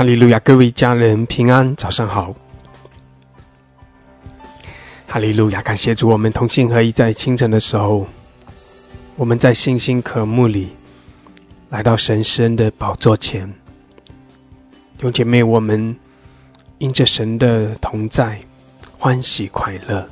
[0.00, 0.38] 哈利路亚！
[0.40, 2.34] 各位家人平安，早上好。
[5.06, 5.60] 哈利路亚！
[5.60, 8.06] 感谢主，我们同心合一，在清晨的时候，
[9.16, 10.70] 我们在信心渴慕里
[11.68, 13.46] 来到神圣的宝座前。
[14.96, 15.94] 弟兄姐妹，我们
[16.78, 18.40] 因着神的同在
[18.98, 20.08] 欢喜快乐，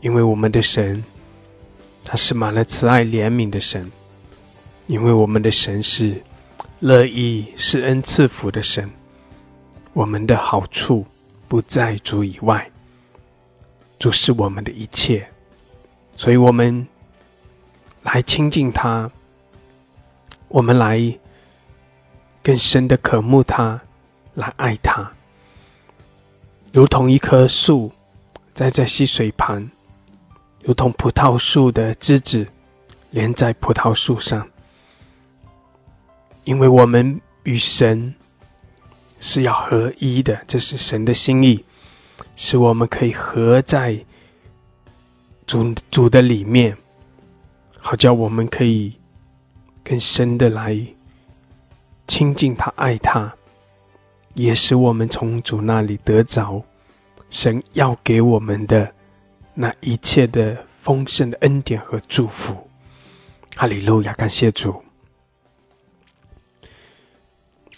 [0.00, 1.00] 因为我们的神
[2.02, 3.88] 他是满了慈爱怜悯的神，
[4.88, 6.20] 因为我们的神是。
[6.80, 8.90] 乐意施恩赐福的神，
[9.92, 11.06] 我们的好处
[11.46, 12.70] 不在主以外，
[13.98, 15.28] 主是我们的一切，
[16.16, 16.86] 所以我们
[18.02, 19.10] 来亲近他，
[20.48, 21.18] 我们来
[22.42, 23.78] 更深的渴慕他，
[24.32, 25.12] 来爱他，
[26.72, 27.92] 如同一棵树
[28.54, 29.70] 栽在溪水旁，
[30.62, 32.46] 如同葡萄树的枝子
[33.10, 34.48] 连在葡萄树上。
[36.44, 38.14] 因为我们与神
[39.18, 41.64] 是要合一的，这是神的心意，
[42.36, 43.98] 使我们可以合在
[45.46, 46.76] 主主的里面，
[47.78, 48.92] 好叫我们可以
[49.84, 50.78] 更深的来
[52.06, 53.32] 亲近他、爱他，
[54.34, 56.62] 也使我们从主那里得着
[57.30, 58.92] 神要给我们的
[59.54, 62.56] 那一切的丰盛的恩典和祝福。
[63.54, 64.82] 哈利路亚，感谢主。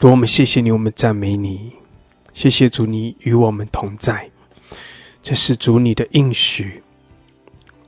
[0.02, 1.70] 主，我们谢谢你，我们赞美你，
[2.34, 4.28] 谢谢主，你与我们同在，
[5.22, 6.82] 这是主你的应许，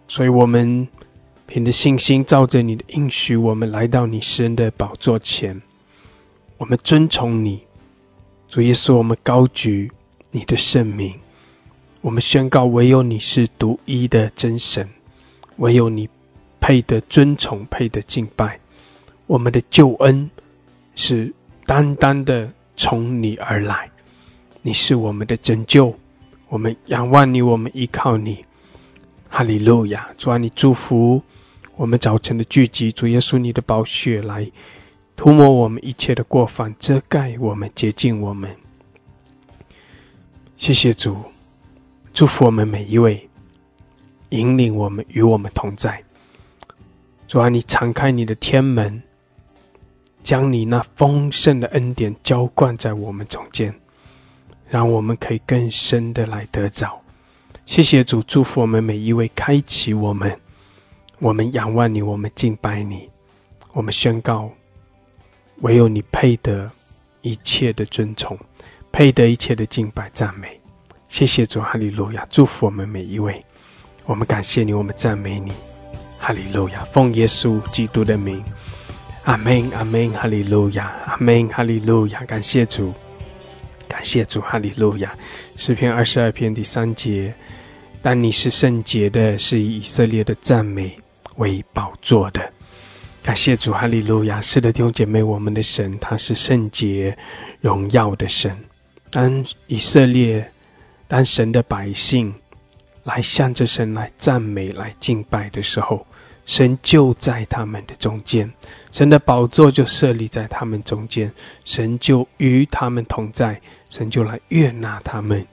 [0.07, 0.87] 所以我们
[1.49, 5.61] 凭着信心，照着你的应许，我们来到你神的宝座前，
[6.57, 7.61] 我们尊崇你，
[8.49, 9.91] 主耶稣，我们高举
[10.31, 11.13] 你的圣名，
[12.01, 14.89] 我们宣告，唯有你是独一的真神，
[15.57, 16.09] 唯有你
[16.61, 18.61] 配得尊崇，配得敬拜，
[19.27, 20.31] 我们的救恩
[20.95, 21.35] 是。
[21.67, 23.89] 单单的从你而来，
[24.61, 25.99] 你是我们的拯救，
[26.49, 28.45] 我们仰望你，我们依靠你。
[29.29, 30.09] 哈利路亚！
[30.19, 31.23] 主啊，你祝福
[31.75, 34.51] 我们早晨的聚集，主耶稣，你的宝血来
[35.17, 38.55] 涂抹我们一切的过犯，遮盖我们，洁净我们。
[40.57, 41.17] 谢谢主，
[42.13, 43.29] 祝福我们每一位，
[44.29, 46.03] 引领我们，与我们同在。
[47.27, 49.03] 主啊，你敞开你的天门。
[50.25, 53.73] 将你那丰盛的恩典浇灌在我们中间，
[54.71, 56.99] 让我们可以更深的来得着。
[57.67, 60.37] 谢谢主，祝福我们每一位，开启我们。
[61.19, 63.09] 我们仰望你，我们敬拜你，
[63.73, 64.51] 我们宣告：
[65.61, 66.71] 唯有你配得
[67.21, 68.37] 一切的尊崇，
[68.91, 70.59] 配得一切的敬拜赞美。
[71.09, 72.27] 谢谢主，哈利路亚！
[72.31, 73.45] 祝福我们每一位，
[74.07, 75.53] 我们感谢你，我们赞美你，
[76.19, 76.83] 哈利路亚！
[76.87, 78.43] 奉耶稣基督的名。
[79.25, 82.93] 阿门，阿门，哈利路亚，阿门，哈利路亚，感谢主，
[83.89, 85.15] 感谢主，哈利路亚。
[85.57, 87.33] 诗篇二十二篇第三节，
[88.03, 90.95] 但你是圣洁的，是以以色列的赞美
[91.37, 92.53] 为宝座的。
[93.23, 94.43] 感谢主，哈利路亚。
[94.43, 97.17] 是的，弟兄姐妹，我们的神他是圣洁、
[97.63, 98.55] 荣耀的神。
[99.11, 100.47] 当以色列，
[101.09, 102.35] 当神的百姓
[103.05, 106.07] 来向着神来赞美、来敬拜的时候。
[106.47, 108.53] 神就在他们的中间，
[108.95, 111.29] 神的宝座就设立在他们中间，
[111.65, 113.61] 神就与他们同在，
[113.91, 115.45] 神就来悦纳他们。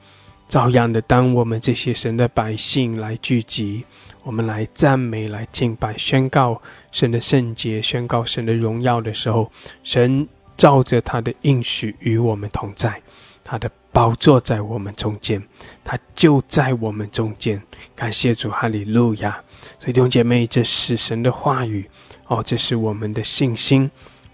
[0.47, 3.83] 照样的，当我们这些神的百姓来聚集，
[4.21, 6.61] 我们来赞美、来敬拜、宣告
[6.91, 9.51] 神的圣洁、宣告神的荣耀的时候，
[9.81, 13.01] 神照着他的应许与我们同在，
[13.43, 15.41] 他的宝座在我们中间，
[15.83, 17.59] 他就在我们中间。
[17.95, 19.41] 感谢主，哈利路亚。
[19.79, 21.89] 所以弟兄姐妹，这是神的话语
[22.31, 23.91] 哦，这是我们的信心，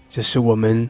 [0.08, 0.88] 这是我们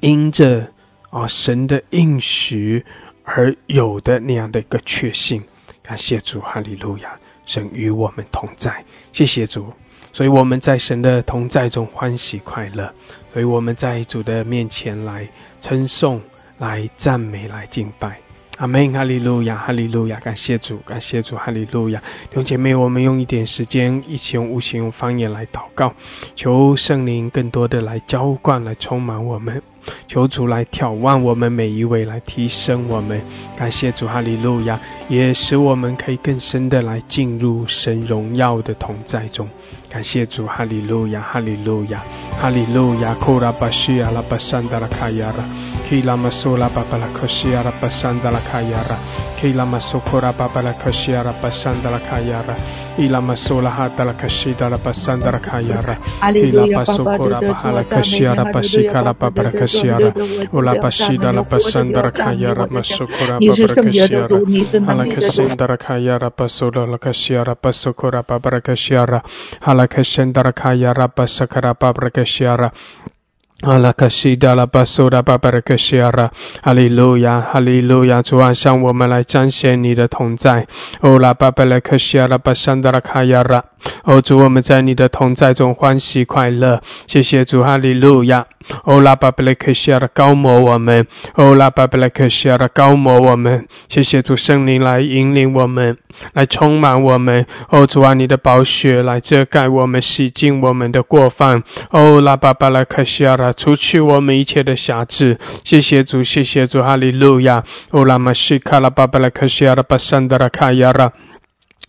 [0.00, 0.66] 因着
[1.10, 2.82] 啊神的应许
[3.22, 5.42] 而有的那样的一个确信。
[5.82, 7.14] 感谢主，哈利路亚！
[7.44, 8.82] 神与我们同在，
[9.12, 9.70] 谢谢主。
[10.10, 12.90] 所以我们在神的同在中欢喜快乐，
[13.30, 15.28] 所以我们在主的面前来
[15.60, 16.18] 称颂、
[16.56, 18.23] 来赞美、来敬拜。
[18.58, 22.00] 阿门，哈利路亚，哈利路亚，感谢主，感谢主，哈利路亚。
[22.30, 25.92] 弟兄姐妹，我们用一点时间，一起用无形、用方言来祷告，
[26.36, 29.60] 求圣灵更多的来浇灌、来充满我们，
[30.06, 33.20] 求主来眺望我们每一位，来提升我们。
[33.56, 34.78] 感谢主，哈利路亚，
[35.08, 39.48] 也使我们可以更深的来进入神荣耀的同在中。
[39.88, 42.00] 感谢主，哈利路亚，哈利路亚，
[42.40, 43.14] 哈利路亚。
[43.14, 45.44] 卡拉巴西阿拉巴山达拉卡亚拉
[45.88, 48.96] Kila masola babala koshiara pasanda la kayara.
[49.40, 52.56] Kila masokora babala koshiara pasanda la kayara.
[52.98, 55.98] Ila masola hata la kashida la pasanda la kayara.
[56.32, 60.14] Kila pasokora bahala koshiara pasika la babala koshiara.
[60.52, 64.40] Ola pasida la pasanda la kayara masokora babala koshiara.
[64.88, 69.22] Ala kasenda la kayara pasola la koshiara pasokora babala koshiara.
[69.60, 72.72] Ala kasenda la kayara pasakara babala koshiara.
[73.64, 76.30] 阿拉克西达拉巴苏拉巴巴勒克西阿拉
[76.62, 78.20] 哈利路亚，哈利路亚！
[78.20, 80.66] 主啊，向我们来彰显你的同在。
[81.00, 83.64] 欧拉巴巴拉克西亚拉巴山达拉卡亚拉，
[84.04, 86.80] 哦主，我们在你的同在中欢喜快乐。
[87.06, 88.44] 谢谢主，哈利路亚！
[88.84, 93.68] 哦拉巴布拉克西亚拉高摩我们，哦拉巴布拉克西亚拉高摩我们。
[93.90, 95.98] 谢谢主圣灵来引领我们，
[96.32, 97.44] 来充满我们。
[97.68, 101.62] 哦主啊，你的宝血来遮盖我们，洗净我们的过犯。
[101.90, 103.52] 哦拉巴巴拉克西亚拉。
[103.52, 107.62] 除去我们一切的瑕疵，谢谢主，谢谢主，哈利路亚。
[107.90, 111.12] 哦拉玛西卡拉巴巴拉克西亚拉巴桑德拉卡亚拉。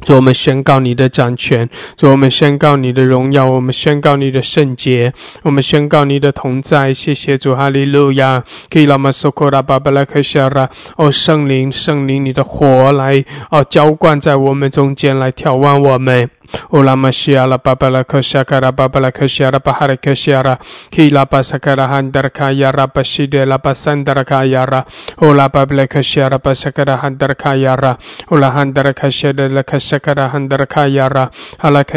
[0.03, 5.11] 主，我们宣告你的掌权；主，我们宣告你的荣耀；我们宣告你的圣洁；
[5.43, 6.93] 我们宣告你的同在。
[6.93, 8.43] 谢谢主，哈利路亚。
[8.69, 16.29] 基拉玛苏库拉巴巴拉克西亚拉，哦，圣灵，圣灵，你的火来，哦，浇灌在我们中间，来眺望我们。
[16.69, 20.57] 乌拉玛西亚拉巴巴拉克西亚拉巴巴拉克西亚拉巴哈拉克西亚拉，
[20.91, 24.85] 基拉巴萨卡拉汉德卡亚拉巴西德拉巴桑德卡亚拉，
[25.21, 27.97] 乌拉巴巴拉克西亚拉巴萨卡拉汉德卡亚拉，
[28.29, 29.79] 乌拉汉德卡西德，拉克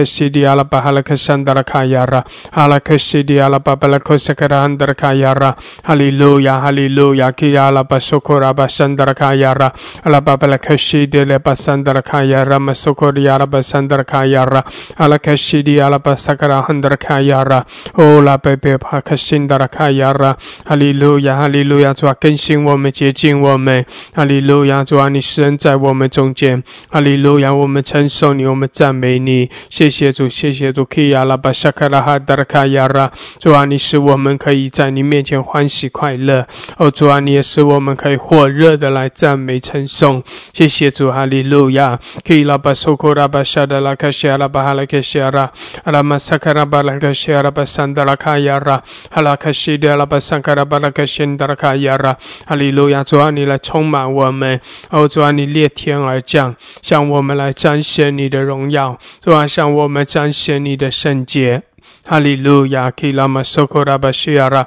[0.06, 9.70] 西迪阿拉巴哈拉克桑德卡亚拉，哈拉克西迪阿拉巴巴拉克萨卡拉汉德卡亚拉，哈利路亚，哈利路亚，基阿拉巴苏库拉巴桑德卡亚拉，
[10.04, 14.38] 阿拉巴巴拉克西德拉巴桑德卡亚拉，马苏库里阿拉巴桑德卡亚。
[14.38, 14.62] yara
[14.96, 17.64] ala kashidi ala basakara handara kayara
[17.94, 33.10] o la bebe pa kashindara kayara 哈利路亚哈利路亚主啊更新我们洁净我们哈利路亚主啊你施恩在我们中间哈利路亚我们承受你我们赞美你谢谢主谢谢主 kia la basakara handara kayara
[33.40, 36.46] 主啊你使我们可以在你面前欢喜快乐
[36.76, 40.22] 哦主啊你也使我们可以火热的来赞美称颂
[40.52, 45.48] 谢谢主哈利路亚 kia la basokora basada la kasha Shara Bahalaka Shara,
[45.84, 48.82] Alamasakara Balaka Shara Basandaraka Yara,
[49.14, 53.04] Halakashida Labasankara Balaka Shindaraka Yara，哈利路亚！
[53.04, 54.60] 主啊，你来充满我们，
[54.90, 61.64] 哦，主啊，你裂天而降，向我们来彰显你的荣耀，主啊，向我们彰显你的圣洁，
[62.02, 64.64] 哈利路亚！Kilama Sokora Bashara。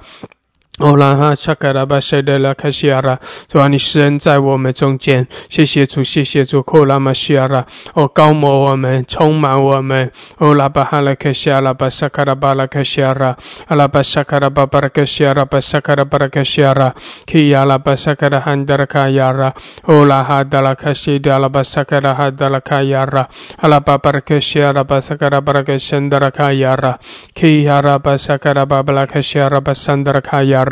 [0.82, 7.64] 哦，拉哈恰卡拉巴塞德拉卡西亚拉，主啊，你施恩在我们中间，谢谢主，谢谢主，库拉玛西亚拉，
[7.94, 13.38] 哦，高摩我们，充满我们，哦，拉巴哈拉卡西亚拉巴萨卡拉巴拉卡西亚拉，
[13.68, 16.96] 阿拉巴萨卡拉巴巴拉卡西亚拉巴萨卡拉巴拉卡西亚拉，
[17.28, 19.54] 基亚拉巴萨卡拉汉德拉卡亚拉，
[19.84, 26.98] 哦，拉哈德拉卡西德拉巴萨卡拉哈德拉卡亚拉，阿拉巴巴拉卡西亚拉巴萨卡拉巴拉卡西达拉卡亚拉，
[27.36, 30.66] 基亚拉巴萨卡拉巴巴拉卡西亚拉巴萨德拉卡亚。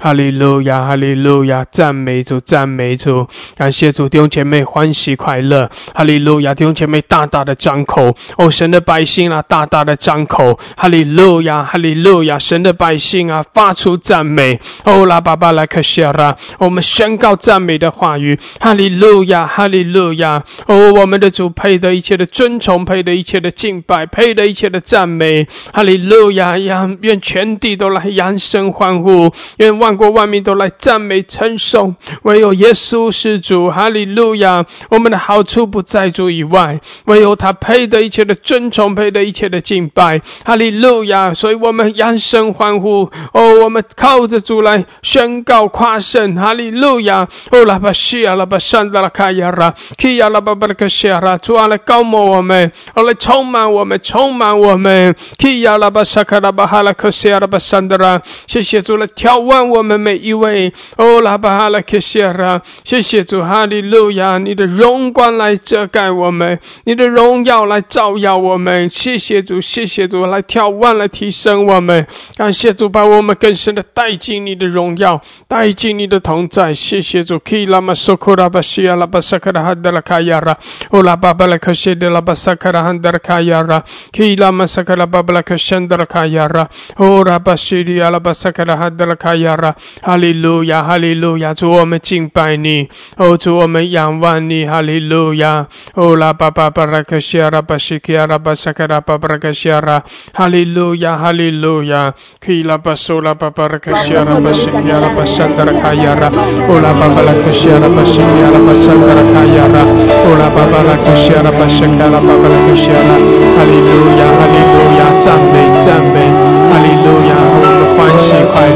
[0.00, 29.32] 哈利路亚，哈利路亚，赞美主，赞美主，感谢主，弟兄姐妹欢喜快乐，哈利路亚，弟兄姐妹大大的张口，哦，神的百姓啊，大大的张口，哈利路亚，哈利路亚，神的百姓啊，发出赞美，哦，拉巴巴拉克西拉，我们宣告赞美的话语，哈利路亚，哈利路亚，哦，我们的主配得一切的尊崇，配得一切的敬拜，配得一切的赞美，哈利路亚，让愿全地都来扬声欢呼。
[29.56, 34.64] 愿万国万民都来赞美称颂，唯有耶稣是主，哈利路亚！
[34.90, 41.32] 我们的好处不在主以外，唯有他配得一切的尊崇，配得一切的敬拜，哈利路亚！
[41.32, 47.26] 所以我们扬声欢呼，哦，我们靠着主来宣告夸胜，哈利路亚！
[47.50, 59.44] 哦，拉巴西亚，拉巴山达拉卡亚拉，基亚拉巴巴拉克西亚拉，主啊来高摩我们，哦来充满我们，充满我们，基亚拉巴沙卡拉巴哈拉克西亚拉巴山德拉，谢谢主来挑。
[59.44, 64.38] 望我们每一位，哦，拉巴哈拉克西拉，谢谢主，哈利路亚！
[64.38, 68.88] 你的荣光来遮盖我们，你的荣耀来照耀我们。
[68.88, 72.06] 谢谢主，谢谢主，来眺望，来提升我们。
[72.36, 76.72] 感谢主，把我们更深的带进你的荣耀，带进你的同在。
[76.72, 80.56] 谢谢主，基拉玛苏库拉巴西亚拉巴萨克拉哈德拉卡亚拉，
[80.90, 86.66] 哦，拉巴巴拉克西德拉巴萨克拉哈德拉卡亚拉，基拉玛萨克拉巴巴拉克西德拉卡亚拉，
[86.96, 89.13] 哦，拉巴西利亚拉巴萨克拉哈德拉。
[89.14, 100.02] 拉卡亚拉，哈利路亚，哈利路亚，主我们敬拜你，哦，主我们仰望你，哈利路亚，哦拉巴巴巴拉克西亚拉巴西基亚拉巴萨卡拉巴巴拉克西亚拉，
[100.32, 106.26] 哈利路亚，哈利路亚，基拉巴苏拉巴巴拉克西亚拉巴西基亚拉巴山达拉卡亚拉，
[106.66, 109.78] 哦拉巴巴拉克西亚拉巴西基亚拉巴山达拉卡亚拉，
[110.26, 113.14] 哦拉巴巴拉克西亚拉巴西基亚拉巴巴拉克西亚拉，
[113.54, 115.54] 哈利路亚，哈利路亚，赞美
[115.86, 116.43] 赞美，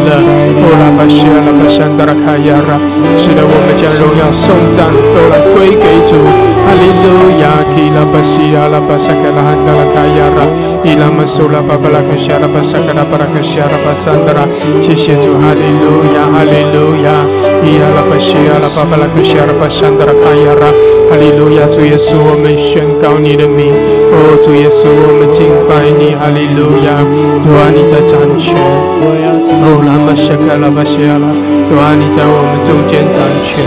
[0.08, 2.80] 快乐，哦拉巴西亚拉巴山达拉卡亚拉，
[3.20, 6.16] 是的，我们将荣耀颂赞都来归给主，
[6.64, 10.48] 哈利路亚，基拉巴西亚拉巴萨卡拉汉达拉卡亚拉，
[10.80, 14.48] 伊拉玛苏拉巴巴拉克西亚拉巴萨卡拉巴拉克西亚拉巴山达拉，
[14.80, 17.12] 谢谢主，哈利路亚，哈利路亚，
[17.60, 20.72] 伊拉巴西亚拉巴巴拉克西亚拉巴山达拉卡亚拉，
[21.08, 23.72] 哈利路亚，主耶稣，我们宣告你的名，
[24.12, 27.00] 哦，主耶稣，我们敬拜你，哈利路亚，
[27.44, 31.32] 主啊，你在掌权，哦，拉玛谢卡拉巴谢亚拉，
[31.68, 33.64] 主啊，你在我们中间掌权，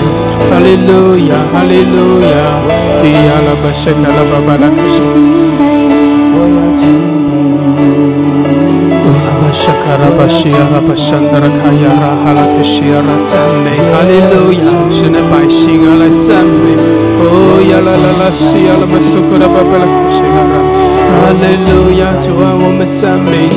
[0.47, 2.61] 哈利路亚，哈利路亚，
[3.03, 5.70] 伊拉巴谢卡拉巴巴拉克西。
[9.61, 10.49] 哈拉克西
[12.89, 14.57] 亚拉赞美，哈利路亚，
[14.89, 16.73] 神的百姓啊来赞美，
[17.21, 20.53] 哦呀啦啦啦西亚拉巴苏库拉巴巴拉克西亚拉，
[21.13, 23.53] 哈利路亚，主啊我们赞美你，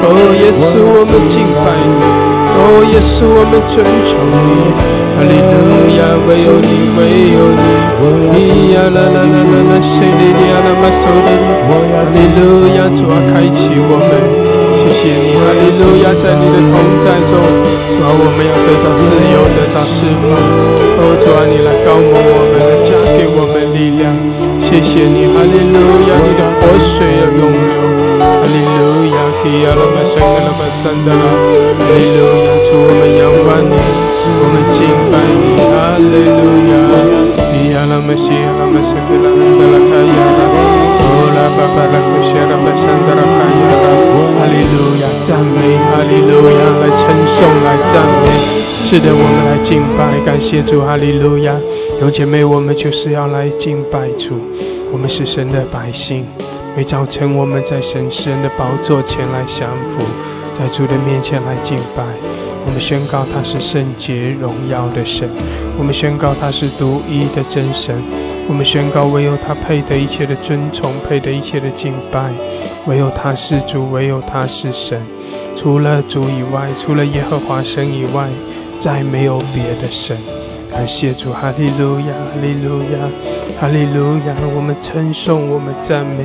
[0.00, 0.08] 哦
[0.40, 2.00] 耶稣我们敬拜你，
[2.56, 4.72] 哦耶稣我们尊崇你，
[5.16, 7.00] 哈利路亚，唯有你唯
[7.36, 11.28] 有你，咿呀啦啦啦啦啦，谁的呀啦嘛苏的，
[11.68, 14.45] 哈利路亚，主啊开启我们。
[14.86, 20.30] 谢谢你，哈利路亚，在你的同在中，主啊，我们要得到自由，得到释放。
[20.98, 24.14] 哦，主啊，你来高摩我们，来加给我们力量。
[24.62, 27.74] 谢谢你，哈利路亚，你的活水要永流。
[28.22, 31.24] 哈利路亚，基亚拉玛山格拉玛山达拉。
[31.74, 35.58] 哈利路亚，主我们仰望你，我们敬拜你。
[35.66, 36.40] 哈利路
[36.70, 36.74] 亚，
[37.34, 40.42] 基亚拉玛西亚拉玛山格拉汉达拉卡亚拉。
[41.06, 43.25] 哦拉巴巴拉克西拉玛山达拉卡亚拉。
[45.26, 47.02] 赞美哈利路亚，来称
[47.34, 48.30] 颂，来赞美。
[48.86, 51.52] 是的，我们来敬拜，感谢主，哈利路亚。
[52.00, 54.38] 有姐妹，我们就是要来敬拜主，
[54.92, 56.24] 我们是神的百姓。
[56.76, 60.04] 每早晨，我们在神圣的宝座前来降服，
[60.56, 62.04] 在主的面前来敬拜。
[62.64, 65.28] 我们宣告他是圣洁荣耀的神，
[65.76, 68.00] 我们宣告他是独一的真神，
[68.46, 72.30] 我们宣告唯有他配得一切的尊崇，配得一切的敬拜。
[72.86, 75.02] 唯有他是主，唯有他是神，
[75.60, 78.28] 除了主以外，除了耶和华神以外，
[78.80, 80.16] 再没有别的神。
[80.70, 83.10] 感谢主，哈利路亚，哈利路亚，
[83.58, 84.34] 哈利路亚！
[84.54, 86.22] 我们称颂，我们赞美，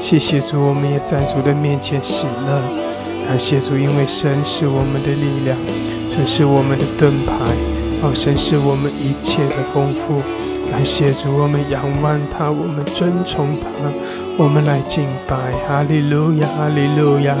[0.00, 2.62] 谢谢主，我们也在主的面前喜乐。
[3.26, 5.58] 感谢主，因为神是我们的力量，
[6.14, 7.34] 神是我们的盾牌，
[8.00, 10.22] 哦，神是我们一切的丰富。
[10.70, 13.88] 感谢主，我们仰望他，我们尊崇他，
[14.38, 15.34] 我们来敬拜，
[15.66, 17.34] 哈利路亚，哈利路亚，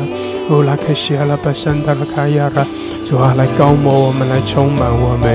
[0.50, 2.66] 哦拉克西阿拉巴山达拉卡亚拉，
[3.08, 5.30] 主啊，来高摩我们，来充满我们，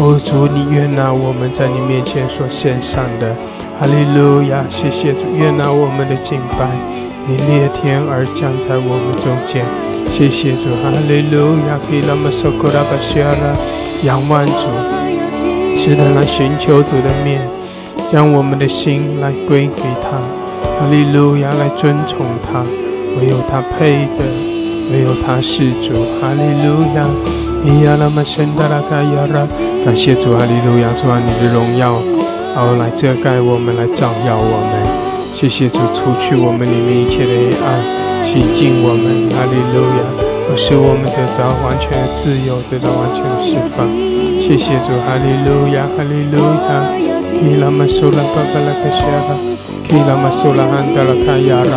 [0.00, 3.36] 哦主，你悦纳我们在你面前所献上的，
[3.78, 6.64] 哈利路亚，谢谢主，悦纳我们的敬拜，
[7.28, 9.60] 你裂天而降在我们中间，
[10.16, 13.52] 谢谢主，哈利路亚，基拉玛索库拉巴西阿拉，
[14.08, 14.64] 仰望主。
[15.76, 17.46] 是的，来寻求主的面，
[18.10, 20.16] 将我们的心来归给他。
[20.82, 22.66] 哈利路亚，来尊崇他，
[23.16, 24.26] 唯有他配的，
[24.90, 25.94] 唯有他是主。
[26.18, 27.06] 哈利路亚，
[27.62, 29.46] 伊亚拉玛圣达拉卡亚拉，
[29.86, 31.94] 感谢主，哈利路亚，主啊，你的荣耀，
[32.58, 34.74] 哦，来遮盖我们，来照耀我们。
[35.38, 37.78] 谢谢主，除去我们里面一切的黑暗，
[38.26, 39.30] 洗净我们。
[39.30, 40.02] 哈利路亚，
[40.58, 43.86] 使我们得到完全的自由，得到完全的释放。
[44.42, 46.90] 谢谢主，哈利路亚，哈利路亚。
[47.22, 49.38] 基拉玛苏拉巴巴拉克西亚拉，
[50.00, 51.76] 拉玛苏拉汉达拉卡亚拉，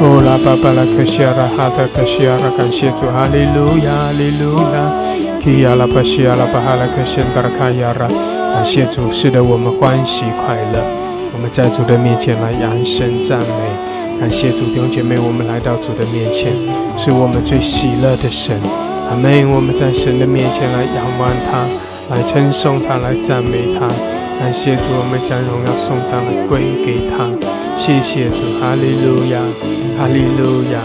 [0.00, 4.76] 哦拉巴巴拉克西亚拉哈达克西亚拉，感谢主，哈利路亚，哈利路亚。
[5.44, 10.80] 基亚拉巴西亚拉巴哈拉克西达拉卡亚拉，感谢主，使得我们欢喜快乐。
[11.32, 13.62] 我们在主的面前来扬声赞美，
[14.20, 16.52] 感谢主弟兄姐妹，我们来到主的面前，
[16.96, 18.56] 是我们最喜乐的神。
[19.08, 19.48] 阿门。
[19.52, 21.64] 我们在神的面前来仰望他。
[22.10, 23.86] 来称颂他，来赞美他，
[24.40, 27.28] 感谢主，我们将荣耀颂赞来归给他。
[27.76, 29.36] 谢谢主，哈利路亚，
[29.98, 30.80] 哈利路亚，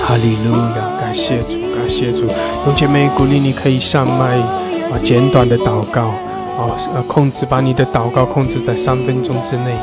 [0.00, 2.26] 哈利路亚，感谢主，感谢主。
[2.26, 4.38] 弟姐妹，鼓励你可以上麦
[4.88, 6.08] 啊，简短的祷告
[6.56, 9.76] 啊，呃，控制把你的祷告控制在三分钟之内。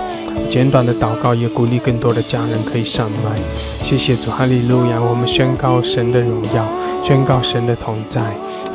[0.50, 3.40] 简短的祷告也鼓励更多的家人可以上麦。
[3.58, 5.00] 谢谢主，哈利路亚。
[5.00, 6.66] 我们宣告神的荣耀。
[7.06, 8.20] 宣告神的同在。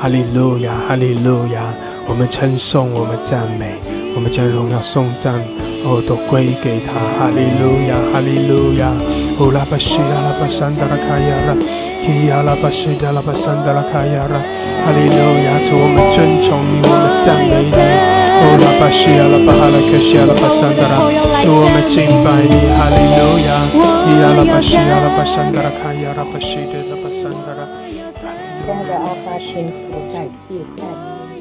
[0.01, 1.75] 哈利路亚，哈利路亚！
[2.07, 3.75] 我们称颂，我们赞美，
[4.15, 5.35] 我们将荣耀颂赞，
[5.85, 6.93] 哦，都归给他。
[7.17, 8.93] 哈利路亚，哈利路亚！
[9.41, 11.57] 乌拉巴西达拉巴山达拉卡亚拉，
[12.05, 14.37] 基亚拉巴西达拉巴山达拉卡亚拉。
[14.85, 15.49] 哈利路亚！
[15.65, 17.73] 主，我们尊崇你，我们赞美你。
[17.73, 20.95] 乌拉巴西亚拉巴哈拉克西亚拉巴山达拉，
[21.41, 22.55] 主，我们敬拜你。
[22.77, 23.51] 哈利路亚！
[24.05, 27.65] 基亚拉巴西亚拉巴山达拉卡亚拉巴西达拉巴山达拉。
[28.65, 30.85] 亲爱的阿爸天父，感谢赞
[31.29, 31.34] 美，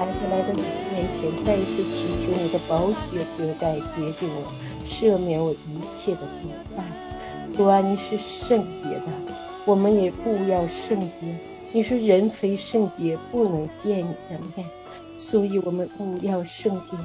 [0.00, 4.50] 孩子来到你面前，再一次祈求你的宝血遮盖、洁净我，
[4.86, 6.82] 赦免我一切的过犯。
[7.54, 9.04] 主啊，你是圣洁的，
[9.66, 11.36] 我们也不要圣洁。
[11.72, 14.66] 你说人非圣洁，不能见你的面，
[15.18, 16.96] 所以我们不要圣洁。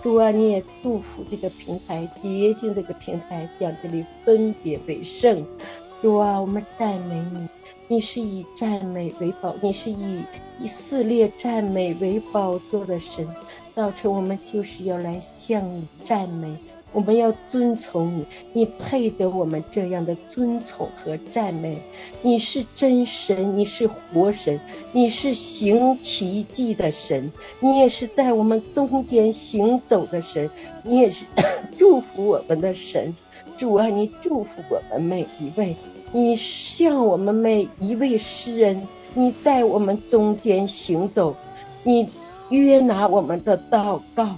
[0.00, 5.44] 主啊，你也祝福这个平台，洁净这个平台，将这里分别为圣。
[6.00, 7.48] 主啊，我们赞美你。
[7.86, 10.22] 你是以赞美为宝，你是以
[10.58, 13.28] 以色列赞美为宝座的神。
[13.74, 16.56] 早晨我们就是要来向你赞美，
[16.92, 18.24] 我们要遵从你，
[18.54, 21.78] 你配得我们这样的尊崇和赞美。
[22.22, 24.58] 你是真神，你是活神，
[24.92, 30.48] 你是行奇迹的神，你也是在我们中间行走的神，
[30.82, 31.26] 你也是
[31.76, 33.14] 祝福我们的神。
[33.58, 35.76] 主啊，你祝福我们每一位。
[36.16, 41.34] 你向我们每一位诗人，你在我们中间行走，
[41.82, 42.08] 你
[42.50, 44.28] 约拿我们的祷告，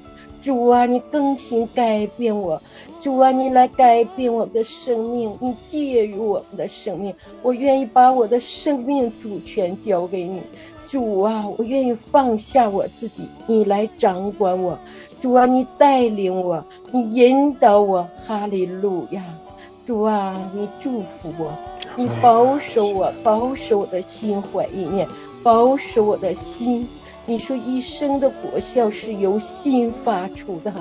[0.41, 2.59] 主啊，你更新改变我，
[3.03, 10.41] 主啊，你来改变我们的生命，你介入我们的生命，我愿意把我的生命主权交给你，
[10.87, 14.79] 主啊，我愿意放下我自己，你来掌管我，
[15.21, 19.23] 主啊，你带领我，你引导我，哈利路亚。
[19.87, 21.57] 主啊，你祝福我，
[21.95, 25.07] 你保守我，保守我的心怀意念，
[25.45, 26.89] 保守我的心。
[27.25, 30.75] 你说一生的果效是由心发出的。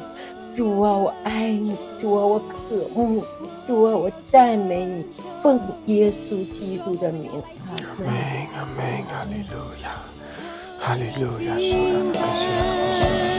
[0.56, 3.23] 主啊，我爱你，主啊，我渴慕，
[3.67, 5.06] 主啊，我赞美你，
[5.39, 7.30] 奉耶稣基督的名。
[7.69, 8.08] 阿门，
[8.56, 10.01] 阿门，哈利路亚，
[10.80, 11.62] 哈利路亚，主
[11.93, 13.35] 啊，感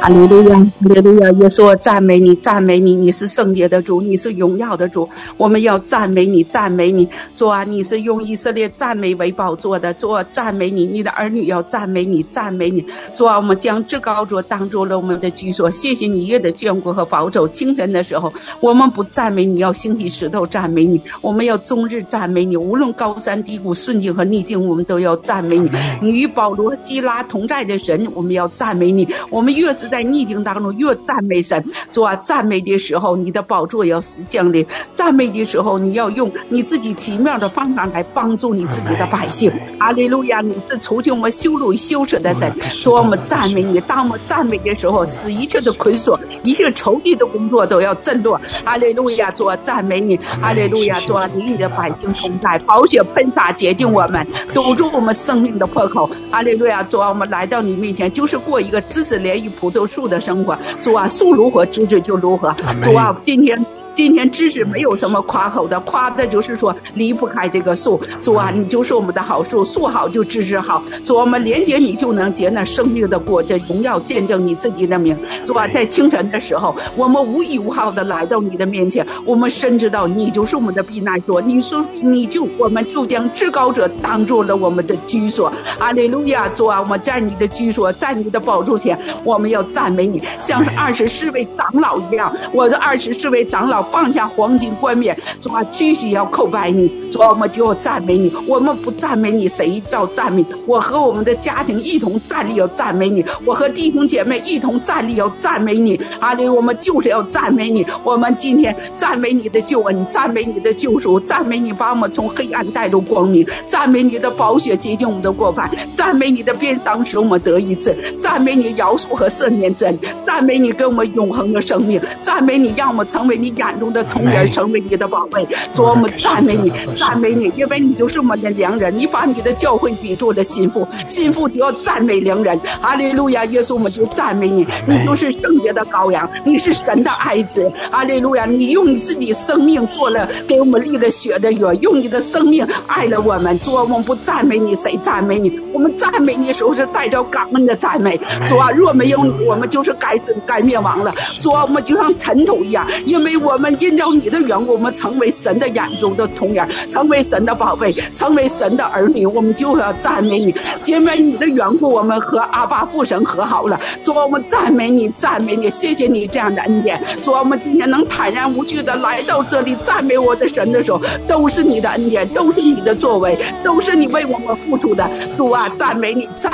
[0.00, 1.30] 哈利路亚，哈利路亚！
[1.32, 2.94] 耶稣，赞美你，赞美你！
[2.94, 5.06] 你是圣洁的主，你是荣耀的主。
[5.36, 7.06] 我们要赞美你，赞美你。
[7.34, 9.92] 主啊，你是用以色列赞美为宝座的。
[9.92, 12.82] 主啊，赞美你，你的儿女要赞美你，赞美你。
[13.14, 15.70] 主啊，我们将至高主当做了我们的居所。
[15.70, 17.46] 谢谢你月的眷顾和保守。
[17.46, 20.98] 清晨的时候，我们不赞美你，要兴起石头赞美你。
[21.20, 25.70] 我们要终日赞美你，无论高山低谷、顺境和逆境，我们都要赞美你。
[26.00, 29.06] 你与保罗、基拉同在的神，我们要赞美你。
[29.28, 39.52] 我们越是在逆境当中越赞美神，主啊，赞美的时候你的宝座要实降临；赞美的时候你要用你自己奇妙的方法来帮助你自己的百姓。
[39.78, 40.40] 阿利路亚！
[40.40, 43.80] 你是除去我们羞辱与羞耻的神，主我们赞美你。
[43.80, 48.40] 当我们赞美的时候，使一切的捆锁、一切仇敌的工作都要震落。
[48.64, 49.30] 阿利路亚！
[49.32, 50.18] 主赞美你。
[50.40, 51.00] 阿利路亚！
[51.00, 56.08] 主啊，你的百姓同在，宝血喷洒洁净我们，堵住我们生命的破口。
[56.30, 56.82] 阿利路亚！
[56.84, 59.79] 主啊，我们来到你面前，就是过一个知识连于葡萄。
[59.86, 62.54] 树的生活，主啊，树如何，枝子就如何。
[62.82, 63.56] 主啊，今天。
[64.00, 68.00] 今天知识没有什么夸口的，夸的就是说离不开这个树。
[68.18, 70.82] 主啊，你就是我们的好树，树好就知识好。
[71.04, 75.14] 主啊，我们连接你就能结那生命的果，这荣耀见证你自己的名。
[75.44, 81.38] 主啊，在清晨的时候，我们无依无靠的来到你的面前，我们深知道你就是我们的避难所。
[81.42, 85.52] 你说你就我们就将至高者当做了我们的居所。
[85.78, 86.48] 阿利路亚！
[86.48, 92.34] 主啊，我在你的居所，在你的宝座前，我们要赞美你，像是二十四位长老一样。
[92.54, 93.89] 我的二十四位长老。
[93.90, 98.32] 放下黄金冠冕，主啊，继续要叩拜你，主啊，我们就要赞美你。
[98.46, 100.44] 我们不赞美你，谁造赞美？
[100.66, 106.00] 我和我们的家庭一同站立，要赞美你；我和弟兄姐妹一同站立，要赞美你。
[106.20, 107.84] 阿里，我们就是要赞美你。
[108.04, 123.69] 我们今天赞美你的救恩，赞美你的救赎，赞美你把我们从黑暗带入光明，赞美你的宝血洁净我们的过犯，赞美你的鞭伤使我们得医治，赞美你饶恕和赦免真，赞美你给我们永恒的生命，赞美你让我成为你眼。
[123.78, 128.96] 中的童年成为你的宝贝，主我们赞美你，赞美你，因为你就是我们的良人。
[128.98, 132.58] 你把你的教会比作了心腹，心腹就要赞美良人。
[132.80, 137.70] 哈利路亚，耶稣，我们就赞美你，你就是圣洁的羔羊，你是神的爱子。
[137.92, 143.56] 哈利路亚，你用你自己生命做了给我们立了血的约，用你的生命爱了我们。
[143.60, 145.60] 主，我们不赞美你，谁赞美你？
[145.72, 148.18] 我们赞美你的时候是带着感恩的赞美。
[148.46, 151.14] 主啊，若没有你，我们就是该死该灭亡了。
[151.40, 153.59] 主啊，我们就像尘土一样，因为我。
[153.60, 160.54] 们因着你的缘故，我们成为神的眼中的童儿，成为神的宝贝，成为神的儿女，我们就要赞美你。
[160.86, 163.78] 因为你的缘故，我们和阿爸父神和好了。
[164.02, 167.00] 主，我们赞美你，赞美你，谢谢你这样的恩典。
[167.22, 175.06] 主，我们今天能坦然无惧的来到这里赞美我的神的时候，都是你的恩典，都是你的作为，都是你为我们付出的。
[175.36, 176.52] 主啊，赞美你，赞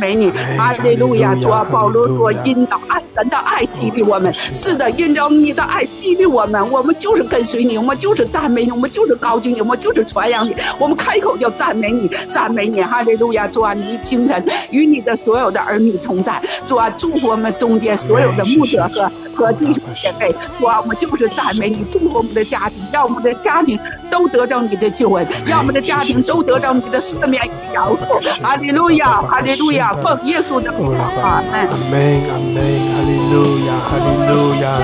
[0.00, 1.34] 美你，阿利路亚！
[1.34, 4.32] 主啊，保罗说，因着爱神的爱激励我们。
[4.54, 13.46] 是的，因着你的爱激励我们，我们就是跟随你，我们就是赞美你，我们就是高举你，我们就是传扬你，我们开口就赞美你，赞美你，哈利路亚！
[13.48, 23.78] 主啊，你清晨与你的所有的儿女同在，主啊，祝福我们中间所有的牧者和和弟兄姐妹，主啊，我们就是赞美你，祝福我们的家庭，让我们的家庭
[24.10, 34.78] 都得到你的救恩，让我们的家庭都得到你的四面与饶恕，哈利路亚，哈利路亚，奉耶稣的名，阿门，阿门，阿门，哈利路亚，哈利路亚，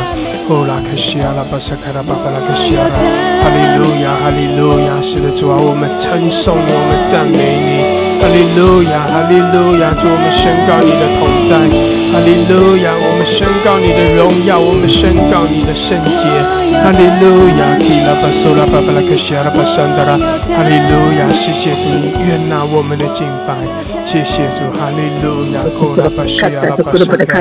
[0.49, 7.85] 哦拉克西亚拉巴萨卡拉巴巴拉克西亚，哈利路亚，哈利路亚，是的，主啊，我们称颂你，我们赞美你。
[8.17, 11.61] 哈利路亚，哈利路亚，主我们宣告你的同在。
[12.09, 16.21] 哈利路亚，我们宣告你的荣耀，我们宣告你的圣洁。
[16.85, 20.21] 哈利路亚，提拉巴苏拉巴巴拉克西阿拉巴山达拉。
[20.53, 23.57] 哈利路亚，谢谢主，你悦纳我们的敬拜。
[24.05, 27.41] 谢谢主，哈利路亚，库拉巴西阿拉巴山达拉巴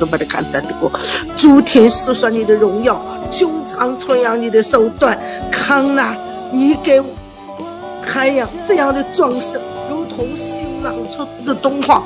[0.00, 0.90] 都没得看到的过。
[1.36, 5.16] 诸天诉说你的荣耀，穹苍传扬你的手段。
[5.52, 6.16] 康纳，
[6.50, 7.00] 你给
[8.04, 12.02] 太阳这样的装饰，如同新郎出的东方，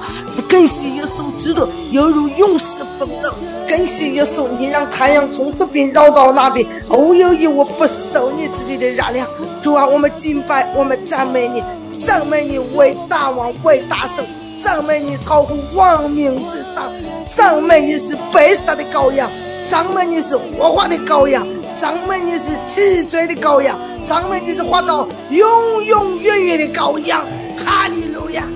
[0.48, 3.32] 更是一首基督，犹如勇士奋斗。
[3.66, 9.26] 更是一首，你让太阳从这边绕到那边，哦哟哟，我不受你自己的燃料。
[9.62, 14.24] 主啊，我们敬拜，我们赞美你，赞美你为大王，为大圣。
[14.56, 16.90] 赞美你超乎万民之上，
[17.26, 19.28] 赞美你是白色的羔羊，
[19.68, 27.24] 赞美你是活化的羔羊，赞美你是提罪的羔羊，赞美你是活到永永远远的羔羊。
[27.56, 28.46] 哈利路亚！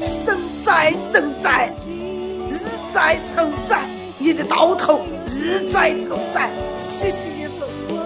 [0.00, 1.72] 圣哉圣哉，
[2.48, 2.54] 日
[2.92, 3.80] 在称哉
[4.18, 6.50] 你的刀头，日在称哉。
[6.78, 7.62] 谢谢耶稣，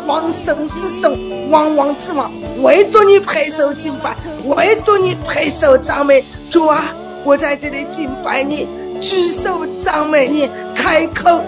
[0.06, 2.30] 王圣之神，王王之王，
[2.62, 6.24] 唯独你配受敬拜，唯独你配受赞美。
[6.50, 6.84] 主啊，
[7.24, 8.66] 我在这里敬拜你，
[9.00, 11.40] 举手赞美你，开口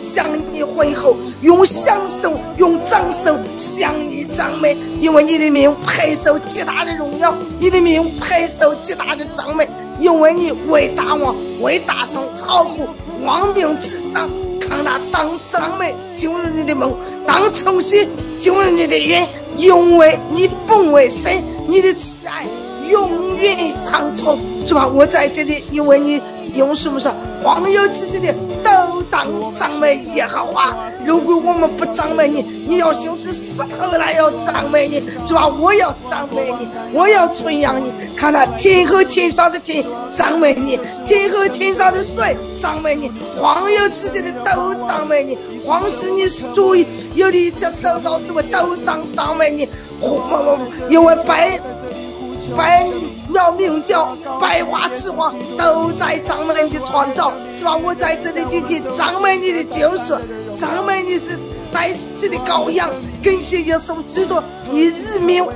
[0.00, 12.88] 向你问候，用响声，用掌声向你赞美，因为你的名配受极大的荣耀，你的名配受极大的赞美，因为你为大王，为大圣，超乎
[13.24, 14.28] 万民之上。
[14.60, 16.94] 看那当赞美进入你的梦，
[17.26, 22.46] 当重新进入你的愿，因为你本为神，你的慈爱
[22.90, 24.86] 永远长存，是吧？
[24.86, 26.20] 我在这里，因为你
[26.54, 27.12] 用什么说？
[27.42, 30.76] 黄油这些的都当赞美也好啊。
[31.06, 35.48] 如果我们不赞美你，你要兴起石头来要赞美你，是吧？
[35.48, 37.90] 我要赞美你，我要传扬你。
[38.14, 45.38] 看那天和天上的天赞美你，天和天上的水赞美你，黄油这些的都赞美你。
[45.64, 49.66] 黄是你所有的一切受到之物都赞赞美你。
[50.88, 51.60] 因为白
[52.56, 52.86] 百
[53.28, 57.76] 鸟鸣叫百花之王，都在赞美你的创造，是吧？
[57.76, 60.14] 我在这里今天赞美你的救赎，
[60.54, 61.38] 赞美你是
[61.72, 62.88] 带起的羔羊，
[63.22, 65.46] 感谢耶稣基督，你日命、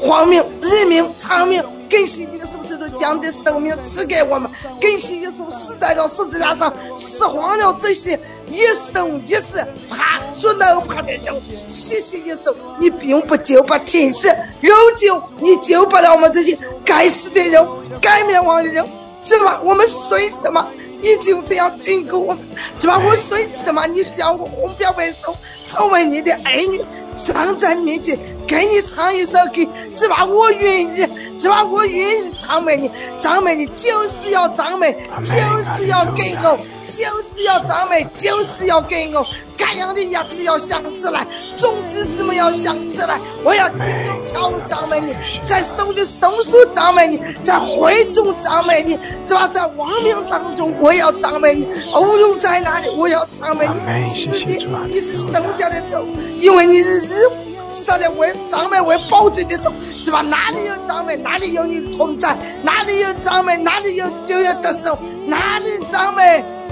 [0.00, 8.18] 黄命、日命、长命，感谢耶稣基督将的生命赐给我们，感谢耶稣死在了十字架上，释放了这些。
[8.48, 11.34] 一生一世怕说能爬的人，
[11.68, 14.28] 谢谢耶稣，你并不就不天使，
[14.60, 17.66] 如今你救不了我们这些该死的人、
[18.00, 18.86] 该灭亡的人，
[19.22, 19.60] 是吧？
[19.64, 20.66] 我们随什么？
[21.02, 22.42] 你就这样眷顾我们，
[22.78, 22.98] 是吧？
[23.04, 23.86] 我随什么？
[23.86, 26.82] 你叫我红标为首，成为你的儿女，
[27.16, 30.24] 站在面前给你唱一首歌，只怕？
[30.24, 31.06] 我愿意，
[31.38, 31.64] 只怕？
[31.64, 34.92] 我愿意赞美你，赞美你就是要赞美，
[35.24, 36.58] 就是要给我。
[36.86, 43.18] 就是要赞美，就是要给我该样的牙齿要想起来，种子什么要想起来。
[43.42, 49.48] 我要金刚敲赞美你，在手的松树赞美你，在会中赞美你，是吧？
[49.48, 51.66] 在亡命当中，我要赞美你。
[51.92, 52.88] 无论在哪里？
[52.90, 54.06] 我要赞美你。
[54.06, 55.96] 是的，你是生掉的主，
[56.40, 57.28] 因为你是日
[57.72, 60.22] 少的为赞美为保罪的时候，是吧？
[60.22, 66.14] 哪里有赞美，哪里有你的同在；哪里有赞美，哪里有就要得手；哪里赞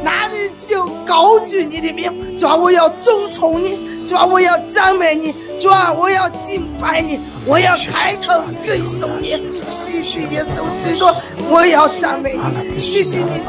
[0.05, 9.31] 那你就高举你的名，主啊，我要尊崇你，主啊，我要赞美你，主啊，我要敬拜你，我要开口歌颂你。
[9.69, 11.07] 谢谢耶稣基督，
[11.51, 13.41] 我要赞美你，谢谢你。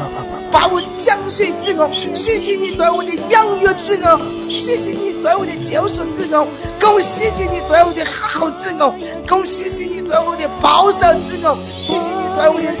[0.52, 4.18] 把我降水之恩，谢谢你对我的养育之恩，
[4.50, 6.46] 谢谢你对我的救赎之恩，
[6.78, 8.92] 更谢谢你对我的好之恩，
[9.26, 12.72] 更谢谢你对我的保守之恩，谢谢你对我的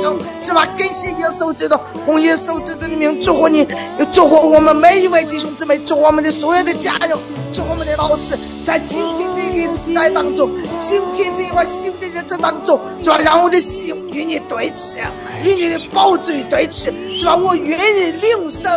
[0.00, 0.66] 慈恩，是吧？
[0.78, 3.58] 感谢耶稣基督，红耶稣基督的名祝福你，
[3.98, 7.16] 也祝福我们每一位弟兄姊妹，祝福我们的所有的家人，
[7.52, 13.18] 祝福我们的老师，在今天这个时代当中，今天这一块新的日子当中，就要？
[13.20, 14.96] 让我的心与你对齐，
[15.44, 16.90] 与你的宝嘴对齐。
[17.18, 17.36] 是吧？
[17.36, 18.68] 我愿意领受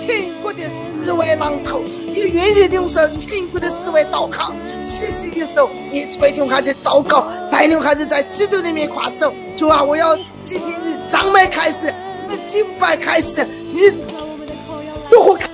[0.00, 1.80] 天国的思维芒头，
[2.14, 4.52] 你愿意领受天国的思维祷告。
[4.82, 9.32] 谢谢耶稣，你每天孩子祷告，带领孩子在基督里面跨手。
[9.56, 11.92] 主啊，我要今天以赞美开始，
[12.28, 13.92] 以敬拜开始，以
[15.10, 15.48] 如何开？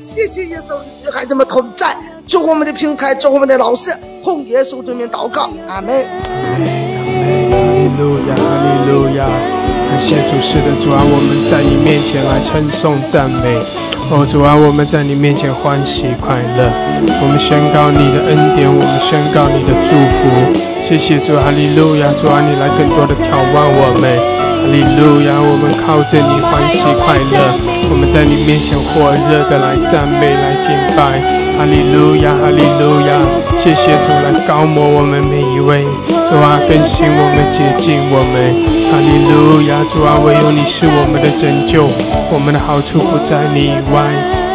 [0.00, 0.74] 谢谢耶稣，
[1.06, 1.96] 与孩子们同在。
[2.26, 3.94] 祝我们的平台，祝我们的老师，
[4.24, 6.02] 奉耶稣对面祷告，阿门。
[6.02, 9.63] 哈利路亚，哈利路亚。
[9.94, 13.54] 感谢主，是的，主啊，我们在你面前来称颂赞美。
[14.10, 16.66] 哦，主啊，我们在你面前欢喜快乐。
[17.22, 20.50] 我们宣告你的恩典，我们宣告你的祝福。
[20.82, 24.02] 谢谢主，哈利路亚，主啊，你来更多的眺望我们。
[24.10, 27.54] 哈利路亚，我们靠着你欢喜快乐。
[27.86, 31.22] 我们在你面前火热的来赞美，来敬拜。
[31.54, 33.14] 哈利路亚，哈利路亚，
[33.64, 35.88] 谢谢主来高摩我们每一位。
[36.04, 38.36] 主啊，更新我们，洁净我们。
[38.92, 41.88] 哈利路亚，主啊，唯有你是我们的拯救，
[42.28, 44.04] 我们的好处不在你以外。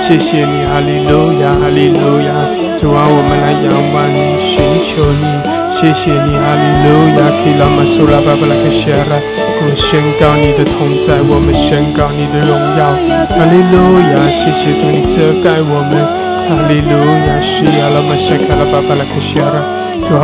[0.05, 2.29] 谢谢你，哈利路亚，哈利路亚，
[2.77, 5.25] 主啊，我们来仰望你，寻求你。
[5.73, 12.85] 谢谢你，哈利路亚，基拉玛苏拉巴布拉克谢拉，我们宣告你的同在，我们宣告你的荣耀。
[13.25, 13.73] 哈利路
[14.13, 16.28] 亚，谢谢主，你遮盖我们。
[16.49, 19.61] 哈利路亚，需要拉玛谢卡拉巴巴拉克谢拉。
[20.01, 20.17] 主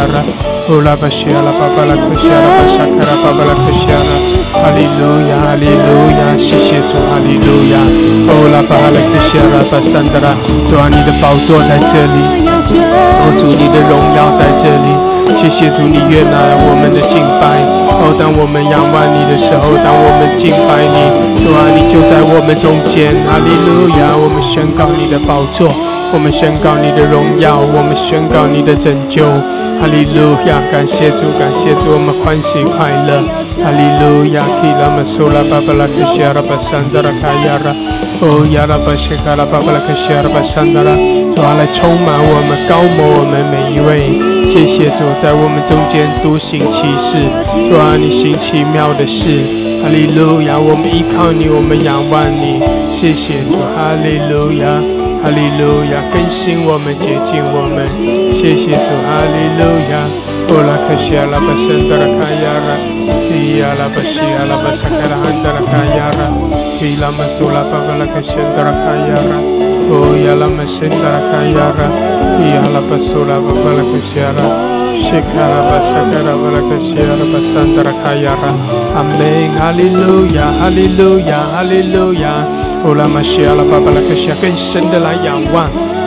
[0.00, 0.24] 啊，
[0.70, 2.28] 我们更深的来连于你，更深的来与你相连接。
[2.28, 4.12] 哈利路亚，西亚拉玛西提亚拉巴山达拉卡亚拉，巴西亚拉巴巴拉克西亚拉巴沙卡拉巴巴拉克西亚拉。
[4.48, 7.80] 哈利路亚，哈利路亚，谢谢主，哈利路亚。
[8.28, 10.36] 乌拉巴哈拉克西亚拉巴山达拉，
[10.68, 14.92] 主啊，你的宝座在这里，哦，主你的荣耀在这里。
[15.28, 17.60] 谢谢主，你悦纳我们的敬拜。
[18.00, 20.96] 哦，当我们仰望你的时候，当我们敬拜你，
[21.44, 23.12] 主啊，你就在我们中间。
[23.28, 24.16] 哈利路亚！
[24.16, 25.68] 我们宣告你的宝座，
[26.12, 29.24] 我们宣告你的荣耀，我们宣告你的拯救。
[29.78, 33.22] 哈利路亚感谢主，感谢主，我们欢喜快乐。
[33.58, 34.38] 哈利路亚！
[34.62, 37.74] 基拉玛苏拉巴巴拉克西亚拉巴山达拉卡亚拉，
[38.22, 40.94] 哦亚拉巴西卡拉巴巴拉克西亚拉巴山达拉，
[41.34, 43.98] 主啊，来充满我们，高摩我们每一位。
[44.46, 47.18] 谢谢主，在我们中间独行其事，
[47.66, 49.26] 主啊，你行奇妙的事，
[49.82, 50.54] 哈利路亚！
[50.54, 52.62] 我们依靠你，我们仰望你。
[52.86, 54.78] 谢谢主，哈利路亚，
[55.18, 55.98] 哈利路亚！
[56.14, 57.82] 更新我们，洁净我们。
[58.38, 60.37] 谢谢主，哈利路亚。
[60.48, 62.70] 哦拉克西阿拉巴圣德拉卡亚拉，
[63.30, 66.32] 伊阿拉巴西阿拉巴萨卡拉汉德拉卡亚拉，
[66.80, 69.32] 伊拉马苏拉巴巴拉克圣德拉卡亚拉，
[69.90, 69.92] 哦
[70.24, 72.18] 亚拉马圣德拉卡亚拉。
[72.38, 74.46] Yala basula bala kusiara
[74.94, 78.52] Shikara basakara bala kusiara basandara kayara
[78.94, 82.46] Amen Hallelujah Hallelujah Hallelujah
[82.86, 83.90] 乌拉玛西亚拉巴巴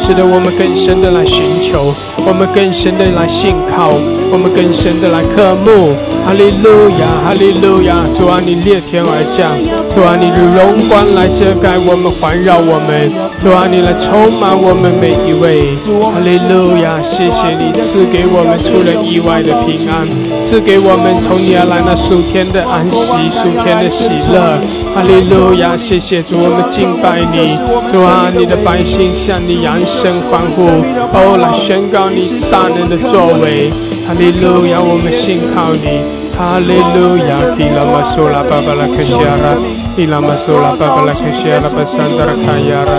[0.02, 1.94] 拉克西亚，更深的来仰望，使得我们更深的来寻求，
[2.26, 3.92] 我们更深的来信靠，
[4.32, 5.94] 我们更深的来渴慕。
[6.24, 7.98] 哈利路亚，哈利路亚！
[8.16, 9.58] 主啊，你裂天而降，
[9.96, 13.12] 主啊，你的荣光来遮盖我们，环绕我们，
[13.42, 15.74] 主啊，你来充满我们每一位。
[16.14, 20.06] 哈利路亚，谢谢你赐给我们出了意外的平安，
[20.52, 24.60] 赐给我们从你而来那数天的安息，数天的喜乐。
[24.92, 26.68] 哈利路亚，谢谢主，我们。
[26.76, 27.56] 敬拜你，
[27.96, 30.68] 主啊，你的百姓向你扬声欢呼，
[31.16, 33.72] 哦，来宣告你大能的作为。
[34.04, 36.04] 哈利路亚，我们信靠你。
[36.36, 39.56] 哈利路亚，提拉玛苏拉巴巴拉克西亚拉，
[39.96, 42.92] 提拉玛苏拉巴巴拉克西亚拉巴桑达拉卡亚拉，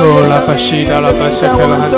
[0.00, 1.90] 哦，拉巴西达拉巴塞克拉汉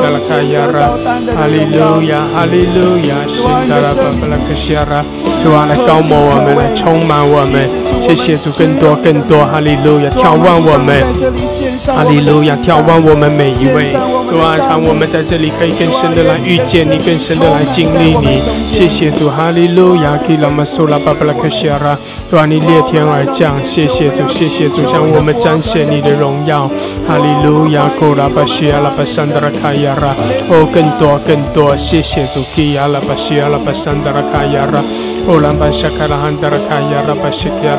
[5.42, 7.66] 主啊，来高摩我们，来充满我们。
[8.00, 11.00] 谢谢主，更多更多，哈利路亚，眺望我们，
[11.86, 13.88] 哈利路亚，眺望我们每一位，
[14.28, 18.40] 主啊，让我们在这里可以更深的来遇见你，更深的来经历你。
[18.68, 21.96] 谢谢主，哈利路亚，基拉玛苏拉巴布拉克西亚拉，
[22.30, 26.68] 主啊，你裂天而降，谢谢主，谢谢主，向我们彰显你的荣耀。
[27.06, 30.12] 哈利路亚，库拉巴西亚拉巴桑德拉卡亚拉，
[30.48, 34.82] 哦，更多更多，谢谢主，基亚拉巴西亚拉巴桑德拉卡亚拉。
[35.26, 37.76] 哦，拉巴沙卡拉汉达拉卡亚拉巴西基亚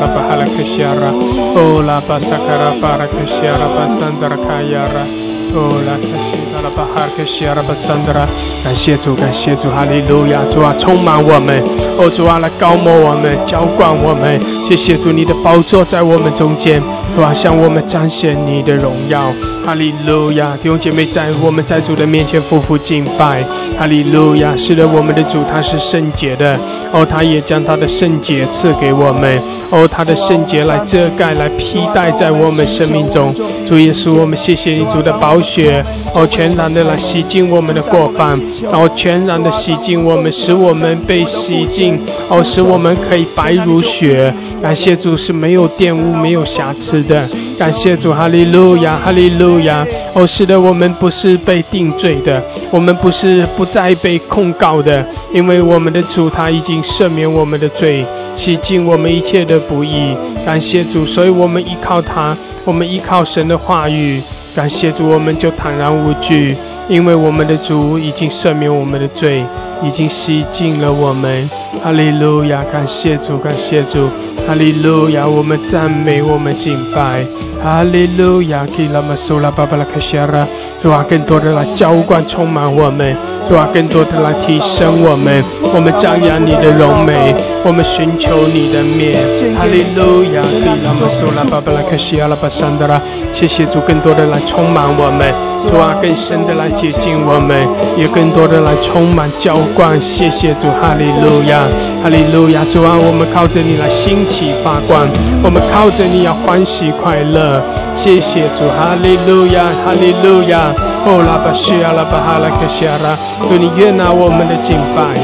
[6.61, 11.61] 拉巴哈克西亚拉，巴萨卡拉巴拉克西亚拉巴桑达拉卡亚拉，哦，拉克西亚拉巴哈克西亚拉巴桑达拉，感谢主，感谢主，哈利路亚，主啊，充满我们，
[11.97, 16.81] 哦，主啊，来高摩我们，浇灌我们，谢谢主，你的宝座在我们中间，
[17.15, 19.31] 主啊，向我们彰显你的荣耀。
[19.63, 23.43] 哈利路亚，弟兄姐妹，在我们在主的面前夫妇敬拜。
[23.77, 26.57] 哈利路亚，是的，我们的主他是圣洁的，
[26.91, 33.33] 哦，他也将他的圣洁赐给我们，哦，他的圣洁来遮盖、来披戴在我们生命中。
[33.69, 44.33] 主耶稣，我们谢谢你，主的宝血，哦，全然的来洗净我们的过犯，然后全然的洗净我们，使我们被洗净，哦，使我们可以白如雪。
[44.61, 47.27] 感谢主是没有玷污、没有瑕疵的。
[47.57, 49.85] 感谢主，哈利路亚，哈利路亚。
[50.13, 58.05] 哦，是的，我们不是被定罪的，我们不是不再被控告的，因为我们的主他已经赦免我们的罪，
[58.37, 60.15] 洗净我们一切的不义。
[60.45, 64.21] 感谢主，所以我们依靠他，我们依靠神的话语。
[64.55, 66.55] 感谢主，我们就坦然无惧，
[66.89, 69.43] 因为我们的主已经赦免我们的罪，
[69.81, 71.49] 已经洗净了我们。
[71.81, 74.09] 哈利路亚，感谢主，感谢主。
[74.45, 77.23] 哈利路亚，我们赞美，我们敬拜。
[77.63, 80.45] 哈利路亚，给拉玛苏拉巴巴拉卡西拉，
[80.81, 83.15] 主啊，更多的来浇灌充满我们，
[83.51, 85.43] 主啊，更多的来提升我们。
[85.75, 87.35] 我们张扬你的荣美，
[87.67, 89.11] 我们寻求你的面。
[89.59, 92.95] 哈利路亚，基拉玛苏拉巴巴拉卡西亚拉巴桑德拉，
[93.35, 95.27] 谢谢主，更多的来充满我们，
[95.67, 97.67] 主啊，更深的来接近我们，
[97.99, 99.99] 也更多的来充满浇灌。
[99.99, 101.67] 谢谢主，哈利路亚，
[101.99, 105.03] 哈利路亚，主啊，我们靠着你来兴起发光，
[105.43, 107.59] 我们靠着你要欢喜快乐。
[107.99, 110.71] 谢谢主，哈利路亚，哈利路亚。
[111.03, 113.17] 哦，拉巴西亚拉巴哈拉克西亚拉，
[113.49, 115.17] 求你悦纳我们的敬拜。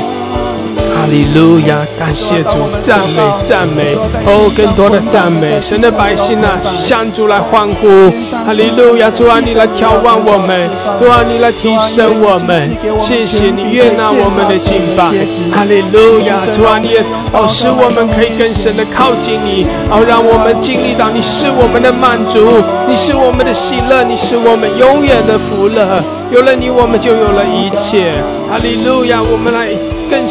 [1.08, 2.52] 哈利路亚，感谢主，
[2.84, 3.96] 赞美赞美，
[4.28, 8.12] 哦，更多的赞美，神的百姓啊，向主来欢呼。
[8.46, 10.68] 哈利路亚，主啊，你来眺望我们，
[11.00, 15.08] 主啊，你来提升我们，谢谢你悦纳我们的敬拜。
[15.56, 17.00] 哈利路亚，主啊，你也
[17.32, 22.52] 哦，使我们可以更深的靠近你，哦，让我们经历到你是我们的满足，
[22.84, 26.04] 你是我们的喜乐，你是我们永远的福乐。
[26.36, 28.12] 有了你，我们就有了一切。
[28.52, 29.72] 哈利路亚，我们来。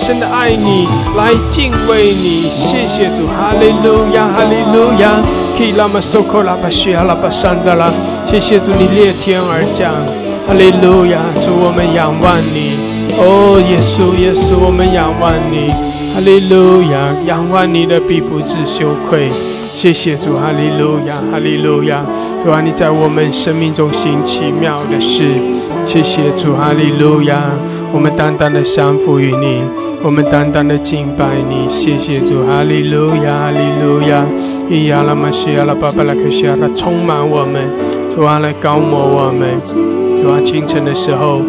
[0.07, 5.19] 更深的爱你，来敬畏你，谢谢主，哈利路亚，哈利路亚，
[5.59, 7.90] 基拉玛苏克拉巴西阿拉巴山德拉，
[8.31, 9.92] 谢谢主，你裂天而降，
[10.47, 12.79] 哈利路亚，主我们仰望你，
[13.19, 15.71] 哦，耶稣，耶稣，我们仰望你，
[16.14, 19.29] 哈利路亚，仰望你的必不致羞愧，
[19.75, 22.07] 谢谢主，哈利路亚，哈利路亚，
[22.45, 25.35] 主啊，你在我们生命中行奇妙的事，
[25.85, 27.51] 谢谢主，哈利路亚。
[27.92, 29.62] 我们单单的降服于你，
[30.07, 34.25] 我们单单的敬拜你，谢谢主，哈利路亚，哈利路亚，
[34.71, 37.59] 伊亚拉玛西亚拉巴巴拉克西亚拉充满我们，
[38.14, 39.59] 主啊来高摩我们，
[40.23, 41.42] 主啊清晨的时候，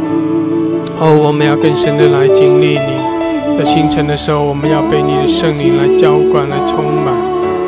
[0.97, 7.13] 哦我们要更深的来经历你，在清晨的时候我们要被你的圣灵来浇灌来充满，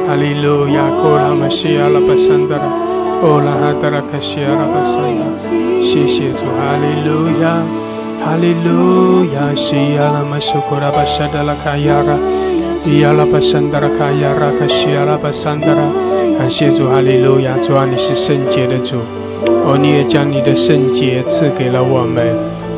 [0.10, 2.66] 哈利路亚，库拉玛西亚拉巴桑达拉，
[3.22, 5.38] 哦拉哈达拉克西亚拉巴桑达，
[5.86, 7.62] 谢谢主，哈利路亚。
[8.24, 12.14] 哈利路亚，西亚拉玛苏库拉巴沙达拉卡亚拉，
[12.78, 15.82] 西亚拉巴桑达拉卡亚拉卡西亚拉巴桑达拉，
[16.38, 18.98] 感谢主，哈利路亚，主啊，你是圣洁的主，
[19.66, 22.28] 哦，你也将你的圣洁赐给了我们，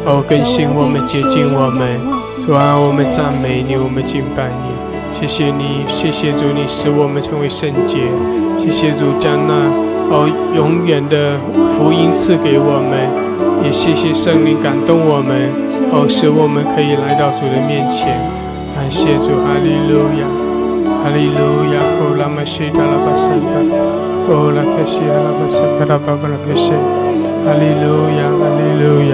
[0.06, 2.00] 哦，更新我们，接近我们，
[2.46, 7.98] 主啊，我们赞美你，我们敬拜你，谢谢你，谢谢主，你使我们成为圣洁，
[8.62, 9.54] 谢谢主将那
[10.10, 11.38] 哦永远的
[11.76, 13.31] 福音赐给我们。
[13.64, 15.50] 也谢谢圣灵感动我们，
[15.94, 18.18] 哦，使我们可以来到主的面前。
[18.74, 20.26] 感谢主，哈利路亚，
[21.04, 23.54] 哈利路亚，哦，拉玛西达拉巴萨达，
[24.28, 26.74] 哦，拉克西阿拉巴萨达拉巴巴拉克西，
[27.46, 29.06] 哈利路亚，哈利路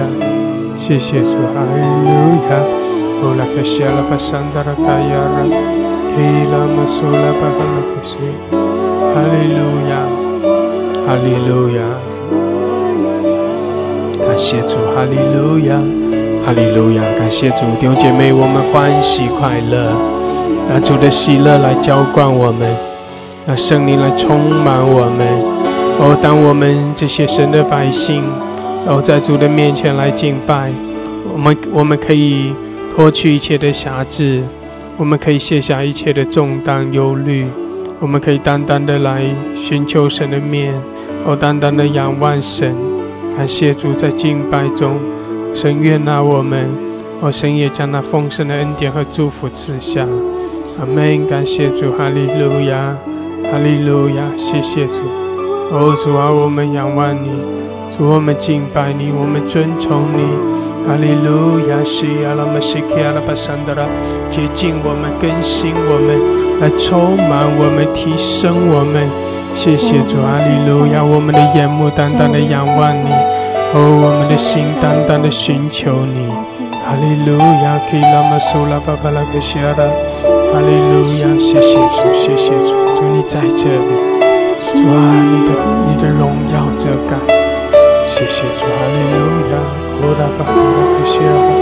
[0.80, 1.78] 谢谢主，哈利
[2.08, 2.08] 路
[2.48, 2.56] 亚，
[3.20, 5.44] 哦，拉克西阿拉巴萨达拉卡亚拉，
[6.16, 8.16] 基拉玛苏拉巴巴拉克西，
[9.12, 9.60] 哈利路
[9.92, 9.92] 亚，
[11.04, 12.07] 哈利路亚。
[14.38, 15.76] 谢主，哈利路亚，
[16.46, 17.02] 哈利路亚！
[17.18, 19.90] 感谢主，弟兄姐妹，我们欢喜快乐，
[20.70, 22.70] 让主的喜乐来浇灌我们，
[23.46, 25.26] 让圣灵来充满我们。
[25.98, 28.22] 哦，当我们这些神的百姓，
[28.86, 30.70] 哦，在主的面前来敬拜，
[31.34, 32.52] 我们我们可以
[32.94, 34.40] 脱去一切的瑕疵，
[34.96, 37.44] 我们可以卸下一切的重担忧虑，
[37.98, 39.24] 我们可以单单的来
[39.56, 40.72] 寻求神的面，
[41.26, 42.72] 哦，单单的仰望神。
[43.38, 44.96] 感谢主在敬拜中，
[45.54, 46.68] 神悦纳我们，
[47.20, 50.04] 我神也将那丰盛的恩典和祝福赐下。
[50.80, 51.24] 阿门。
[51.28, 52.96] 感谢主，哈利路亚，
[53.44, 54.94] 哈利路亚，谢谢主。
[55.70, 57.30] 哦，主啊，我们仰望你，
[57.96, 60.88] 主，我们敬拜你，我们尊崇你。
[60.88, 63.86] 哈利路亚，西阿拉玛西克阿拉巴桑德拉，
[64.32, 69.06] 洁净我们，更新我们，来充满我们，提升我们。
[69.54, 73.08] 谢谢主，哈利路亚，我们的眼目单单的仰望你，
[73.70, 76.32] 哦，我们的心单单的寻求你。
[76.88, 79.84] 哈利路亚，基拉玛苏拉巴巴拉克西阿拉，
[80.48, 83.92] 哈利路亚，谢谢主，谢谢主，主你在这里，
[84.56, 85.52] 主啊，你的
[85.84, 87.20] 你的荣耀遮盖，
[88.08, 89.60] 谢谢主，哈利路亚。
[90.00, 91.52] 呼啦巴呼啦克西亚巴，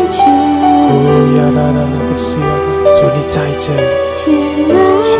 [0.87, 0.95] 呼
[1.35, 3.83] 呀啦啦啦克西亚巴，主你在这里，
[4.15, 4.31] 谢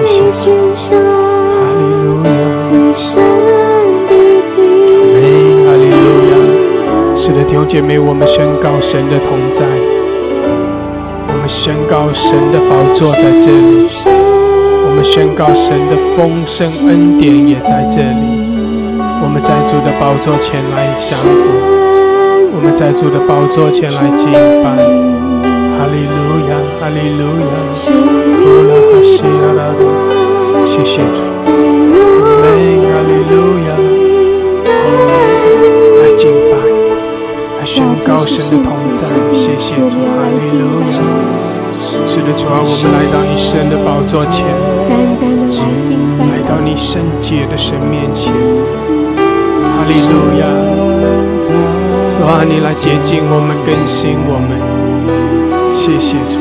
[0.07, 2.31] 谢主，哈利路亚，
[7.27, 9.67] 是的，弟兄姐妹，我们宣告神的同在，
[11.27, 13.83] 我们宣告神的宝座在这里，
[14.87, 18.47] 我们宣告神的丰盛恩典也在这里，
[19.19, 21.35] 我们在主的宝座前来降服。
[22.55, 24.31] 我们在主的宝座前来敬
[24.63, 24.79] 拜，
[25.75, 27.59] 哈利路亚，哈利路亚，
[28.39, 29.67] 呼啦哈西阿拉。
[29.67, 31.19] 拉，谢谢主，
[37.77, 39.05] 来宣告神的同在，
[39.37, 40.97] 谢谢主，哈利路亚，
[42.09, 44.41] 是的主啊，我们来到你神的宝座前，
[46.31, 48.33] 来到你圣洁的神面前，
[49.77, 50.49] 哈利路亚。
[51.45, 51.53] 主
[52.25, 54.57] 啊，你来洁净我们，更新我们，
[55.77, 56.41] 谢谢主，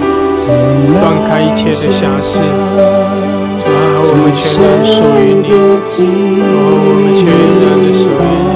[1.01, 2.39] 断开一切的瑕疵。
[2.39, 6.47] 主啊，我们全然属于你，哦，
[6.79, 7.27] 我们全
[7.59, 8.54] 然的属于你。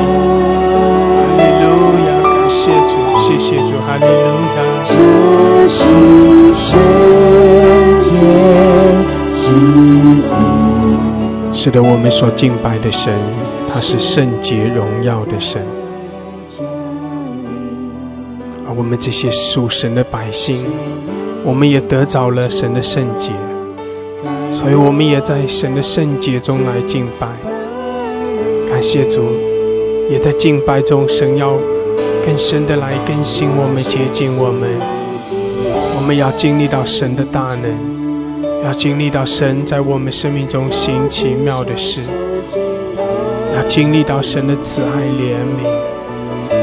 [3.40, 4.10] 谢谢主，哈利路
[4.58, 4.60] 亚。
[4.84, 4.94] 这
[5.66, 5.80] 是
[6.54, 6.78] 圣
[8.02, 8.10] 洁
[9.32, 9.48] 之
[10.28, 10.36] 地。
[11.54, 13.14] 是的，我们所敬拜的神，
[13.70, 15.62] 他是圣洁荣耀的神。
[18.68, 20.68] 而我们这些属神的百姓，
[21.46, 23.30] 我们也得着了神的圣洁，
[24.54, 27.28] 所以我们也在神的圣洁中来敬拜。
[28.70, 29.22] 感谢主，
[30.10, 31.54] 也在敬拜中，神要
[32.26, 34.70] 更深的来更新我们、接近我们。
[35.98, 37.72] 我们要经历到神的大能，
[38.64, 42.02] 要经历到神在我们生命中行奇妙的事，
[43.56, 45.68] 要经历到神的慈爱怜悯。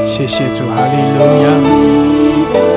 [0.05, 1.47] 谢谢主，哈利路亚，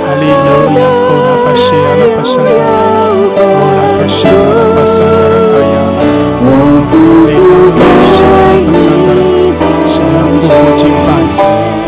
[0.04, 2.60] 哈利路亚，呼啦巴西阿拉巴桑达，
[3.34, 3.40] 呼
[3.74, 4.78] 啦巴西阿拉巴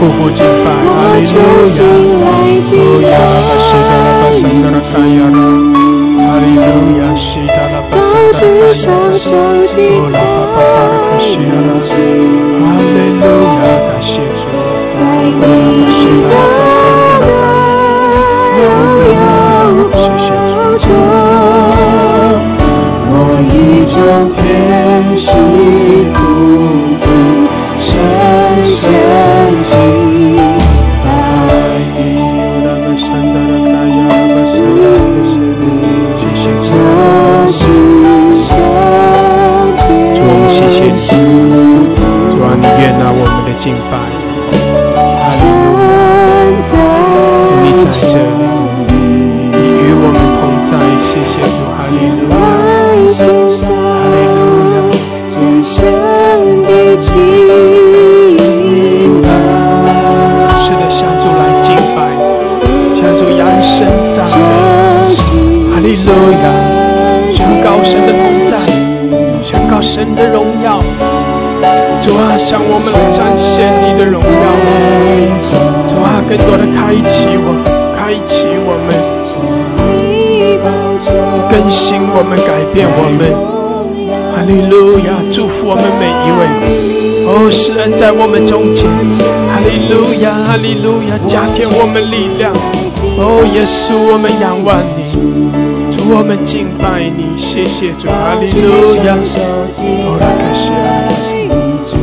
[0.03, 1.87] 复活敬拜，哈利路亚，
[2.67, 2.75] 呼
[3.07, 5.39] 呀拉巴西阿拉巴桑达拉卡亚拉，
[6.19, 6.67] 哈利路
[6.99, 9.39] 亚，西阿拉巴桑达拉卡亚拉，
[9.71, 14.43] 呼啦巴巴巴拉卡西阿拉，哈利路亚，感谢主。
[14.93, 15.47] 在你的
[18.59, 18.61] 荣
[19.07, 19.15] 耀
[20.83, 20.85] 中，
[23.07, 23.15] 我
[23.55, 23.55] 与
[23.87, 23.95] 众
[24.35, 24.43] 天
[25.17, 25.23] 使
[26.11, 26.15] 匍
[88.03, 88.83] 在我们中间。
[89.47, 92.51] 哈利路亚，哈利路亚，加添我们力量。
[93.15, 95.07] 哦，耶稣，我们仰望你，
[95.95, 99.15] 主，我们敬拜你，谢谢主，哈利路亚。
[99.15, 100.75] 哦，来感谢，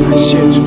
[0.08, 0.64] 感谢主。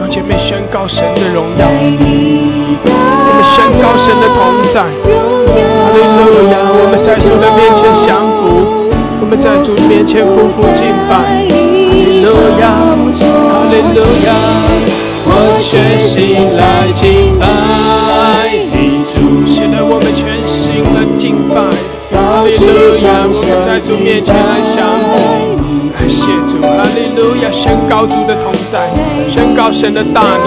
[0.00, 1.68] 让姐妹宣告神的荣耀。
[1.68, 4.40] 我们宣告神的同
[4.72, 6.56] 在，哈利路亚！
[6.72, 8.31] 我们在主的面前降服，我
[9.32, 12.28] 们在主面前匍匐敬拜，哈利路
[12.60, 12.68] 亚，
[13.16, 14.28] 哈利路亚！
[15.24, 15.32] 我
[15.64, 16.60] 全心来
[17.00, 17.48] 敬拜，
[19.08, 21.64] 主，现在我们全心来敬拜，
[22.12, 23.24] 哈利路亚！
[23.24, 25.16] 我们在主面前来相逢。
[25.96, 27.48] 感谢主，哈利路亚！
[27.56, 28.92] 宣告主的同在，
[29.32, 30.44] 宣告神的大能，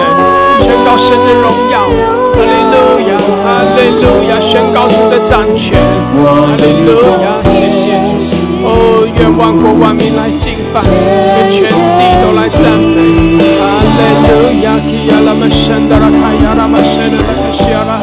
[0.62, 4.38] 宣告神的荣耀，哈利路亚，哈利路亚！
[4.46, 5.74] 宣告主的掌权，
[6.22, 7.42] 哈利路亚！
[7.50, 8.35] 谢谢主，
[8.66, 13.62] 哦，愿万国万民来敬拜，愿全地都来赞美，哈
[13.94, 14.30] 利路
[14.66, 14.74] 亚！
[14.82, 17.94] 基亚拉玛神达拉卡亚拉玛神达拉卡西亚拉，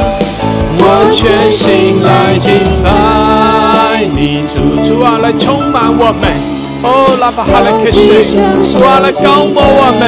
[0.79, 2.47] 我全心来敬
[2.79, 6.31] 拜你，主主啊，来充满我们。
[6.83, 10.03] 哦，拉巴哈拉克西，主啊来高摩我们，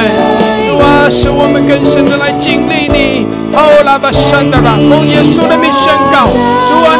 [0.68, 3.26] 主啊使我们更深的来经历你。
[3.52, 6.95] 哦，拉巴山的拉，奉耶稣的名宣告，主啊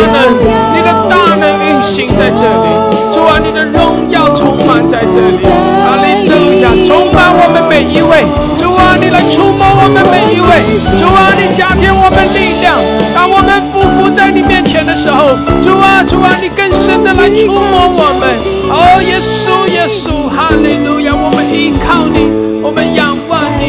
[0.00, 0.32] 你的大能，
[0.72, 2.68] 你的大能运行在这里，
[3.12, 6.32] 主啊你的荣耀充满在这里，哈利路
[6.62, 8.24] 亚，充满我们每一位，
[8.56, 10.64] 主啊你来触摸我们每一位，
[10.96, 12.80] 主啊你加添我们力量，
[13.14, 18.24] 当我们匍匐在你面前的时候，主啊主啊你更深的来触摸我们。
[18.72, 21.12] 哦，耶稣，耶稣，哈利路亚！
[21.12, 22.24] 我们依靠你，
[22.62, 23.14] 我们仰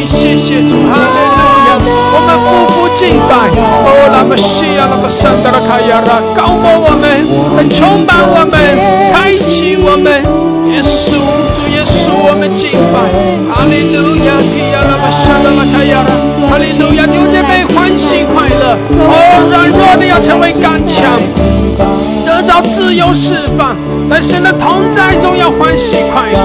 [0.06, 1.78] 谢谢主，哈利路亚！
[2.14, 7.04] 我们匍匐敬拜，哦，拉玛西亚，拉玛山达拉卡亚拉，高摩我们，
[7.70, 8.54] 充满我们，
[9.12, 10.22] 开启我们，
[10.70, 11.14] 耶稣，
[11.54, 12.98] 主耶稣，我们敬拜，
[13.50, 14.34] 哈利路亚！
[14.42, 16.10] 提亚拉玛山达拉卡亚拉，
[16.50, 17.06] 哈利路亚！
[17.06, 19.14] 弟兄们欢喜快乐，哦，
[19.50, 21.14] 软弱的要成为刚强，
[22.26, 23.76] 得到自由释放。
[24.10, 26.36] 在神的同在中要欢喜快乐，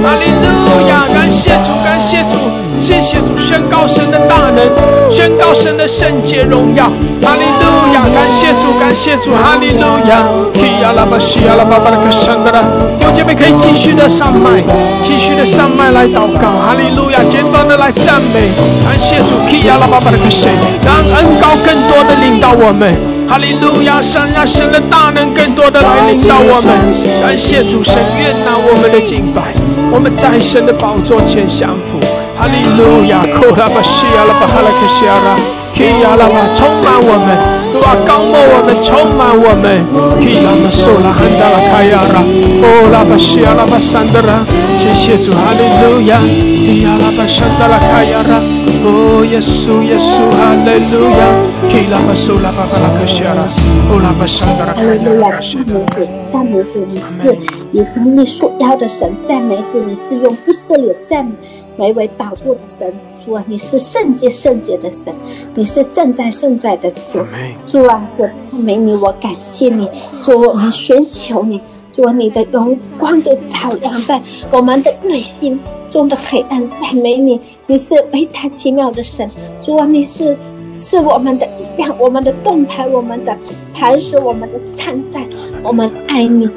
[0.00, 1.04] 哈利路亚！
[1.12, 2.48] 感谢主，感谢主，
[2.90, 4.66] 谢谢主，宣告神的大能，
[5.14, 6.90] 宣告神的圣洁荣耀，
[7.22, 8.02] 哈利路亚！
[8.12, 10.26] 感谢主，感谢主，哈利路亚！
[10.52, 12.64] 提亚拉巴西亚拉巴巴拉克圣的啦，
[12.98, 14.60] 弟兄姐妹可以继续的上麦，
[15.06, 17.22] 继续的上麦来祷告，哈利路亚！
[17.30, 18.50] 简短的来赞美，
[18.82, 20.50] 感谢主，提亚拉巴巴拉克圣，
[20.84, 22.92] 让恩高更多的领导我们。
[23.30, 24.02] 哈利路亚！
[24.02, 26.74] 神让神的大能更多的来领导我们。
[27.22, 29.54] 感谢主神悦纳我们的敬拜，
[29.92, 32.19] 我们在神的宝座前降服。
[32.40, 33.20] 哈利路亚！
[33.36, 35.36] 库拉巴西亚拉巴哈拉克西亚拉，
[35.76, 37.36] 基亚拉巴充满我们，
[37.76, 39.84] 主啊，高摩我们，充满我们。
[40.16, 42.24] 基拉巴苏拉汉达拉卡亚拉，
[42.64, 44.40] 哦拉巴西亚拉巴山德拉，
[44.80, 46.16] 谢谢主，哈利路亚！
[46.64, 48.40] 基亚拉巴山达拉卡亚拉，
[48.88, 51.28] 哦耶稣耶稣，哈利路亚！
[51.60, 51.76] 哈
[54.80, 55.84] 利路亚，赞美主，
[56.24, 57.36] 赞美主，你是
[57.72, 61.32] 以能力所要的神，赞美主，你是用以色列赞美
[61.92, 62.92] 为宝座的神，
[63.24, 65.14] 主啊，你是圣洁圣洁的神，
[65.54, 67.18] 你是圣在圣在的主，
[67.66, 69.88] 主啊，我赞美你，我感谢你，
[70.22, 71.60] 主，我们寻求你，
[71.94, 74.20] 主，你的荣光就照亮在
[74.50, 75.58] 我们的内心
[75.88, 79.28] 中的黑暗，赞美你，你是伟大奇妙的神，
[79.62, 80.36] 主啊，你是。
[80.72, 83.36] 是我们的力量，我们的盾牌，我们的
[83.74, 85.26] 磐石，我们的山寨。
[85.64, 86.48] 我们爱你，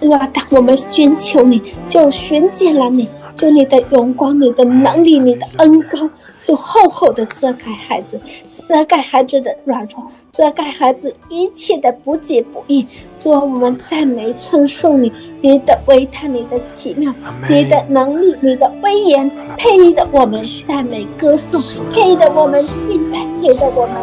[0.00, 0.26] 主啊！
[0.32, 3.06] 当我们寻求你，就寻见了你，
[3.40, 6.10] 就你的荣光、你的能力、你的恩高，
[6.42, 8.20] 就厚厚的遮盖孩子，
[8.68, 12.86] 遮盖孩子的软弱，遮盖孩子一切的不解不义。
[13.18, 15.10] 主啊，我们赞美称颂你，
[15.40, 17.14] 你的伟大，你的奇妙，
[17.48, 21.62] 你的能力，你的威严，配得我们赞美歌颂，
[21.94, 23.18] 配得我们敬拜。
[23.40, 23.96] 配得我们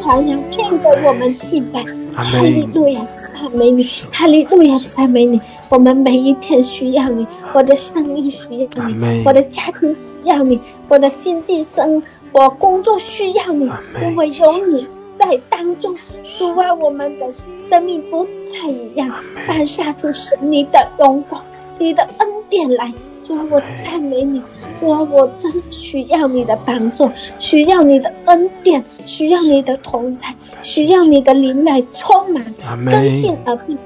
[0.00, 1.84] 传扬，配得我们敬拜，
[2.14, 5.40] 哈利路亚赞美你，哈利路亚赞美你。
[5.70, 8.38] 我们每一天需要你，我的生命需
[8.76, 12.00] 要你，我的家庭需要你，我的经济生，
[12.32, 13.68] 我工作需要你，
[14.00, 14.86] 因为有你
[15.18, 15.94] 在当中，
[16.38, 17.26] 主啊，我们的
[17.68, 19.10] 生命不再一样，
[19.46, 21.42] 反射出神你的荣光，
[21.78, 22.92] 你的恩典来。
[23.26, 24.42] 主啊，我赞美你！
[24.78, 30.26] 主啊，我真需要你的帮助，需要你的恩典，需要你的同在，
[30.62, 32.44] 需要你的灵来充满，
[32.84, 33.78] 更新而变，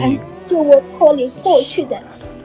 [0.00, 0.14] 来
[0.44, 1.96] 救我脱离过去的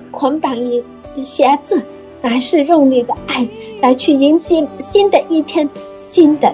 [0.10, 0.82] 捆绑与
[1.22, 1.82] 辖制，
[2.22, 3.46] 来是用你的爱
[3.82, 6.54] 来去迎接新的一天，新的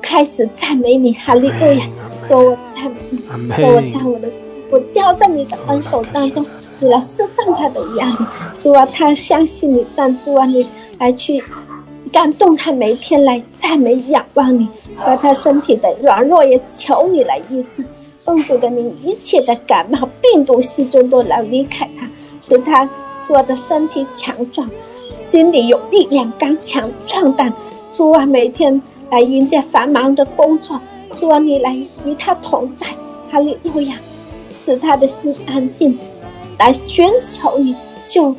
[0.00, 0.48] 开始。
[0.54, 1.88] 赞美你，哈利路亚！
[2.22, 4.28] 主，我赞美你，主，我将我的
[4.70, 6.46] 我交在你的恩手当中。
[6.78, 8.16] 你来释放他的压力，
[8.58, 10.66] 主啊，他相信你，但主啊，你
[10.98, 11.42] 来去
[12.12, 14.68] 感动他，每天来赞美仰望你，
[15.04, 17.82] 把他身体的软弱也求你来医治，
[18.24, 22.06] 奉主的名，一切的感冒、病毒、细菌都来离开他，
[22.46, 22.88] 使他
[23.26, 24.68] 做的身体强壮，
[25.14, 27.52] 心里有力量、刚强、壮胆。
[27.90, 30.78] 主啊，每天来迎接繁忙的工作，
[31.14, 31.74] 主啊，你来
[32.04, 32.86] 与他同在，
[33.30, 33.96] 哈利路亚，
[34.50, 35.98] 使他的心安静。
[36.58, 37.76] 来寻求你，
[38.06, 38.34] 就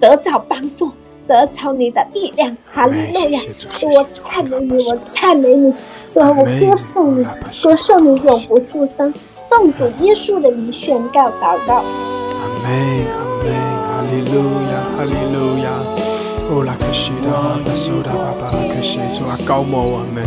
[0.00, 0.90] 得到帮助，
[1.26, 2.56] 得着你的力量。
[2.72, 3.40] 哈利路亚！
[3.82, 5.72] 我赞美你，我赞美你，
[6.08, 7.26] 说我歌颂你，
[7.62, 9.12] 歌颂你永不住声。
[9.48, 11.76] 奉主耶稣的名宣告祷告。
[11.76, 13.46] 阿门，阿门，
[13.86, 14.40] 哈利路
[14.72, 15.70] 亚，哈利路亚。
[16.50, 20.24] 哦，拉克西的哈，那苏的哈巴拉克西，主啊，高摩我们，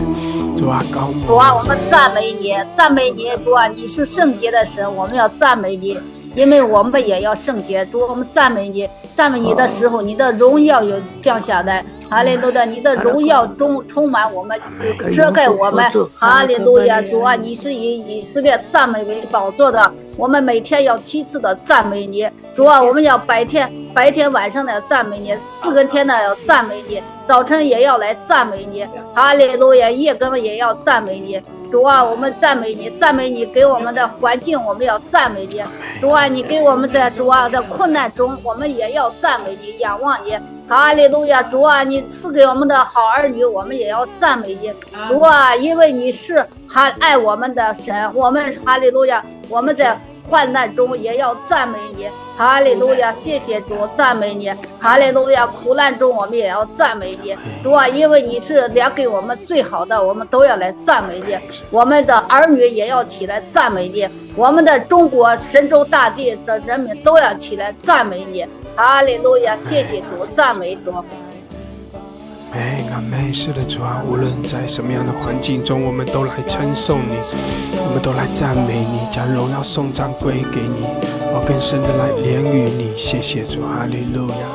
[0.58, 1.28] 主啊，高摩。
[1.28, 5.98] 主啊，我们赞美你，赞美你，主啊，你是圣洁的神，我们要赞美你。
[6.38, 14.56] 因为我们也要圣洁，主，我们赞美你，赞美你的时候，你的荣耀有降下来，哈利路亚，你的荣耀中充满我们，
[15.12, 15.84] 遮盖我们，
[16.14, 23.68] 哈利路亚，主啊，你是以以色列赞美为宝座的，我们每天要七次的赞美你，主啊，我们要白天
[23.98, 28.86] 白天晚上的要赞美你，四更天的要赞美你，早晨也要来赞美你，
[29.16, 31.42] 哈利路亚，夜更也要赞美你。
[31.72, 35.64] 主啊，我们赞美你，赞美你给我们的环境，我们要赞美你。
[36.00, 40.38] 主啊，你给我们在主啊的困难中，我们也要赞美你，仰望你。
[40.70, 44.72] 哈利路亚，主啊，你赐给我们的好儿女，我们也要赞美你。
[45.10, 50.00] 主啊，因为你是还爱我们的神，我们哈利路亚，我们在。
[50.30, 52.08] 患难中也要赞美你，
[52.38, 53.14] 哈利路亚！
[53.24, 55.48] 谢谢主，赞美你，哈利路亚！
[55.48, 61.38] 苦难中我们也要赞美你，主啊，因为你是连给我们最好的，我们都要来赞美你。
[61.72, 69.56] 我们的儿女也要起来赞美你，我们的中国神州大地的人民都要起来赞美你，哈利路亚！
[69.56, 70.94] 谢谢主，赞美主。
[72.54, 73.34] 哎，阿门！
[73.34, 77.18] 是的，主啊，无论在什么样的环境中，我们都来称颂你，
[77.76, 80.88] 我们都来赞美你，将荣耀颂赞归给你，
[81.34, 82.98] 我更深的来怜悯你。
[82.98, 84.48] 谢谢主，哈利路亚，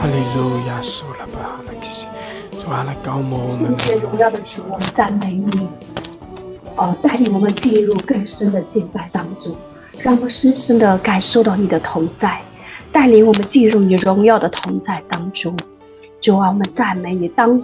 [0.00, 2.06] 哈利路亚，苏拉巴那克西，
[2.60, 3.72] 主啊，来高摩我们。
[3.78, 5.68] 谢谢荣耀的主，我们赞美你，
[6.76, 9.54] 哦，带领我们进入更深的敬拜当中，
[10.00, 12.40] 让我们深深的感受到你的同在，
[12.92, 15.56] 带领我们进入你荣耀的同在当中。
[16.20, 17.62] 主啊，我们赞美你，当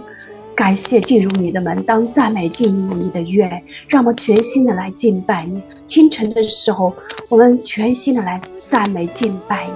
[0.55, 5.61] 感谢进入你的门，当赞美进入你的院，让我们全心的来敬拜你。
[5.87, 6.93] 清晨的时候，
[7.27, 9.73] 我们全心的来赞美敬拜你。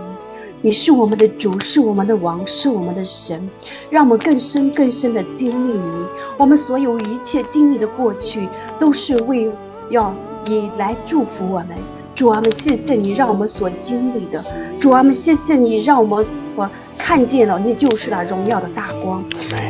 [0.61, 3.49] 你是我们的主，是我们的王，是我们的神，
[3.89, 6.05] 让我们更深更深的经历你。
[6.37, 8.47] 我们所有一切经历的过去，
[8.79, 9.51] 都是为
[9.89, 10.13] 要
[10.45, 11.69] 你来祝福我们。
[12.15, 14.41] 主啊，我们谢谢你，让我们所经历的。
[14.79, 16.25] 主啊，我们谢谢你，让我们
[16.55, 16.69] 所。
[16.99, 19.23] 看见了，你就是那荣耀的大光，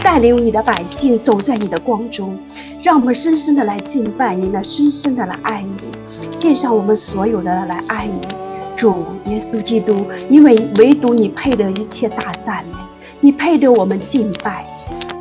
[0.04, 2.38] 带领你的百姓走在你的光中，
[2.84, 8.28] 让我们深深的来敬拜你，那深深的来爱你，献上我们所有的来爱你，
[8.76, 12.78] 主耶稣基督，因为唯独你配得一切大赞美，
[13.22, 14.66] 你配得我们敬拜，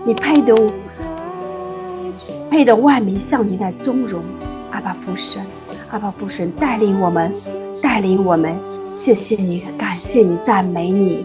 [0.04, 0.56] 你配得
[2.50, 4.20] 配得万民向你来尊荣，
[4.72, 5.40] 阿爸父神，
[5.90, 7.32] 阿爸父神带领我们，
[7.80, 8.56] 带领我们，
[8.96, 11.24] 谢谢你，感谢你，赞美你。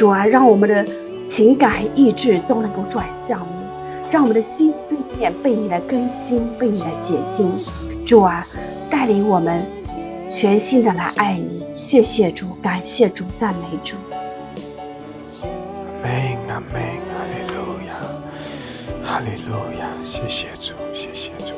[0.00, 0.82] 主啊，让我们的
[1.28, 3.48] 情感意志都能够转向你，
[4.10, 7.52] 让我们的心思念被你来更新，被你来洁净。
[8.06, 8.42] 主啊，
[8.90, 9.62] 带领我们
[10.30, 11.62] 全心的来爱你。
[11.76, 13.94] 谢谢主，感谢主，赞美主。
[15.42, 16.80] 阿门，阿门，
[17.12, 17.92] 哈利路亚，
[19.04, 21.52] 哈利路亚，谢谢主，谢谢主。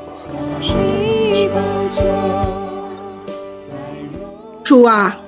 [4.64, 5.21] 主啊。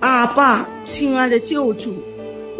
[0.00, 1.92] 阿爸，亲爱的救主，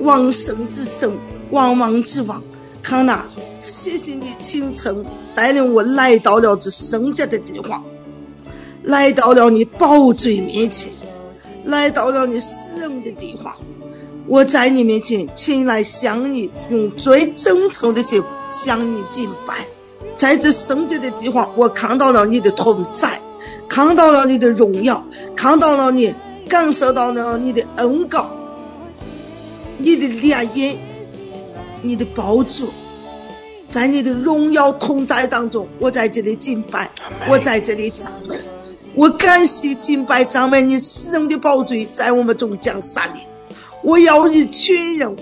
[0.01, 1.17] 往生之生，
[1.51, 2.43] 往王之王，
[2.83, 3.25] 康纳，
[3.61, 7.85] 谢谢你清晨带领我来到了这圣洁的地方，
[8.83, 10.91] 来到了你宝嘴面前，
[11.65, 13.55] 来到了你私人的地方。
[14.27, 19.65] 我在你面前前来向你用最真诚的心向你敬拜。
[20.17, 23.21] 在这圣洁的地方，我看到了你的同在，
[23.69, 26.13] 看到了你的荣耀，看到了你。
[26.49, 28.31] 感受到了你的恩膏，
[29.77, 30.77] 你的怜悯，
[31.83, 32.69] 你的帮助，
[33.69, 36.91] 在你的荣耀同在当中，我在这里敬拜，
[37.29, 38.35] 我在这里赞美，
[38.95, 43.27] 我感谢敬拜赞美你私人的宝座在我们中将三年，
[43.83, 45.15] 我要一群人，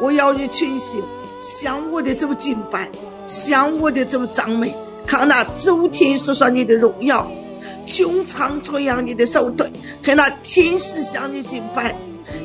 [0.00, 1.02] 我要一群心，
[1.42, 2.90] 向我的主敬拜，
[3.28, 4.74] 向我的主赞美，
[5.06, 7.30] 看那诸天说说你的荣耀。
[7.90, 9.68] 穹苍传扬你的手段，
[10.00, 11.96] 看那天使向你敬拜，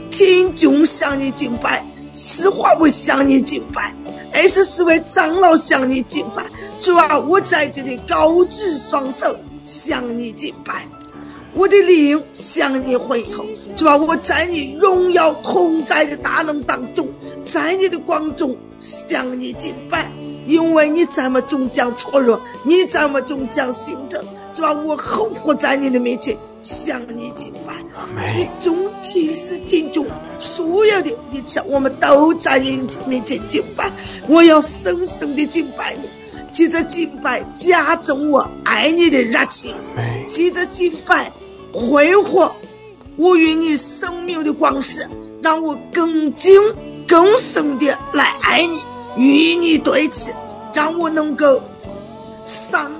[0.10, 3.94] 天君向你敬拜，四化不向你敬拜，
[4.34, 6.44] 二十四位长老向你敬拜。
[6.82, 10.88] 主啊，我在这里高举双手向你敬拜，
[11.54, 13.46] 我的灵向你回后。
[13.76, 17.08] 主啊，我在你荣耀同在的大能当中，
[17.46, 20.12] 在你的光中向你敬拜，
[20.48, 24.26] 因为你怎么终将错弱，你怎么终将行者。
[24.56, 24.72] 是吧？
[24.72, 27.74] 我后活在你的面前，向你敬拜。
[28.24, 30.08] 最终天使敬重
[30.40, 33.92] 所有的一切，我们都在你面前敬拜。
[34.30, 36.08] 我要深深的敬拜你，
[36.54, 39.76] 借着敬拜加重我爱你的热情，
[40.30, 41.30] 借着敬拜
[41.74, 42.56] 挥霍
[43.18, 45.06] 我与你生命的光势，
[45.42, 46.62] 让我更精
[47.06, 48.82] 更深的来爱你，
[49.18, 50.32] 与你对齐，
[50.74, 51.62] 让我能够
[52.46, 52.92] 上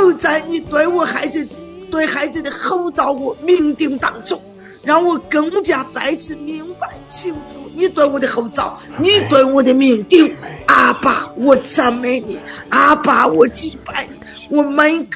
[0.00, 1.46] 走在你对我孩子
[1.90, 4.40] 对孩子的后照我命定当中。
[4.84, 10.36] 让我更加再次明白清楚你对我的厚照，你对我的命定。
[10.66, 12.36] 阿爸，我赞美你；
[12.70, 14.56] 阿爸，我敬拜你。
[14.56, 15.08] 我每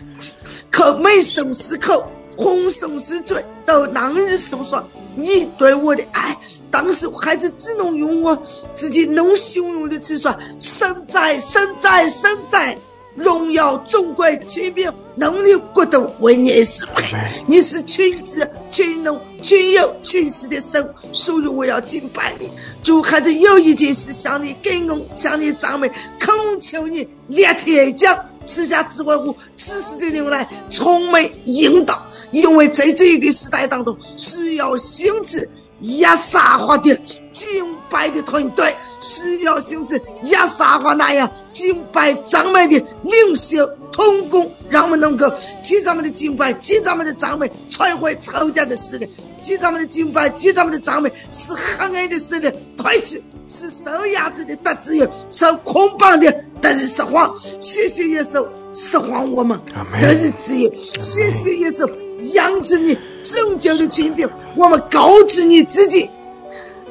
[0.71, 2.07] 口每声是口，
[2.37, 6.39] 红声是嘴，都难以诉说你对我的爱。
[6.71, 8.41] 当时孩子只能用我
[8.73, 12.79] 自己能形容的词说：生在，生在，生在。
[13.17, 17.17] 荣耀尊贵权柄能力国度为你而支配，
[17.49, 22.51] 你是群智群能群有群势的神，所以我要敬拜你。
[22.83, 25.91] 主，还是有一件事向你感恩，向你赞美，
[26.21, 32.01] 恳求你裂天降赐下智慧和知识的灵来充满引导，
[32.31, 35.41] 因为在这一个时代当中，需要兴起。
[35.81, 36.95] 亚撒华的
[37.33, 45.31] 敬拜的团队是要形成亚撒华那样敬拜赞美的领袖同工，让我们能够
[45.63, 49.07] 替咱们的敬拜，替咱们的赞美，摧毁仇家的势力；
[49.43, 57.35] 替咱们的敬拜，替咱们的赞美，使黑暗的势力退去，使受压制的得自由，受捆绑的得以释放。
[57.61, 59.59] 谢谢耶稣，释放我们
[60.01, 60.71] 得以自由。
[60.99, 62.06] 谢谢耶稣。
[62.35, 66.09] 养着你拯救的权柄，我们告知你自己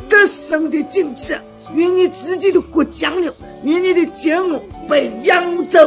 [0.08, 1.36] 得胜的坚持，
[1.74, 3.32] 愿你自己的国降临，
[3.64, 5.80] 愿你的节目被扬州，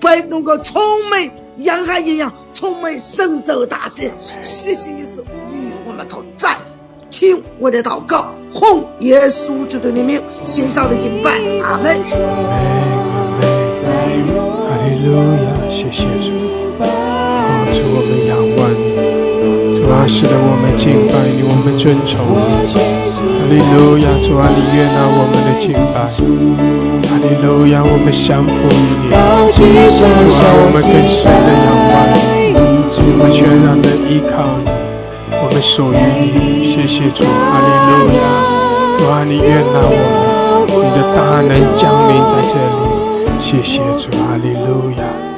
[0.00, 0.80] 被那个充
[1.10, 4.10] 满洋海一样，充满神州大地。
[4.42, 5.20] 谢谢耶稣
[5.52, 6.56] 与我们同在，
[7.10, 11.32] 听我的祷告，奉耶稣基督的名，献上的敬拜，
[11.62, 12.02] 阿门。
[13.38, 16.45] 哈利路亚，谢谢主。
[18.56, 22.40] 主，我们仰望你，主啊，使得我们敬拜你，我们尊崇你。
[22.72, 26.08] 哈利路亚，主啊，你悦纳我们的敬拜。
[26.08, 29.12] 哈利路亚，我们降服于你。
[29.12, 29.44] 主啊，
[30.56, 32.56] 我们更深的仰望你，
[32.96, 34.32] 我们全然的依靠
[34.64, 34.72] 你，
[35.36, 35.94] 我们属于
[36.32, 36.72] 你。
[36.72, 38.24] 谢谢主，哈利路亚，
[38.98, 39.92] 主啊，你悦纳我
[40.66, 42.80] 们，你的大能降临在这里。
[43.40, 45.35] 谢谢主，哈利路亚。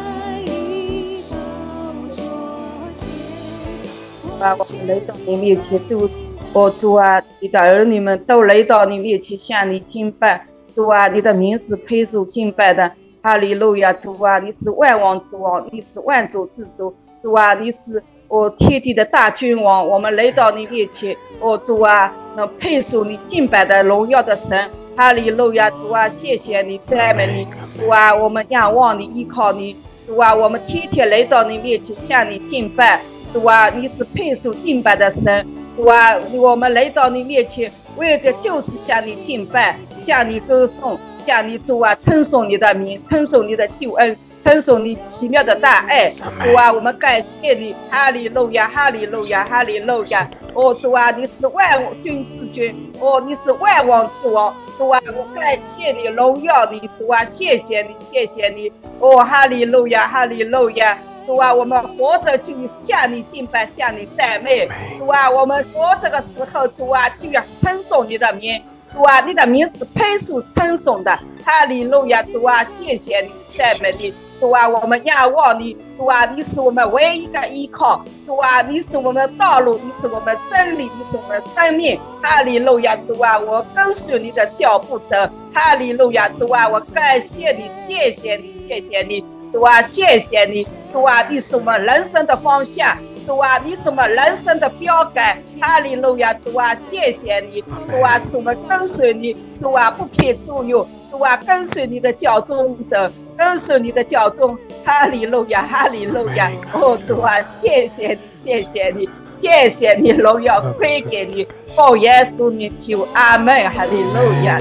[4.88, 6.08] 来到你面前，都
[6.54, 7.22] 哦主啊！
[7.40, 11.06] 你的儿女们都来到你面前向你敬拜，主啊！
[11.08, 12.90] 你的名是配受敬拜的，
[13.22, 13.92] 哈利路亚！
[13.92, 14.38] 主啊！
[14.38, 17.52] 你是万王之王，你是万主之主，主啊！
[17.52, 22.10] 你是哦天地的大君王，我们来到你面前，哦主啊！
[22.34, 25.68] 能配受你敬拜的荣耀的神，哈利路亚！
[25.68, 26.08] 主啊！
[26.08, 27.46] 谢谢你，赞美你，
[27.78, 28.14] 主啊！
[28.14, 29.76] 我们仰望你，依靠你，
[30.06, 30.34] 主啊！
[30.34, 33.02] 我们天天来到你面前向你敬拜。
[33.32, 39.76] 主啊，你是配受敬拜的神，主啊，我们来到你面前，为的就是向你敬拜，
[40.06, 46.08] 向你歌颂，向你主啊称颂你的名，称颂你的救恩，称颂你奇妙的大爱。
[46.08, 50.28] 主啊，我们感谢你，哈利路亚，哈利路亚，哈利路亚。
[50.54, 54.52] 哦，主啊，你是万军之君，哦，你是万王之王。
[54.78, 58.72] 主啊，我感谢你，荣耀你，主啊，谢谢你，谢谢你。
[59.00, 60.96] 哦，哈利路亚，哈利路亚。
[61.28, 62.54] 主啊，我们活着就
[62.88, 64.66] 向你敬拜，向你赞美。
[64.98, 68.58] 主啊，我们活着的时候，主啊就要称颂你的名。
[68.94, 71.14] 主啊，你的名是配受称颂的。
[71.44, 72.22] 哈利路亚！
[72.22, 74.10] 主啊，谢谢你，赞美你。
[74.40, 75.76] 主啊，我们仰望你。
[75.98, 78.02] 主啊，你是我们唯一的依靠。
[78.26, 82.00] 主啊，你是我们的道路，你是我们真理，你是我们生命。
[82.22, 82.96] 哈利路亚！
[83.06, 85.14] 主啊，我跟随你的脚步走。
[85.52, 86.26] 哈利路亚！
[86.38, 89.22] 主啊，我感谢你，谢谢你，谢谢你。
[89.52, 92.96] 主啊，谢谢你，主啊，你是我们人生的方向，
[93.26, 95.38] 主啊，你是我们人生的标杆。
[95.60, 102.96] 哈利路亚，主啊，谢谢你，主啊，我们跟随你，主啊，不偏左右，主啊，跟随你的脚踪走，
[103.36, 104.56] 跟随你的脚踪。
[104.84, 109.08] 哈利路亚，哈利路亚，哦，主啊，谢谢你，谢谢你，
[109.40, 114.60] 谢谢你，荣耀归给你，奉耶稣你求，阿门，哈利路亚，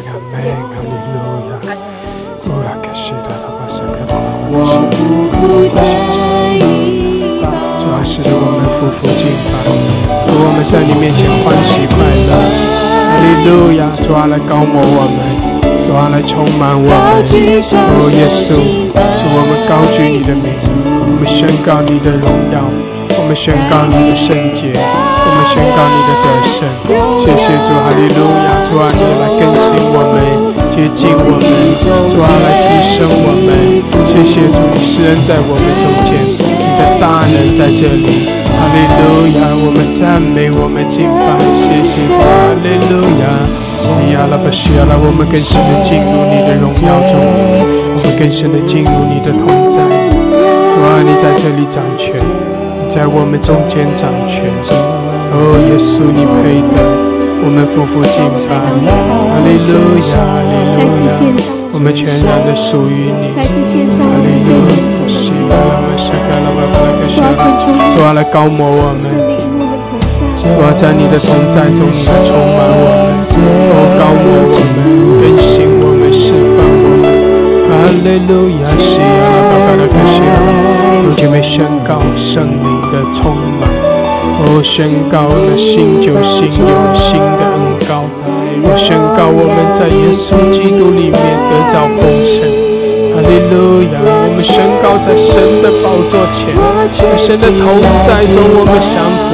[4.47, 5.75] 主主
[7.43, 9.53] 啊，使得我们夫妇敬拜，
[10.23, 12.31] 主我们在你面前欢喜快乐。
[13.07, 13.91] 哈利路亚！
[14.07, 15.19] 主啊，来高摩我们，
[15.83, 16.95] 主啊，来充满我们。
[17.27, 17.75] 主耶稣，
[18.47, 22.63] 主我们高举你的名，我们宣告你的荣耀，
[23.19, 26.25] 我们宣告你的圣洁，我们宣告你的得
[26.55, 26.63] 胜。
[27.19, 28.63] 谢谢主，哈利路亚！
[28.71, 30.15] 主啊，你来更新我们，
[30.78, 31.41] 接近我们，
[31.82, 31.89] 主
[32.21, 33.09] 啊，来提升。
[33.25, 33.82] 我们。
[34.13, 38.30] 谢谢主，你施恩在我们中间，你的大能在这里。
[38.45, 41.34] 哈利路亚，我们赞美，我们敬拜，
[41.65, 43.25] 谢谢主，哈利路亚。
[44.05, 49.82] 你亚拉巴西亚拉，我们更深的进入你的荣耀中，我们更深的进入你的同在。
[49.82, 52.21] 主啊，你在这里掌权，
[52.93, 54.45] 在我们中间掌权。
[55.34, 57.07] 哦，耶稣，你配得。
[57.39, 58.17] 我们夫妇敬
[58.49, 58.65] 拜，哈
[59.45, 61.09] 利路亚，哈利路亚，
[61.71, 63.39] 我们全然的属于你，哈
[64.19, 67.21] 利路亚，是的，我们是该了，我们来个神，
[67.95, 68.99] 主啊来高摩我们，
[70.35, 73.39] 主啊在你的同在中来充满我们，
[73.71, 74.83] 哦高摩我们，
[75.21, 77.05] 更新我们，释放我们，
[77.69, 77.73] 哈
[78.03, 80.35] 利路亚，是啊，巴巴拉克西啊，
[81.05, 83.69] 有姐妹宣告圣灵的充满。
[84.39, 85.25] 我宣告
[88.78, 92.45] 宣告我们在耶稣基督里面得着丰盛。
[93.11, 93.97] 哈利路亚！
[94.05, 95.34] 我们宣告在神
[95.65, 96.53] 的宝座前，
[96.93, 99.34] 在神的同在中，我们相扶。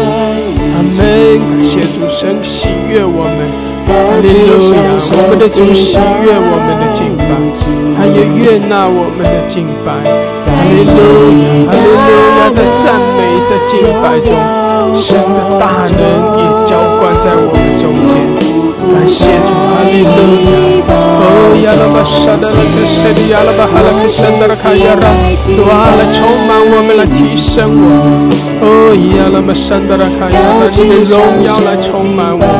[0.73, 0.95] 阿门！
[0.95, 3.43] 感谢主神喜悦我们。
[3.83, 3.91] 哈
[4.23, 4.79] 利路亚！
[5.19, 7.27] 我们的主喜悦我们的敬拜，
[7.99, 9.99] 他也悦纳我们的敬拜。
[10.47, 10.95] 哈利路
[11.43, 11.67] 亚！
[11.67, 12.07] 哈利路
[12.39, 12.47] 亚！
[12.55, 13.19] 在赞美，
[13.51, 14.31] 在敬拜中。
[14.95, 15.99] 神的大能
[16.37, 18.15] 也浇灌在我们中间，
[18.93, 20.53] 感谢主，哈利路亚！
[20.85, 21.25] 哦，
[21.65, 25.09] 亚拉巴沙的那个神的亚拉巴哈拉克神的卡亚拉，
[25.41, 27.85] 主啊，来充满我们，来提升我。
[28.61, 32.53] 哦，亚拉巴神的卡亚拉，你的荣耀来充满我们，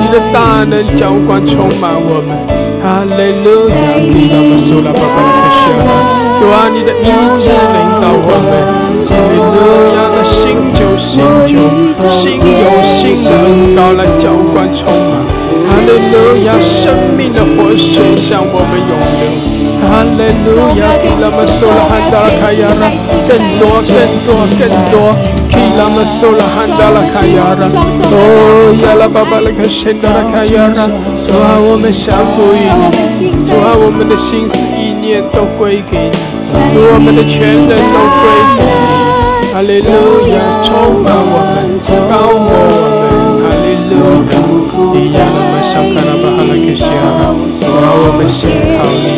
[0.00, 2.32] 你的大能浇灌充满我们。
[2.82, 3.76] 哈利路亚！
[3.76, 5.92] 亚拉巴苏拉巴巴拉克西亚拉，
[6.40, 7.04] 主啊，你的医
[7.36, 8.85] 治领导我们。
[9.04, 9.58] 哈利路
[9.94, 11.58] 亚的新酒新酒，
[12.10, 15.12] 新有新的恩膏来浇灌充满。
[15.56, 19.24] 哈利路亚，生命的活水向我们涌流。
[19.76, 22.82] 哈利路亚，给拉们说了汉达拉卡亚拉，
[23.26, 23.94] 更多更
[24.26, 24.28] 多
[24.58, 24.94] 更多，
[25.48, 27.62] 给拉们说了汉达拉卡亚拉。
[28.12, 30.86] 哦，亚拉巴巴拉克神达拉卡亚拉，
[31.16, 32.68] 主啊，我们降服于
[33.18, 36.16] 你，主啊，我们的心思意念都归给你，
[36.92, 38.24] 我们的全人都归
[38.56, 38.85] 给你。
[39.56, 41.80] 哈利路亚，充满我们，
[42.12, 43.96] 高摩我们，哈利路
[44.28, 44.36] 亚，
[44.92, 47.32] 你亚拉玛沙卡拉巴哈拉克西亚，
[47.64, 49.16] 让我们信靠你，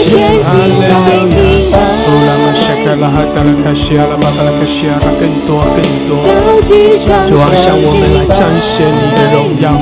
[0.00, 6.24] 谢谢哈利路亚，乌拉玛沙卡拉哈达拉卡西亚拉巴哈拉克西亚，更多更多，
[6.64, 9.76] 主啊，向我们来彰显你的荣耀，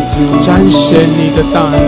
[0.45, 1.79] 彰显你的大能。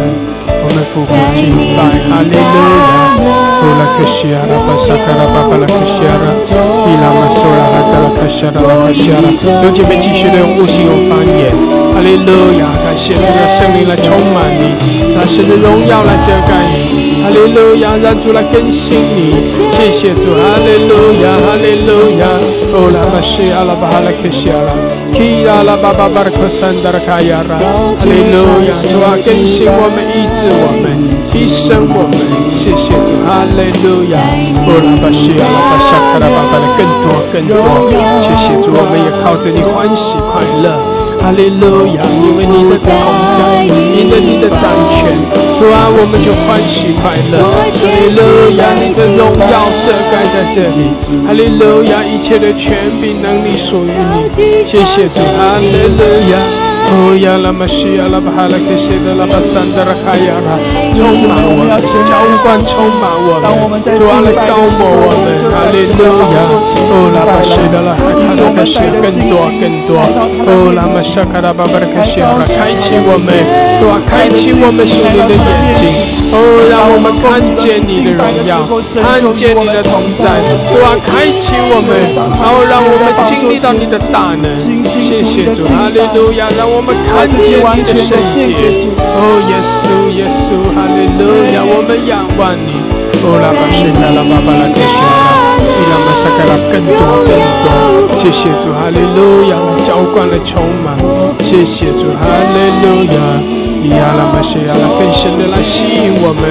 [0.63, 3.17] 我们夫妇敬拜，哈利路亚！
[3.61, 6.37] 乌拉克西亚拉巴萨卡拉巴巴拉克西亚拉，
[6.85, 9.27] 伊拉玛索拉哈达拉克西亚拉拉克西亚拉。
[9.65, 11.53] 有姐妹继续的用悟性用方言，
[12.01, 12.65] 哈利路亚！
[12.81, 14.73] 感谢主的圣灵来充满你，
[15.13, 17.93] 让神的荣耀来遮盖你，哈利路亚！
[18.01, 22.25] 让主来更新你，谢谢主，哈利路亚，哈利路亚！
[22.73, 24.73] 乌拉巴西阿拉巴哈拉克西亚拉，
[25.13, 28.73] 基拉拉巴巴巴克山达拉卡亚拉，哈利路亚！
[28.81, 30.49] 主啊，更新我们医治。
[30.57, 30.89] 我们
[31.29, 32.17] 提升我们，
[32.57, 34.17] 谢谢主，哈利路亚！
[34.65, 37.61] 哦，拉巴西亚，拉巴沙卡拉巴巴的更多更多，
[38.25, 40.81] 谢谢主，我们也靠着你欢喜快乐，
[41.21, 42.03] 哈利路亚！
[42.03, 42.89] 因为你的同
[43.39, 45.13] 在，因为你的掌权，
[45.61, 48.73] 主啊，我们就欢喜快乐，哈利路亚！
[48.81, 49.55] 你的荣耀
[49.85, 50.97] 遮盖在这里，
[51.27, 52.03] 哈利路亚！
[52.03, 56.03] 一切的权柄能力属于你，谢谢主，哈利路
[56.33, 56.80] 亚！
[56.91, 60.59] 哦呀，拉玛西亚，拉巴哈拉克西的拉巴桑德拉卡亚拉，
[60.91, 63.39] 充满我们，浇灌充满我
[63.71, 66.03] 们，主啊来高摩我们，哈利路
[66.35, 66.43] 亚！
[66.91, 69.95] 哦，拉巴西的拉哈拉克西，更多更多！
[70.51, 73.31] 哦，拉玛沙卡拉巴巴拉克西亚拉，开启我们，
[73.79, 75.87] 主啊开启我们属灵的眼睛，
[76.35, 76.43] 哦，
[76.75, 78.67] 让我们看见你的荣耀，
[78.99, 86.80] 看见你的同在，主啊开启我们，然后让我们经历到你的大能，谢谢主，哈利路亚，让我。
[86.81, 87.53] 我们看见你
[87.93, 88.57] 的圣洁，
[88.97, 89.53] 哦，耶
[89.85, 91.61] 稣，耶稣，哈利路亚！
[91.61, 92.73] 我们仰望你，
[93.21, 96.97] 哦，拉巴西达拉巴巴拉克西拉，伊拉玛萨卡拉，更多
[97.29, 99.61] 更多，谢谢主，哈利路亚！
[99.87, 100.97] 浇灌了充满，
[101.45, 103.70] 谢谢主，哈利路亚！
[103.83, 104.75] 伊拉玛西亚。
[104.77, 106.43] 拉，更深的来吸引我们，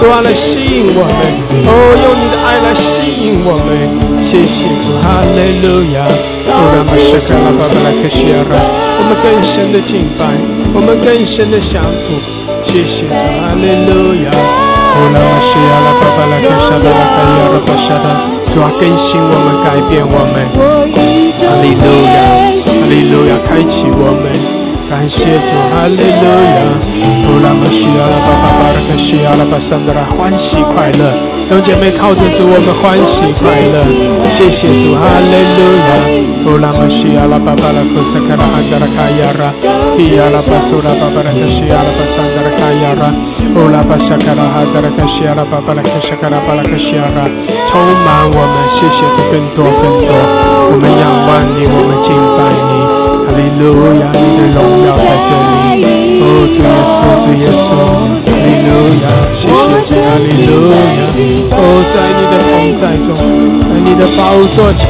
[0.00, 1.18] 多来吸引我们，
[1.66, 3.74] 哦，用你的爱来吸引我们，
[4.22, 6.06] 谢谢主，哈利路亚！
[6.48, 8.38] 哦，拉玛沙卡拉巴巴拉克西亚。
[8.50, 10.30] 拉，我们更深的敬拜，
[10.74, 12.16] 我们更深的降服，
[12.66, 14.30] 谢谢主，哈利路亚！
[14.30, 15.70] 哦，拉玛西亚。
[15.86, 17.50] 拉巴巴拉克沙达拉卡亚。
[17.50, 18.06] 拉巴沙达，
[18.54, 21.84] 主啊，更新我们，改变我们，哈利路
[22.14, 22.18] 亚，
[22.54, 24.24] 哈利路亚，开启我们，
[24.88, 26.24] 感谢主，哈利路
[26.54, 26.62] 亚！
[27.26, 31.10] 乌拉玛西亚拉巴巴巴拉克西阿拉巴桑德拉，欢喜快乐，
[31.50, 33.82] 弟兄姐妹靠着主，我们欢喜快乐。
[34.30, 35.60] 谢谢主，哈利路
[35.90, 35.90] 亚！
[36.46, 39.50] 乌拉玛西亚拉巴巴拉克萨卡拉哈达拉卡亚拉，
[39.98, 43.10] 伊亚拉巴苏拉巴巴拉克西亚拉巴桑德拉卡亚拉，
[43.58, 50.14] 乌拉巴萨卡拉哈德拉克西亚拉巴巴拉克萨卡拉巴拉克西亚拉，充满我们，谢谢主，更多更多，
[50.70, 52.95] 我们仰望你，我们敬拜你。
[53.58, 55.30] 路亚，你的荣耀在这
[55.76, 55.84] 里。
[56.22, 58.70] 哦，主耶稣，主耶稣，哈利路
[59.02, 59.42] 亚，谢
[59.80, 61.00] 谢主，哈利路亚。
[61.52, 61.58] 哦，
[61.92, 63.08] 在你的同在中，
[63.64, 64.18] 在你的宝
[64.54, 64.80] 座前，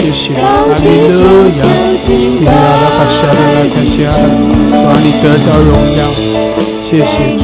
[0.00, 0.44] 谢谢，哈
[0.82, 1.62] 利路亚。
[2.06, 4.18] 你阿拉巴夏拉拉卡夏拉，
[4.86, 6.00] 让你得着荣耀。
[6.88, 7.42] 谢谢主，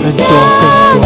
[0.00, 0.20] 更多
[0.60, 0.62] 更
[0.92, 1.04] 多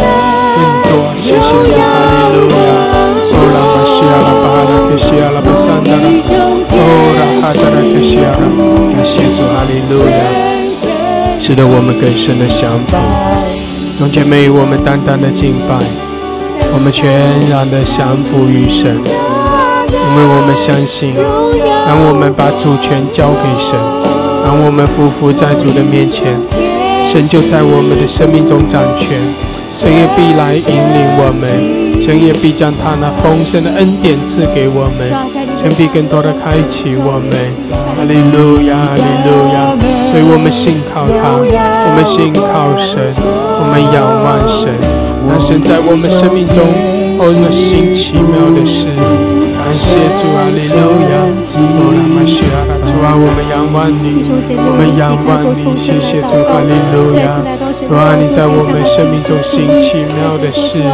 [0.55, 0.91] 更多，
[1.23, 1.83] 谢谢主，哈
[2.31, 3.74] 利路亚。
[4.05, 6.05] 巴西阿拉巴哈拉克西阿拉巴桑达拉，
[6.69, 6.79] 哦，
[7.17, 8.45] 拉哈达拉克西阿拉，
[8.93, 10.21] 感谢主，哈利路亚，
[11.41, 12.93] 使得我们更深的降服。
[13.97, 15.81] 弟兄姐妹，我们单单的敬拜，
[16.75, 17.09] 我们全
[17.49, 21.15] 然的降服于神，因为我们相信，
[21.87, 23.73] 当我们把主权交给神，
[24.45, 26.37] 当我们匍匐在主的面前，
[27.11, 29.17] 神就在我们的生命中掌权，
[29.73, 35.09] 神也必来引领我们，神也必将他那丰盛的恩典赐给我们，
[35.63, 37.33] 神必更多的开启我们。
[37.97, 39.73] 哈利路亚，哈利路亚！
[40.13, 44.69] 所以我们信靠他，我们信靠神，我们仰望神，
[45.27, 46.61] 但神在我们生命中
[47.19, 49.44] 哦那新奇妙的事。
[49.65, 51.25] 感谢主，哈利路亚！
[51.57, 57.41] 哦，拉玛西亚拉，主啊，我们仰望你，我们仰望你，谢谢主，哈利路亚！
[57.73, 60.85] 主啊，你在我们生命中行奇妙的事，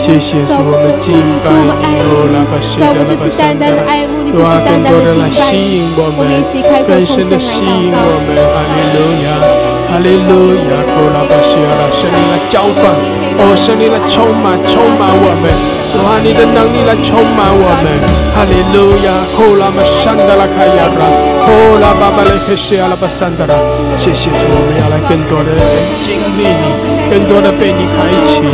[0.00, 1.12] 谢谢主，我们敬
[1.44, 3.28] 拜你，哦，拉玛西亚拉巴桑
[3.60, 3.84] 达拉，
[4.32, 6.24] 主啊，更多的来吸引我们，
[6.88, 9.28] 更深的吸引我们，哈利路亚！
[9.92, 10.80] 哈利路亚！
[10.88, 12.96] 哦，拉巴西亚拉，圣灵来浇灌，
[13.44, 15.52] 哦，圣灵来充满，充满我们，
[15.96, 17.88] 主啊，你的能力来充满我们，
[18.36, 19.08] 哈利路亚！
[19.40, 21.08] 哦，拉玛山达拉卡亚拉，
[21.48, 23.56] 哦，拉巴巴雷克西亚拉巴山达拉，
[23.96, 25.56] 谢谢主，我们要来更多的
[26.04, 26.68] 经历你，
[27.08, 28.44] 更多的被你开启，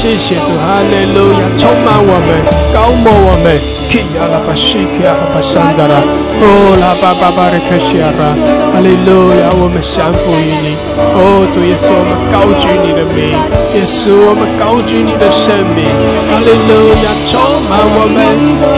[0.00, 1.44] 谢谢主，哈利路亚！
[1.60, 2.32] 充满我们，
[2.72, 3.52] 高摩我们，
[3.92, 8.32] 基亚拉巴西基亚拉巴山达拉，哦，拉巴巴巴雷克西亚拉，
[8.72, 9.52] 哈利路亚！
[9.60, 10.72] 我们降服于你。
[11.16, 13.32] 哦，主耶稣，我们高举你的名，
[13.76, 15.88] 耶稣，我们高举你的圣名，
[16.28, 17.34] 哈利路哈利路亚，充
[17.66, 18.22] 满我们，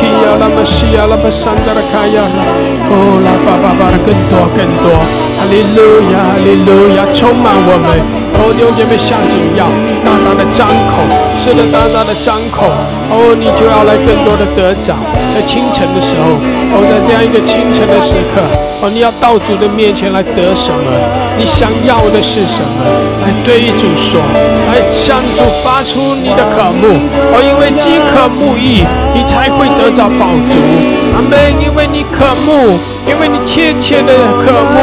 [0.01, 2.41] 基亚拉玛西亚拉巴山达拉卡亚拉，
[2.89, 4.97] 哦，拉巴巴巴的更多更多，
[5.37, 8.01] 哈利路亚，哈利路亚，充满我们，
[8.41, 9.69] 哦，弟兄姐妹向主要
[10.01, 11.05] 大大的张口，
[11.45, 12.65] 是的，大大的张口，
[13.13, 14.97] 哦，你就要来更多的得奖，
[15.37, 16.41] 在清晨的时候，
[16.73, 18.41] 哦，在这样一个清晨的时刻，
[18.81, 20.87] 哦，你要到主的面前来得什么？
[21.37, 22.87] 你想要的是什么？
[23.23, 24.23] 来对主说，
[24.71, 26.87] 来向主发出你的渴慕。
[27.35, 30.55] 哦，因为饥渴慕义，你才会得着饱足。
[31.15, 31.39] 阿门。
[31.59, 34.13] 因为你渴慕，因为你切切的
[34.43, 34.79] 渴慕，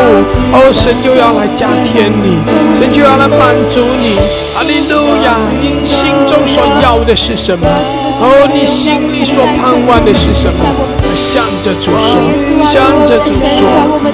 [0.51, 2.39] 哦，神就要来加添你，
[2.79, 4.15] 神就要来满足你。
[4.55, 5.35] 哈利路亚！
[5.61, 7.67] 你心中所要的是什么？
[8.17, 10.63] 哦，你心里所盼望的是什么？
[11.15, 12.15] 向着主说，
[12.71, 13.67] 向着主说。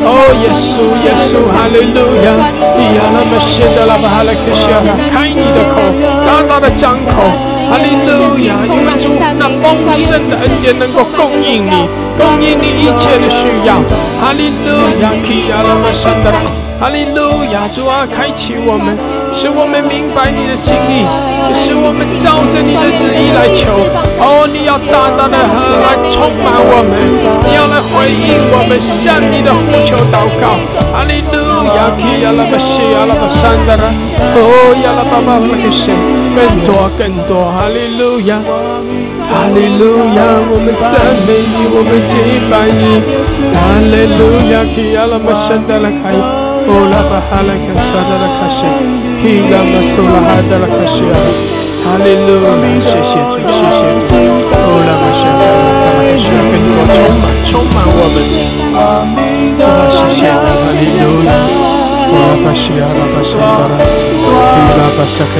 [0.05, 2.33] 哦，耶稣，耶稣，哈利路亚！
[2.73, 5.81] 咿呀，那么现在拉巴哈拉克西亚，开你的口，
[6.25, 7.21] 大大的张口，
[7.69, 8.57] 哈利路亚！
[8.65, 11.87] 因为主那丰盛的恩典能够供应你，
[12.17, 13.75] 供应你一切的需要。
[14.19, 15.13] 哈利路亚！
[15.13, 16.70] 咿呀，那么现在拉。
[16.81, 18.97] 哈利路亚，主啊，开启我们，
[19.37, 21.05] 使我们明白你的心意，
[21.53, 23.77] 使我们照着你的旨意来求。
[24.17, 26.97] 哦，你要大大的和来充满我们，
[27.45, 30.57] 你要来回应我们向你的呼求祷告。
[30.89, 31.37] 哈利路
[31.77, 33.85] 亚，基亚拉巴西亚拉巴山达拉，
[34.33, 35.93] 哦亚拉巴巴巴克神，
[36.33, 37.45] 更多更多。
[37.53, 38.41] 哈利路亚，
[39.29, 40.97] 哈利路亚，我们赞
[41.29, 43.05] 美你，我们敬拜你。
[43.53, 46.40] 哈利路亚，基亚拉巴山达拉开。
[46.67, 48.59] 哦，拉巴哈拉克萨达拉卡西，
[49.21, 50.75] 基拉玛苏拉哈达拉卡
[62.11, 63.95] 西亚，哈利路亚，谢谢主，谢谢主。
[64.21, 65.37] 哦，拉玛西亚，拉玛西亚，更多充满，充满我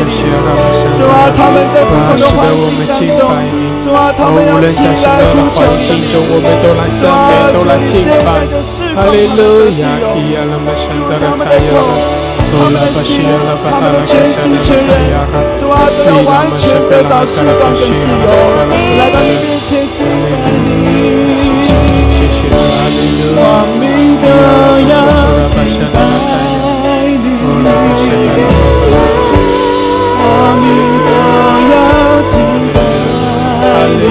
[0.43, 3.74] 拉，主啊，使得我们敬拜你。
[3.84, 3.91] 哦，
[4.24, 8.28] 无论在什么样的环境中，我们都来赞美，都来敬拜。
[8.95, 9.39] 哈利路
[9.78, 9.84] 亚，
[10.15, 11.78] 基亚拉玛山达拉卡亚拉。
[11.78, 12.22] 他们
[12.74, 13.26] 的心，
[13.70, 14.91] 他们的全心全人，
[15.60, 18.14] 主啊，都要完全得到释放跟自由，
[18.97, 20.06] 来到你面前敬拜
[20.84, 20.88] 你，
[23.36, 23.41] 光
[23.80, 23.84] 明
[24.22, 24.26] 的
[24.89, 24.93] 要
[25.47, 25.51] 敬
[25.93, 25.95] 拜
[27.10, 27.26] 你，
[30.18, 30.22] 光
[30.62, 30.66] 明
[31.06, 31.10] 的
[31.72, 31.74] 要
[32.30, 32.34] 敬
[32.74, 32.76] 拜
[33.99, 34.01] 你，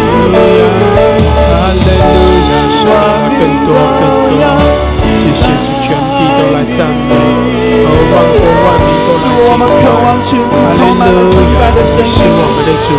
[8.12, 11.72] 万国万民都来敬拜，哈利路亚！
[11.72, 12.92] 你是我们的主，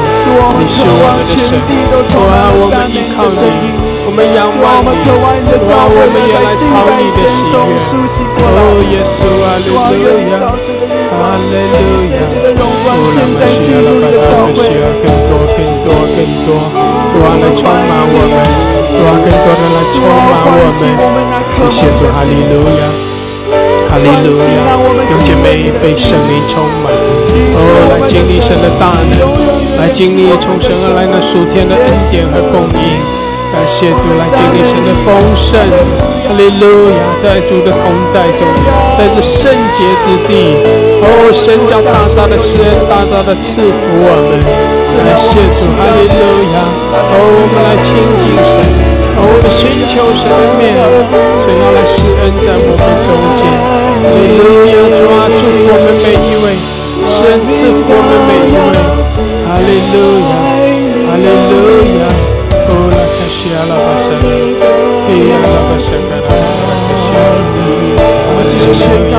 [0.57, 1.53] 你是我们的神，
[2.09, 5.13] 主啊，我们依靠你，我们仰望你，主
[5.69, 8.41] 啊，我们也来讨你的喜悦。
[8.41, 10.49] 哦，耶稣啊，哈利路亚，
[11.13, 11.21] 我
[12.81, 16.57] 们需要了，我们需要更多、更多、更多，
[17.13, 18.35] 主啊，来充满我们，
[18.89, 20.81] 主啊，更多的来充满我们，
[21.69, 23.12] 谢谢主，哈利路亚。
[23.89, 24.73] 哈利路亚！
[25.11, 27.59] 有姐妹被圣灵充满，哦，
[27.89, 29.21] 来经历神的大能，
[29.77, 32.83] 来经历从神而来那属天的恩典和供应。
[33.53, 35.53] 感谢主，来经历神的丰盛。
[36.25, 37.01] 哈利路亚！
[37.21, 38.41] 在主的同在中，
[38.97, 40.57] 在这圣洁之地，
[41.05, 44.41] 哦，神将大大的施恩，大大的赐福我们。
[44.41, 46.17] 感谢主，哈利路
[46.57, 46.65] 亚！
[46.97, 48.72] 哦，我们来亲近神，
[49.33, 53.09] 我们寻求神的面，神要来施恩在我们中
[53.41, 53.41] 间。
[53.97, 54.77] 哈利路亚！
[54.93, 56.45] 主啊，祝福我们每一位，
[57.17, 58.77] 神赐福我们每一位。
[59.49, 59.95] 哈利路
[60.29, 60.33] 亚，
[61.09, 61.51] 哈利路
[61.97, 62.05] 亚。
[62.69, 67.41] 哦，拉卡西阿拉巴神，嘿阿拉巴神，阿拉卡西阿拉，
[68.29, 69.17] 我们继续宣告。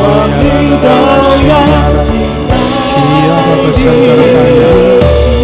[0.00, 0.40] 我们
[0.80, 1.52] 都要敬拜
[2.08, 3.84] 你，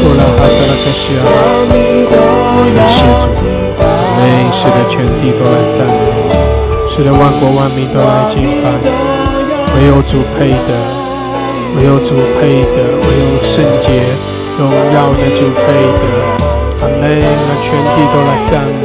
[0.01, 1.28] 哦，拉哈萨拉卡西阿拉，
[2.76, 3.26] 感谢
[4.67, 5.95] 使得全地都来赞美。
[6.91, 8.67] 使得万国万民都来敬拜，
[9.77, 10.71] 唯有主配的，
[11.77, 14.03] 唯有主配的，唯有圣洁
[14.59, 16.03] 荣耀的主配的。
[16.83, 17.07] 阿门！
[17.21, 18.85] 让全地都来赞美。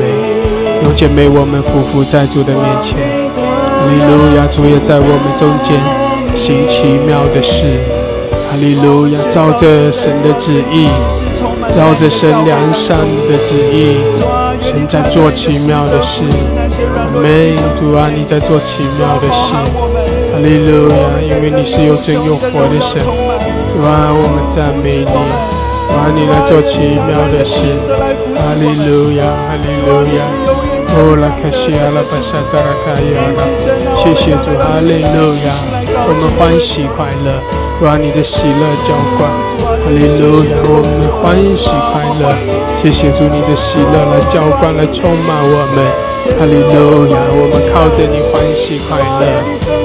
[0.85, 2.93] 有姐妹，我们匍匐在主的面前。
[3.33, 4.45] 哈利路亚！
[4.53, 5.81] 主也在我们中间
[6.37, 7.65] 行奇妙的事。
[8.45, 9.17] 哈利路亚！
[9.33, 10.85] 照着神的旨意，
[11.75, 13.97] 照着神良善的旨意，
[14.71, 16.23] 神在做奇妙的事。
[17.21, 20.95] 没，主啊，你在做奇妙的事，哈利路亚！
[21.19, 25.11] 因为你是有真有活的神，主啊，我们赞美你，主
[25.91, 27.59] 啊，你来做奇妙的事，
[28.39, 30.23] 哈利路亚，哈利路亚！
[30.95, 33.43] 哦，拉卡西阿拉巴沙达拉卡亚拉，
[33.99, 35.51] 谢谢主，哈利路亚！
[36.07, 37.35] 我们欢喜快乐，
[37.81, 39.25] 主啊，你的喜乐浇灌，
[39.57, 40.53] 哈利路亚！
[40.69, 42.29] 我们欢喜快乐，
[42.77, 45.81] 谢谢主，你的喜乐来浇灌，来充满我们。
[46.37, 49.25] 哈利路亚，我们靠着你欢喜快乐。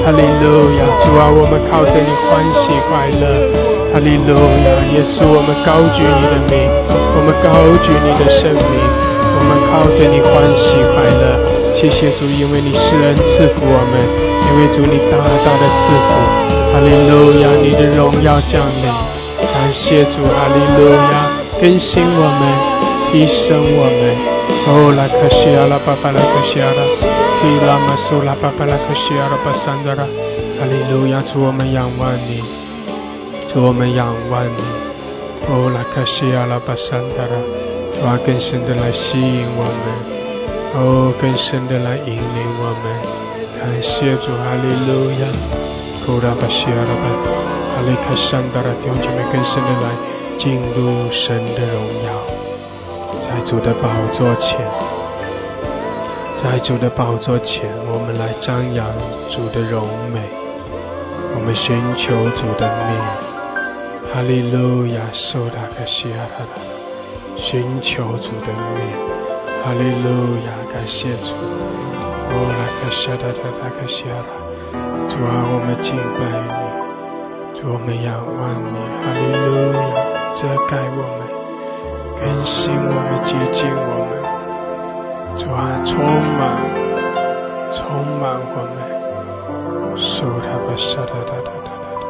[0.05, 3.49] 哈利路亚，主啊，我们靠着你欢喜快乐。
[3.89, 7.49] 哈利路亚，耶稣，我们高举你的名，我们高
[7.81, 11.41] 举你的圣名，我们靠着你欢喜快乐。
[11.73, 13.97] 谢谢主，因为你施恩赐福我们，
[14.45, 16.56] 因为主你大大的赐福。
[16.71, 18.81] 哈利路亚，你的荣耀降临。
[19.37, 21.29] 感谢主，哈利路亚，
[21.61, 22.41] 更新我们，
[23.11, 24.37] 提升我们。
[24.69, 26.81] 哦，拉克西阿拉巴巴拉克西阿拉，
[27.39, 30.03] 提拉玛苏拉巴巴拉克西阿拉巴桑德拉，
[30.59, 32.43] 哈利路亚，主我们仰望你，
[33.51, 34.61] 主我们仰望你。
[35.49, 37.35] 哦，拉克西阿拉巴桑德拉，
[37.95, 39.83] 主啊，更深的来吸引我们，
[40.75, 42.85] 哦，更深的来引领我们。
[43.59, 45.66] 感谢主，哈利路亚。
[46.09, 47.05] 哦，拉巴西阿拉巴，
[47.75, 49.91] 哈利克桑德拉，弟兄姐妹更深的来
[50.39, 52.15] 进入神的荣耀。
[53.19, 54.55] 在主的宝座前，
[56.41, 58.87] 在主的宝座前，我们来张扬
[59.27, 59.83] 主的荣
[60.15, 60.23] 美，
[61.35, 62.95] 我们寻求主的面。
[64.07, 66.55] 哈利路亚，受达克西亚拉拉，
[67.35, 68.95] 寻求主的面。
[69.59, 71.35] 哈利路亚，感谢主。
[72.31, 74.46] 哦，拉克西达达达克西亚拉，
[75.09, 78.75] 主啊，我们敬拜你，主我们仰望你。
[79.01, 79.99] 哈利路亚，
[80.35, 81.25] 遮盖我们。
[82.19, 84.11] 更新我们，接近我们，
[85.37, 85.93] 主啊，充
[86.37, 86.41] 满，
[87.73, 87.81] 充
[88.19, 92.01] 满我们，受他吧，沙哒哒哒哒哒哒，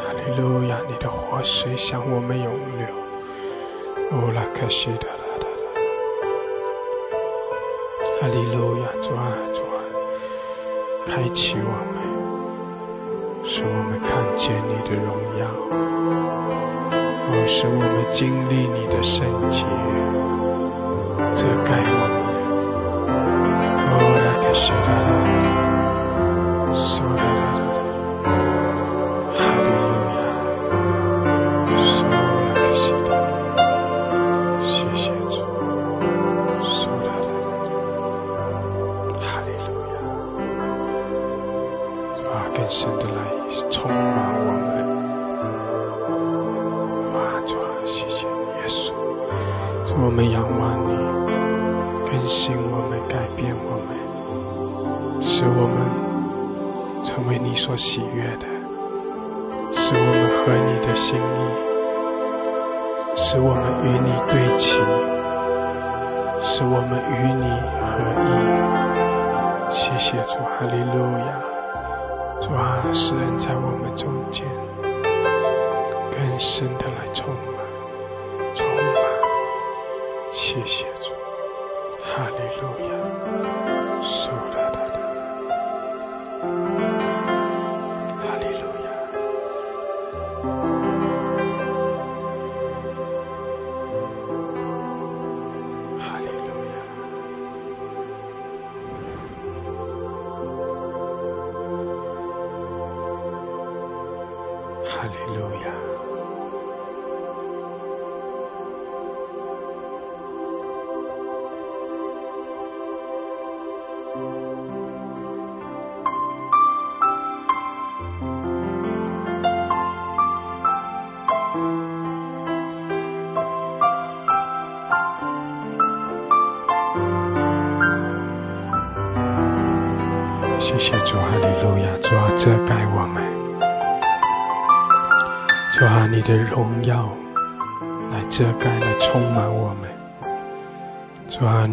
[0.00, 2.86] 哈利路亚，你的活水向我们涌流，
[4.12, 5.06] 乌拉克西哒
[11.14, 12.02] 开启我们，
[13.46, 15.46] 使我们看见你的荣耀。
[17.30, 19.62] 哦，使我们经历你的圣洁，
[21.36, 22.18] 遮盖我们。
[23.94, 26.82] 哦，拉克西达拉，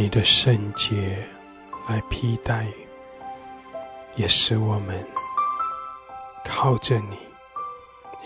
[0.02, 1.16] 你的圣洁
[1.88, 2.66] 来披戴，
[4.16, 5.06] 也使我们
[6.44, 7.20] 靠着你，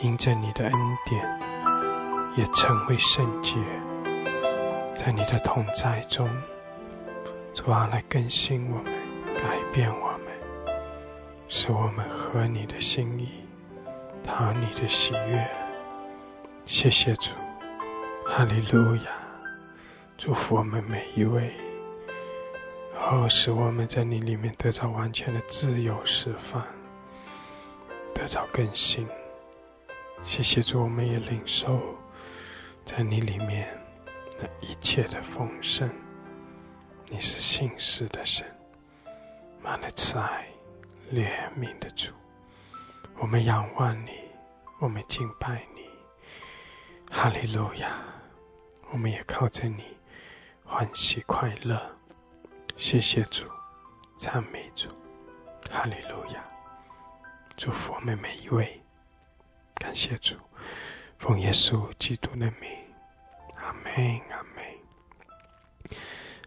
[0.01, 0.73] 因着你的恩
[1.05, 1.39] 典，
[2.37, 3.57] 也成为圣洁，
[4.95, 6.29] 在你的同在中，
[7.53, 8.85] 主啊，来更新我们，
[9.33, 10.33] 改变我们。
[11.49, 13.29] 使我们合你的心意，
[14.23, 15.45] 讨你的喜悦。
[16.65, 17.31] 谢谢主，
[18.25, 19.11] 哈利路亚！
[20.17, 21.53] 祝福我们每一位，
[23.07, 26.65] 哦，使我们在你里面得到完全的自由释放，
[28.15, 29.07] 得到更新。
[30.23, 31.79] 谢谢主，我们也领受
[32.83, 33.69] 在你里面
[34.39, 35.87] 那一切的丰盛。
[37.07, 38.43] 你是信实的神，
[39.61, 40.47] 满了慈爱。
[41.13, 42.11] 怜悯的主，
[43.19, 44.13] 我们仰望你，
[44.79, 45.81] 我们敬拜你，
[47.11, 47.99] 哈利路亚！
[48.91, 49.83] 我们也靠着你
[50.63, 51.94] 欢喜快乐。
[52.77, 53.45] 谢谢主，
[54.17, 54.89] 赞美主，
[55.71, 56.43] 哈利路亚！
[57.55, 58.81] 祝福我们每一位，
[59.75, 60.35] 感谢主，
[61.17, 62.69] 奉耶稣基督的名，
[63.55, 64.65] 阿门，阿门，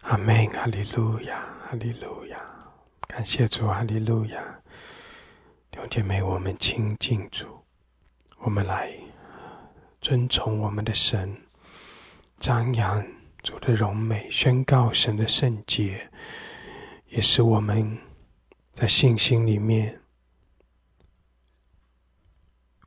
[0.03, 2.39] 阿门，哈利路亚，哈利路亚。
[3.07, 4.39] 感谢主，哈利路亚！
[5.71, 7.65] 弟兄姐妹，我们亲近主，
[8.37, 8.93] 我们来
[9.99, 11.35] 尊崇我们的神，
[12.37, 13.03] 张扬
[13.41, 16.09] 主的荣美，宣告神的圣洁，
[17.09, 17.97] 也是我们
[18.73, 19.99] 在信心里面，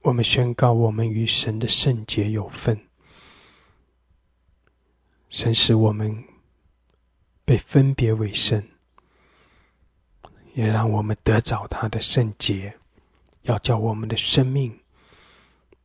[0.03, 2.79] 我们宣告我们与神的圣洁有份。
[5.31, 6.24] 神使我们
[7.45, 8.62] 被分别为圣。
[10.55, 12.79] 也让我们得着他的圣洁，
[13.41, 14.79] 要叫我们的生命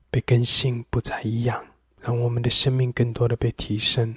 [0.09, 1.65] 被更新，不再一样，
[2.01, 4.13] 让我们的生命更多的被提升，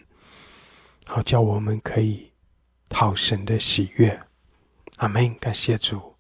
[1.13, 2.31] 好叫我们可以
[2.89, 4.17] 讨神的喜悦。
[4.99, 5.35] 阿门！
[5.41, 6.15] 感谢主，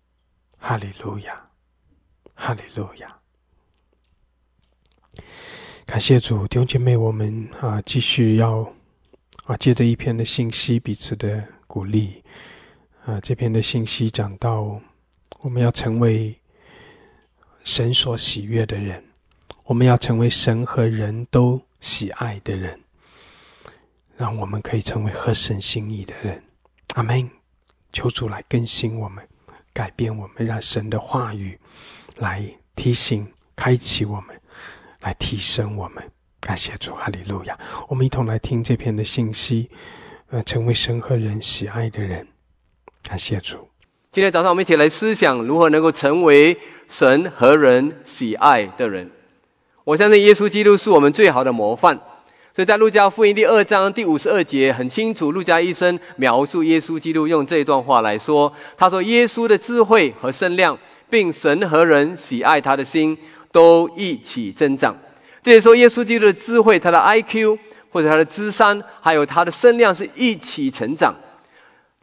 [0.58, 1.48] 哈利路亚，
[2.34, 3.16] 哈利路亚！
[5.86, 8.68] 感谢主，弟兄姐妹，我们啊，继续要
[9.44, 12.24] 啊，借着一篇的信息，彼此的鼓励。
[13.04, 14.80] 啊，这篇的信息讲到，
[15.38, 16.36] 我们要成为
[17.62, 19.04] 神所喜悦的人，
[19.66, 22.80] 我们要成为神和人都喜爱的人，
[24.20, 26.42] 让我们可以成为合神心意的人。
[26.94, 27.30] 阿门！
[27.90, 29.26] 求主来更新我们，
[29.72, 31.58] 改变我们，让神的话语
[32.16, 32.44] 来
[32.76, 33.26] 提醒、
[33.56, 34.38] 开启我们，
[35.00, 36.04] 来提升我们。
[36.38, 37.58] 感谢主，哈利路亚！
[37.88, 39.70] 我们一同来听这篇的信息，
[40.28, 42.28] 呃，成为神和人喜爱的人。
[43.02, 43.70] 感谢主。
[44.12, 49.10] 今天早上我们一起来思想如何能够成为神和人喜爱的人。
[49.84, 51.98] 我相信耶稣基督是我们最好的模范。
[52.52, 60.76] 所以在路加福音第二章第五十二节很清楚，路加医生描述耶稣基督用这段话来说：“他说，耶稣的智慧和圣量，
[61.08, 63.16] 并神和人喜爱他的心，
[63.52, 64.96] 都一起增长。”
[65.44, 67.56] 这里说耶稣基督的智慧，他的 IQ
[67.92, 71.14] 或者他的智商，还有他的身量是一起成长。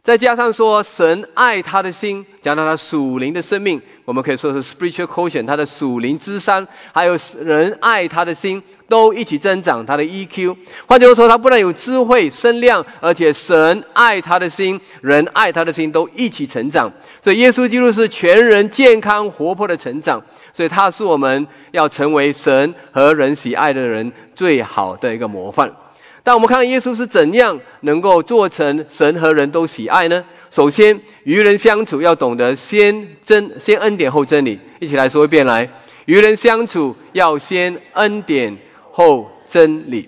[0.02, 3.78] 再加上说，神爱他的心，讲到他属灵的生命
[4.08, 7.14] 我们可以说是 spiritual quotient，他的属灵之山，还有
[7.44, 10.56] 人爱他的心，都一起增长他的 EQ。
[10.86, 16.90] 换句话说，他不但有智慧、声量，而且神爱他的心，人爱他的心都一起成长。
[17.20, 20.18] 所以，耶稣基督是全人健康活泼的成长。
[20.54, 25.70] 所以，他是我们要成为神和人喜爱的人最好的一个模范。
[26.28, 30.22] 但我们看耶稣是怎样能够做成神和人都喜爱呢？
[30.50, 34.60] 首先，与人相处要懂得先真先恩典后真理。
[34.78, 35.66] 一起来说一遍：来，
[36.04, 38.54] 与人相处要先恩典
[38.92, 40.06] 后真理。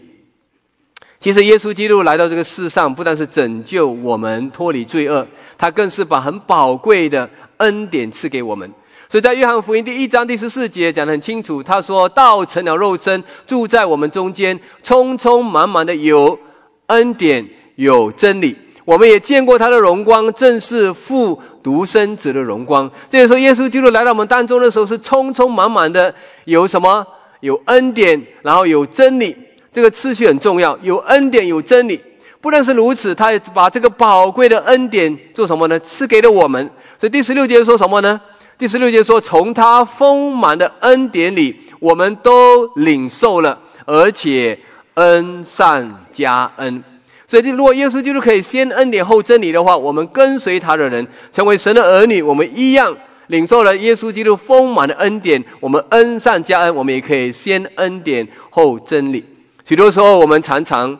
[1.18, 5.26] 其实，耶稣基督来到这个世上，不但是拯救我们脱离罪恶，
[5.56, 8.70] 他更是把很宝贵的恩典赐给我们。
[9.10, 16.38] 所以在约翰福音第一章第十四节讲得很清楚，他说道成了肉身，住在我们中间，充充满满的有
[16.86, 18.56] 恩典有真理。
[18.84, 22.88] 我们也见过他的荣光，正是父独生子的荣光。
[23.10, 26.14] 这个时候，耶稣基督来到我们当中的时候，是充充满满的
[26.44, 27.04] 有什么？
[27.40, 29.36] 有恩典，然后有真理。
[29.72, 32.00] 这个次序很重要，有恩典有真理。
[32.40, 35.76] 不但是如此，他也把这个宝贵的恩典做什么呢？
[35.80, 36.70] 赐给了我们。
[36.96, 38.20] 所以第十六节说什么呢？
[38.60, 44.58] 第十六节说：“从他丰满的恩典里，我们都领受了，而且
[44.92, 46.84] 恩上加恩。
[47.26, 52.94] 所以，如果耶稣基督可以先恩典后真理的话，我们跟随他的人，成为神的儿女，我们一样
[53.28, 55.42] 领受了耶稣基督丰满的恩典。
[55.58, 59.24] 我们恩上加恩，我们也可以先恩典后真理。
[59.64, 60.94] 许多时候，我们常常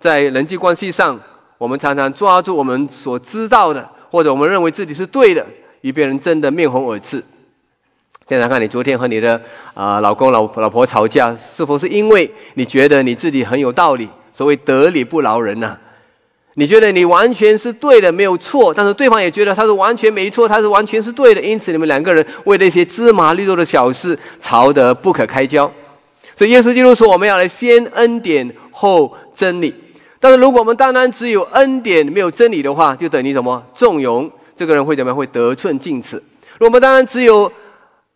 [0.00, 1.20] 在人际关系上，
[1.58, 5.44] 我们常常抓住我们所知道的，或者我们认为自己是对的。”
[5.80, 7.22] 与别人争得面红耳赤。
[8.28, 9.40] 现在看你昨天和你的
[9.72, 14.08] 啊老公老老婆吵架，是否是因为你觉得你自己很有道理？
[14.32, 15.76] 所谓得理不饶人呐，
[16.54, 25.68] 你觉得你完全是对的，没有错，但是对方也觉得他是完全没错，他是完全是对的，因此你们两个人为那些芝麻绿豆的小事吵得不可开交。
[26.36, 29.74] 所以耶稣基督说，我们要来先恩典后真理。
[30.20, 34.30] 但是如果我们单单只有恩典没有真理的话，就等于什么纵容。
[34.58, 35.16] 这个人会怎么样？
[35.16, 36.16] 会得寸进尺。
[36.58, 37.50] 如果我们当然只有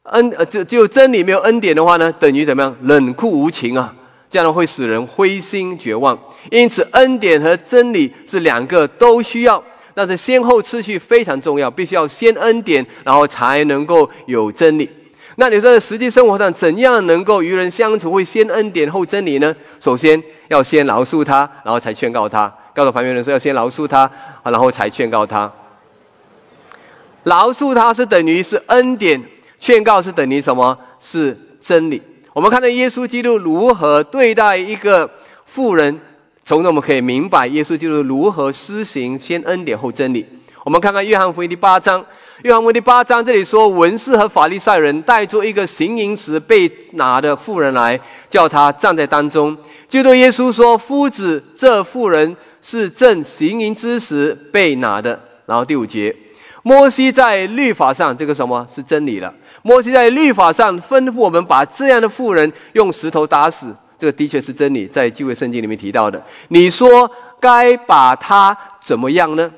[0.02, 2.12] 恩呃，只只有真理没有恩典的话呢？
[2.18, 2.76] 等于怎么样？
[2.82, 3.94] 冷酷无情啊！
[4.28, 6.18] 这样会使人灰心绝望。
[6.50, 9.62] 因此，恩典和真理是两个都需要，
[9.94, 14.90] 但是先后次序非常重要，必须要先恩典，然后才能够有真理。
[15.36, 19.54] 那你说，在实际生活上怎样能够与人相处，会先恩典后真理呢？
[19.78, 22.52] 首先要先饶恕他，然后才劝告他。
[22.74, 24.10] 告诉旁边人说，要先饶恕他，
[24.44, 25.50] 然后才劝告他。
[27.24, 29.22] 饶恕他是等于是恩典，
[29.58, 30.76] 劝告是等于什么？
[31.00, 32.00] 是真理。
[32.32, 35.08] 我们看到耶稣基督如何对待一个
[35.44, 36.00] 富人，
[36.44, 40.26] 从中我们可以明白耶稣基督如何施行先恩典后真理。
[40.64, 42.04] 我们看看约翰福音第八章，
[42.42, 48.00] 约翰福音第八章这里说，文士和法利赛人带着一个行淫时被拿的妇人来，
[48.30, 49.56] 叫他站在当中，
[49.88, 56.14] 就对耶稣说：“夫子，这妇人是正行淫之时被拿的。”然后第五节。
[56.62, 59.32] 摩西在律法上，这个什么是真理了？
[59.62, 66.22] 摩西在律法上吩咐我们把这样的妇人用石头打死，这个的确是真理，在旧约圣经里面提到的。
[66.48, 67.10] 你说
[67.40, 69.50] 该把他怎么样呢？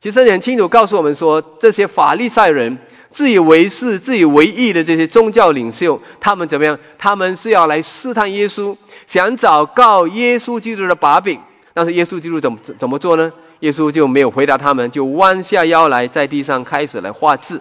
[0.00, 2.76] 其实很清楚告诉我们说，这些法利赛人
[3.10, 6.78] 自以为是、自以为意的这些宗教领袖，他们怎么样？
[6.96, 8.74] 他们是要来试探耶稣，
[9.06, 11.38] 想找告耶稣基督的把柄。
[11.74, 13.30] 但是耶稣基督怎么怎么做呢？
[13.60, 17.60] 耶稣就没有回答他们，就弯下腰来，在地上开始来画字。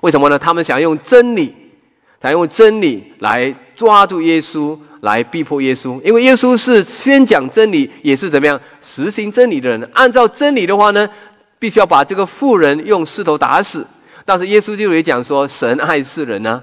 [0.00, 0.38] 为什么呢？
[0.38, 1.54] 他们想用真理，
[2.20, 6.00] 想用真理来抓住耶稣，来逼迫耶稣。
[6.02, 9.88] 因为耶稣是先讲真理，也是怎么样实行真理的人。
[9.94, 11.08] 按照真理的话呢，
[11.58, 13.86] 必须要把这个妇人用石头打死。
[14.24, 16.62] 但是耶稣就也讲说，神爱世人呢，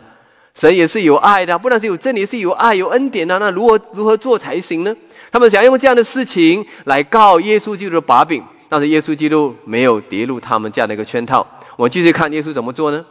[0.55, 3.37] 神也是有爱的，不但是有真理，是有爱、有恩典的。
[3.39, 4.95] 那如何如何做才行呢？
[5.31, 11.45] 他们想用这样的事情来告耶稣基督的把柄，但是耶稣基督没有跌入他们这样的一个圈套。
[11.75, 13.03] 我继续看耶稣怎么做呢？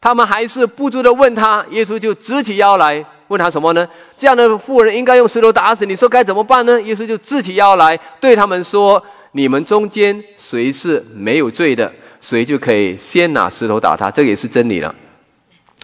[0.00, 3.86] 他们还是不住的问他，耶稣就直起腰来问他什么呢？
[4.16, 6.80] 这样的妇人应该用石头打死，你说该怎么办呢？
[6.82, 14.94] 耶稣就直起腰来对他们说：“你们中间谁是没有罪的，谁就可以先拿石头打他。”这个也是真理了。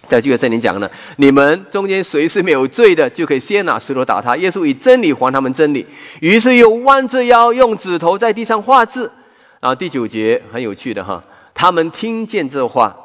[0.07, 4.35] 在这个圣经讲呢，你们中间谁是没有罪的，就可以先拿石头打他。
[4.37, 5.85] 耶稣以真理还他们真理，
[6.21, 9.11] 于是又弯着腰用指头在地上画字。
[9.59, 11.23] 然后第九节很有趣的哈，
[11.53, 12.95] 他们听见这话，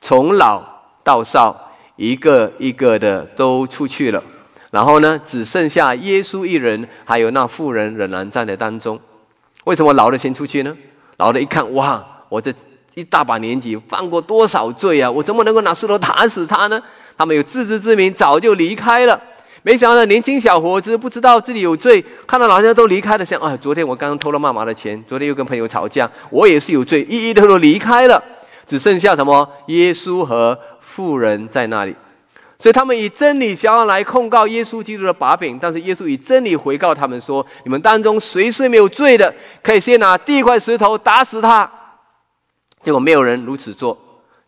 [0.00, 0.62] 从老
[1.02, 4.22] 到少，一个一个的都出去了。
[4.70, 9.00] 然后呢，只剩下耶稣一人，还有那妇人仍然站在当中。
[9.64, 10.76] 为什么老的先出去呢？
[11.16, 12.52] 老的一看，哇，我这
[12.96, 15.10] 一大把年纪，犯过多少罪啊？
[15.10, 16.82] 我怎么能够拿石头打死他呢？
[17.14, 19.20] 他们有自知之明，早就离开了。
[19.62, 28.22] 没想到年轻小伙子不知道自己有罪，看到老人家都离开了，想啊，昨天我刚刚偷了妈妈的钱，昨天又跟朋友吵架，我也是有罪，一一的都离开了，
[28.66, 29.46] 只剩下什么？
[29.66, 31.94] 耶稣和妇人在那里。
[32.58, 41.70] 所以他们以真理想要来控告耶稣基督的把柄，但是耶稣以真理回告他们说：你们当中谁是没有罪的，可以先拿第一块石头打死他。
[42.86, 43.98] 结果没有人如此做，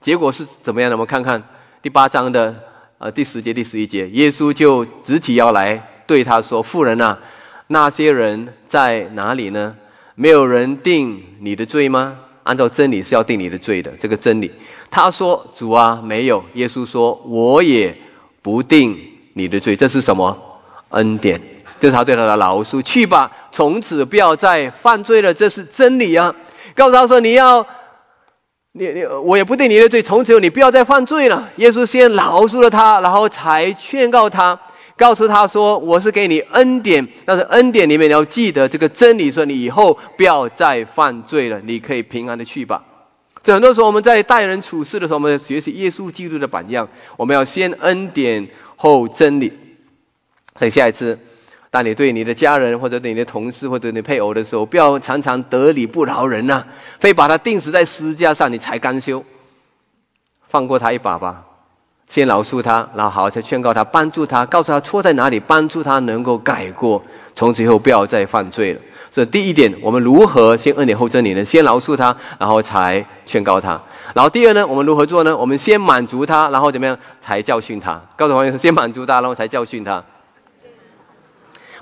[0.01, 0.95] 结果是怎么样的？
[0.95, 1.43] 我们看看
[1.83, 2.55] 第八章的
[2.99, 7.19] 呃第十节、第十一节，耶稣就直起腰来对他说：“妇人啊，
[7.67, 9.75] 那些人在哪里呢？
[10.15, 12.17] 没有人定你的罪吗？
[12.45, 14.49] 按照真理是要定你的罪的，这个真理。”
[14.89, 17.93] 他说：“主啊，没有。”耶稣说：“我也
[18.41, 18.97] 不定
[19.33, 20.39] 你的罪。”这是什么
[20.91, 21.41] 恩典？
[21.81, 22.81] 这是他对他的饶恕。
[22.83, 25.35] 去吧，从此不要再犯罪了。
[25.35, 26.33] 这是真理啊！
[26.77, 27.67] 告诉他说：“你要，
[28.73, 30.03] 你你，我也不定你的罪。
[30.03, 34.59] 从此以后你不要再犯罪了。”耶稣先饶恕了他，然后才劝告他，
[34.97, 42.85] 告诉他说：“我是给你恩典，但是恩典里面你要记得这个真理，说你以后不要再犯罪了，你可以平安的去吧。”
[43.43, 46.87] 这很多时候我们在待人处事的时候，我们学习耶稣基督的榜样。
[47.17, 48.47] 我们要先恩典
[48.77, 49.53] 后真理。
[50.59, 51.19] 所以下一次，
[51.71, 56.65] 当你对你的家人或者对你的同事或者你配偶的时候，不要常常得理不饶人呐，
[56.99, 59.23] 非把他钉死在十字架上你才甘休。
[60.49, 61.45] 放过他一把吧，
[62.09, 67.03] 先饶恕他，然后好好再劝告他，帮助他，告诉他错在哪里，帮助他能够改过，
[67.35, 68.81] 从此以后不要再犯罪了。
[69.11, 71.45] 这第一点，我们如何先恩典后真理呢？
[71.45, 73.79] 先饶恕他，然后才劝告他。
[74.15, 75.37] 然后第二呢，我们如何做呢？
[75.37, 78.01] 我们先满足他，然后怎么样才教训他？
[78.17, 80.03] 告诉朋友，先满足他，然后才教训他。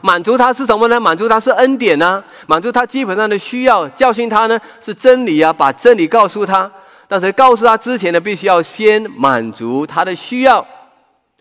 [0.01, 1.01] 满足他是什么呢？
[1.01, 2.23] 满足他是恩典呢？
[2.47, 3.89] 满足他基本上的需要。
[3.91, 6.71] 教训他呢是真理啊，把真理告诉他。
[7.09, 10.67] 但是告诉他之前呢，必须要先满足他的需要，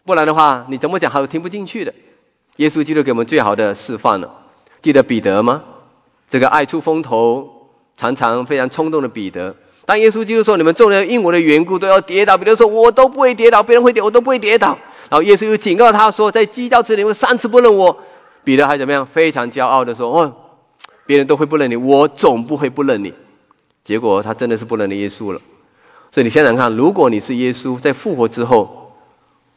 [0.06, 1.92] 不然的话，你怎么讲他都听不进去的。
[2.58, 4.30] 耶稣基督给我们最好的示范了，
[4.82, 5.62] 记得彼得吗？
[6.30, 7.50] 这个爱出风头、
[7.98, 9.56] 常常非常冲动的彼得，
[9.86, 14.78] 当耶稣基督说：“你们众人因我的缘故都要跌倒。”彼得说：“我都不会跌倒，别人会跌，我都不会跌倒。”
[15.10, 17.96] 然后耶稣又警告他说：“在基教之里，三次不认我。”
[18.46, 19.06] 彼得还怎么样？
[19.06, 20.34] 非常骄傲的说：“哦，
[21.06, 23.14] 别人都会不认你，我总不会不认你。”
[23.84, 25.42] 结果他真的是不认耶稣了。
[26.12, 28.94] 所以你想想看，如果你是耶稣，在复活之后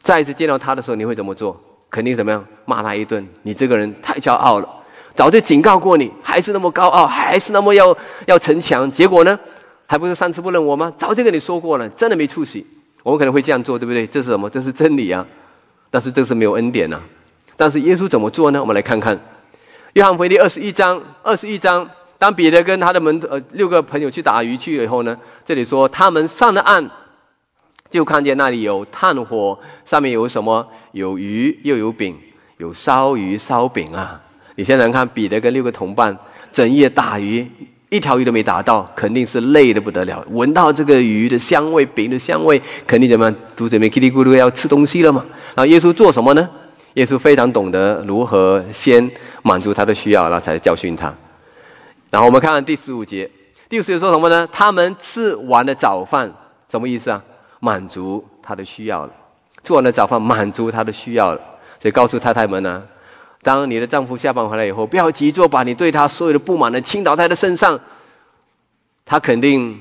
[0.01, 1.55] 再次见到他的时候，你会怎么做？
[1.89, 2.45] 肯定怎么样？
[2.65, 3.25] 骂他一顿。
[3.43, 4.67] 你这个人太骄傲了。
[5.15, 7.95] 早就警告过你，还是那么高傲，还是那么要
[8.25, 9.37] 要逞强，结果呢，
[9.85, 10.91] 还不是三次不认我吗？
[10.97, 12.65] 早就跟你说过了，真的没出息。
[13.03, 14.05] 我们可能会这样做，对不对？
[14.05, 14.49] 这是什么？
[14.49, 15.25] 这是真理啊！
[15.89, 17.01] 但是这是没有恩典呐。
[17.59, 18.61] 但是耶稣怎么做呢？
[18.61, 19.13] 我们来看看
[19.91, 20.97] 《约翰福音》二十一章。
[21.21, 21.85] 二十一章，
[22.17, 26.89] 当彼得跟他的门呃六个朋友去打鱼去以后呢，这里说他们上了岸，
[27.89, 30.65] 就看见那里有炭火，上面有什么？
[30.93, 32.17] 有鱼，又有饼，
[32.59, 34.21] 有烧鱼烧饼啊。
[34.55, 36.17] 你想想看，彼得跟六个同伴
[36.53, 37.45] 整夜打鱼，
[37.89, 40.25] 一条鱼都没打到，肯定是累得不得了。
[40.29, 43.35] 闻到这个鱼的香味、饼的香味，肯定怎么样？
[43.57, 45.25] 肚子里面叽里咕噜要吃东西了嘛。
[45.53, 46.49] 然后耶稣做什么呢？
[46.95, 49.09] 耶稣非常懂得如何先
[49.43, 51.13] 满足他的需要，然后才教训他。
[52.09, 53.29] 然后我们看看第十五节，
[53.69, 54.47] 第十五节说什么呢？
[54.51, 56.31] 他们吃完了早饭，
[56.69, 57.23] 什么意思啊？
[57.59, 59.13] 满足他的需要了。
[59.63, 61.41] 做完了早饭，满足他的需要了，
[61.79, 62.81] 所以告诉太太们呢。
[63.41, 67.79] 当你的丈夫下班回来以后，不要急着把你对他所有的不满呢倾倒在他的身上，
[69.05, 69.79] 他肯定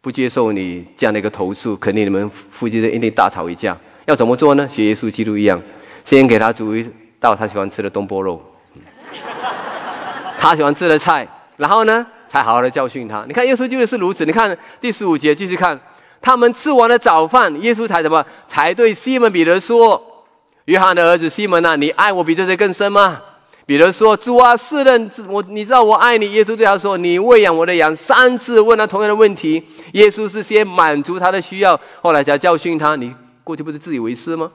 [0.00, 3.76] 不接受你这样的一个投诉，肯定你们夫妻一定大吵一架。
[4.06, 4.68] 要怎么做呢？
[4.68, 5.60] 学耶稣基督一样，
[6.04, 6.88] 先给他煮一
[7.20, 8.42] 道他喜欢吃的东坡肉，
[10.38, 11.26] 他喜欢吃的菜，
[11.56, 13.24] 然后呢，才好好的教训他。
[13.26, 14.24] 你看耶稣就是如此。
[14.24, 15.78] 你看第十五节继续看，
[16.20, 18.24] 他们吃完了早饭，耶稣才什么？
[18.48, 20.02] 才对西门彼得说。
[20.66, 23.20] 约翰的儿子西门啊，你爱我比这些更深吗？
[23.66, 29.62] 彼得说：“主啊，是的，我你知道我爱你。”耶稣对他说：“你喂养我的羊。”三次问他同样的问题，
[29.92, 32.96] 耶稣是先满足他的需要，后来才教训他。
[32.96, 33.14] 你
[33.44, 34.50] 过去不是自以为是吗？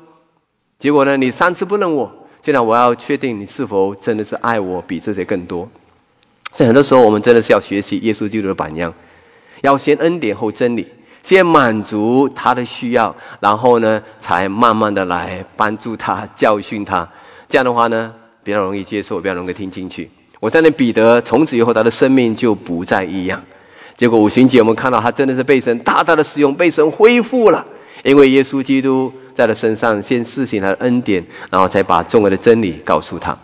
[0.80, 1.18] 结果呢？
[1.18, 2.12] 你三次不认我，
[2.44, 5.68] 现在我要确定你是否真的是爱我比这些更多。
[6.54, 8.94] 所以很多时候，我们真的是要学习耶稣基督的榜样，
[9.62, 10.88] 要先恩典后真理。
[11.24, 17.06] 先满足他的需要，然后呢，才慢慢的来帮助他、教训他。
[17.50, 18.14] 这样的话呢，
[18.44, 20.10] 比较容易接受，比较容易听进去。
[20.40, 23.44] 我相信彼得从此以后，他的生命就不再一样。
[23.98, 27.66] 结果五旬节，我们看到他真的是被神大大的使用，被神恢复了。
[28.04, 33.38] 因为耶稣基督在他身上先施行他的恩典，然后才把重要的真理告诉他。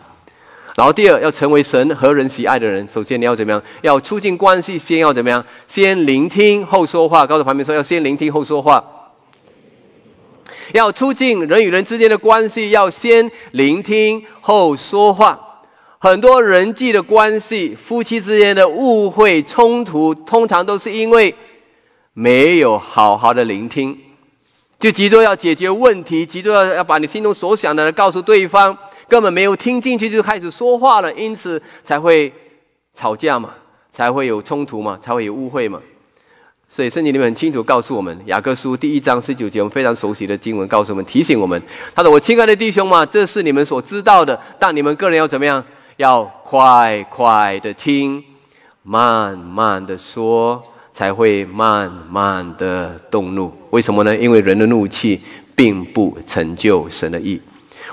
[0.75, 3.61] 然后第二，要成为神和人喜爱的人，首先你要怎么样？
[3.83, 5.45] 要促进关系，先要怎么样？
[5.67, 7.27] 先聆听后说话。
[7.27, 8.83] 告诉旁边说，要先聆听后说话。
[10.71, 15.39] 要促进人与人之间的关系，要先聆听后说话。
[15.99, 21.35] 很多人际的关系，夫妻之间的误会冲突，通常都是因为
[22.13, 23.95] 没有好好的聆听，
[24.83, 28.77] 就急着要解决问题，急着要把你心中所想的告诉对方。
[29.07, 32.29] 根本没有听进去就开始说话了，因此才会
[32.93, 33.51] 吵架嘛，
[33.93, 35.79] 才会有冲突嘛，才会有误会嘛。
[36.67, 41.61] 所以圣经里面很清楚告诉我们，《雅各书》第一章十九节，我们非常熟悉的经文，告诉我们提醒我们：
[41.95, 45.63] 他说：“我亲爱的弟兄嘛，这是你们所知道的，但你们个人要怎么样？
[45.95, 48.21] 要快快的听，
[48.81, 50.61] 慢慢的说，
[50.93, 53.51] 才会慢慢的动怒。
[53.71, 54.15] 为什么呢？
[54.15, 55.19] 因为人的怒气
[55.55, 57.41] 并不成就神的意。”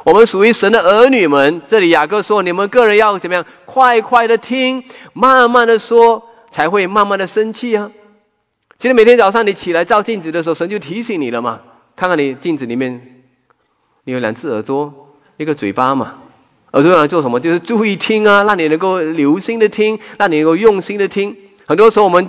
[0.02, 3.44] 我们属于神的儿女们，这里雅各说：你们个人要怎么样？
[3.66, 4.82] 快快的听，
[5.12, 7.90] 慢慢的说，才会慢慢的生气啊！
[8.78, 11.60] 其实每天早上你起来照镜子的时候，神就提醒你了嘛。
[11.94, 13.22] 看看你镜子里面，
[14.04, 14.90] 你有两只耳朵，
[15.36, 16.14] 一个嘴巴嘛。
[16.72, 17.38] 耳朵用来做什么？
[17.38, 21.36] 就是注意听啊，让你能够留心的听，让你能够用心的听。
[21.66, 22.26] 很多时候我们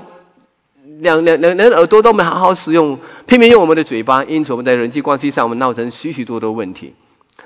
[1.01, 6.93] 两两两两耳朵都没好好使用，偏偏用我们的嘴巴，因此我们在人际关系上，我们闹成许许多多问题。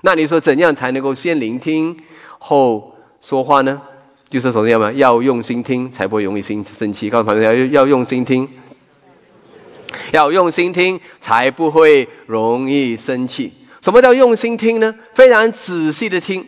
[0.01, 1.95] 那你说怎样才能够先聆听
[2.37, 3.81] 后说话呢？
[4.29, 7.09] 就是首先要不要用心听，才不会容易生生气。
[7.09, 8.47] 告诉朋友要要用心听，
[10.11, 13.53] 要用心听才不会容易生气。
[13.81, 14.93] 什么叫用心听呢？
[15.13, 16.45] 非常仔细的听，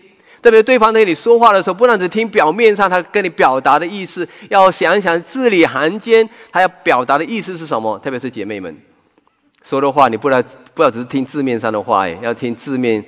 [0.47, 7.99] 特别对方跟你说话的时候，不能只听表面上他跟你表达的意思，要想一想字里行间他要表达的意思是什么。
[7.99, 8.73] 特别是姐妹们
[9.61, 10.41] 说的话，你不能
[10.73, 13.03] 不要只是听字面上的话，哎，要听字面。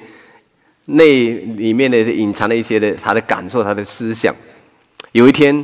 [0.91, 4.35] 内里面的隐藏的一些的他的感受，他的思想。
[5.11, 5.63] 有一天，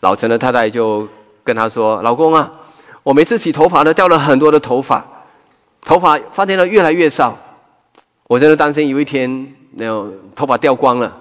[0.00, 1.08] 老陈的太太就
[1.42, 2.48] 跟他说：“老公啊，
[3.02, 5.04] 我每次洗头发呢，掉了很多的头发，
[5.82, 7.36] 头发发现了越来越少。
[8.28, 11.16] 我真的担心有一天那种头发掉光了。”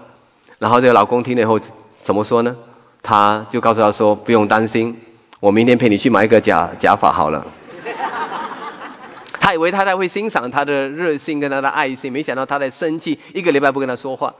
[0.59, 1.59] 然后这个老公听了以后
[2.03, 2.55] 怎么说呢？
[3.01, 4.97] 他就告诉他说：“不用担心，
[5.39, 7.45] 我明天陪你去买一个假假发好了。”
[9.39, 14.33] 他以为太太会欣赏他的热心跟他的爱心，没想到他在生气，一个礼拜不跟他说话。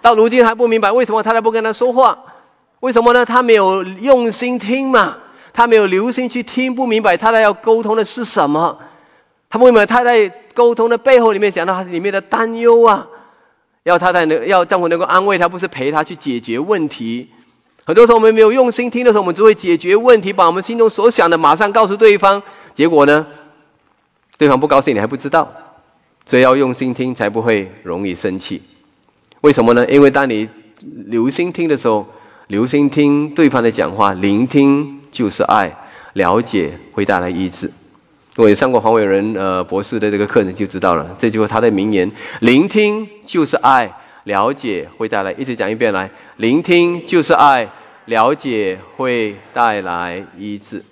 [0.00, 2.16] 到如今还不明白为什么太太不跟他说话？
[2.80, 3.24] 为什么呢？
[3.24, 5.16] 他没有用心听嘛，
[5.52, 8.78] 他没有留心去听，不明白太太要沟通的是什么。
[9.50, 13.06] 他不明白太太沟通的背后里面讲到里面的担忧啊，
[13.86, 17.28] 要太太能要丈夫能够安慰他，不是陪他去解决问题。
[17.84, 22.42] 很多时候我们没有用心听的时候，我们只会解决问题，把我们心中所想的马上告诉对方，
[22.74, 23.24] 结果呢？
[24.36, 25.48] 对方不高兴，你还不知道，
[26.26, 28.60] 所以要用心听，才不会容易生气。
[29.42, 29.86] 为什么呢？
[29.88, 30.48] 因为当你
[31.06, 32.04] 留心听的时候，
[32.48, 35.72] 留心听对方的讲话，聆听就是爱，
[36.14, 37.70] 了解会带来医治。
[38.36, 41.16] 如果上过黄伟仁呃博士的这个课程，就知道了。
[41.18, 42.10] 这句话他的名言：
[42.40, 43.90] 聆听就是爱，
[44.24, 45.32] 了解会带来。
[45.32, 47.68] 一直讲一遍来，聆听就是爱，
[48.04, 50.84] 了解会带来医治。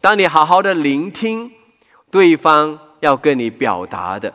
[0.00, 1.50] 当你好好的聆听。
[2.08, 4.32] 对方要跟你表达的，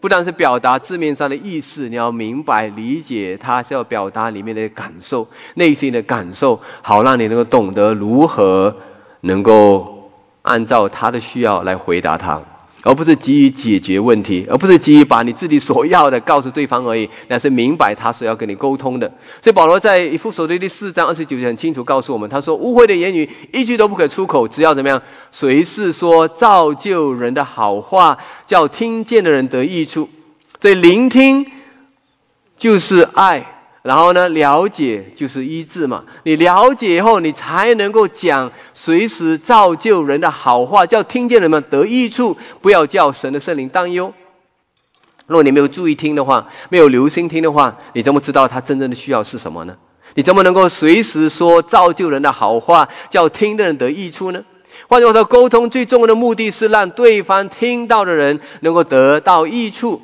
[0.00, 5.24] 不但是表达字面上的意思，你要明白理解他是要表达里面的感受、
[5.54, 8.74] 内心的感受，好让你能够懂得如何
[9.20, 9.99] 能够
[10.42, 12.40] 按照他的需要来回答他。
[12.82, 19.06] 而不是急于解决问题，而不是急于把你自己所要的告诉对方而已，那是明白他是要跟你沟通的。
[19.42, 25.02] 所以保罗在以弗所的第四章二十九节很清楚告诉我们，他说：“污秽的言语一句都不可出口，只要怎么样？
[25.30, 30.08] 随是说造就人的好话，叫听见的人得益处。
[30.58, 31.46] 所以聆听
[32.56, 34.28] 就是爱。”然后呢？
[34.28, 36.04] 了解就是医治嘛。
[36.24, 42.36] 你了解以后，你才能够讲随时造就人的好话，叫听见人们得益处。
[42.60, 44.12] 不要叫神的圣灵担忧。
[45.26, 49.74] 如果你没有注意听的话，没有留心听的话，你怎么知道他真正的需要是什么呢？
[50.14, 54.44] 你怎么能够随时说造就人的好话，叫听的人得益处呢？
[54.88, 60.02] 换句话说，沟通最重要的目的是让对方听到的人能够得到益处，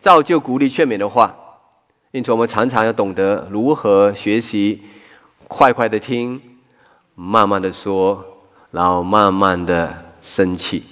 [0.00, 1.34] 造就、鼓励、劝勉的话。
[2.12, 4.82] 因此，我们常常要懂得如何学习，
[5.46, 6.40] 快快的听，
[7.14, 8.20] 慢慢的说，
[8.72, 10.82] 然后慢慢的生气。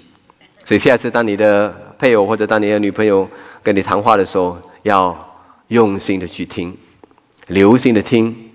[0.64, 3.28] 所以，下次当你的配偶或者当你的女朋友
[3.64, 5.16] 跟你谈话的时候，要
[5.66, 6.72] 用心的去听，
[7.48, 8.52] 留心的听，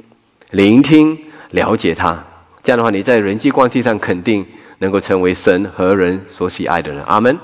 [0.52, 1.18] 聆听，
[1.52, 2.23] 了解他。
[2.61, 4.45] 这样的话，你在人际关系上肯定
[4.77, 7.03] 能够成为神和人所喜爱的人。
[7.03, 7.38] 阿门。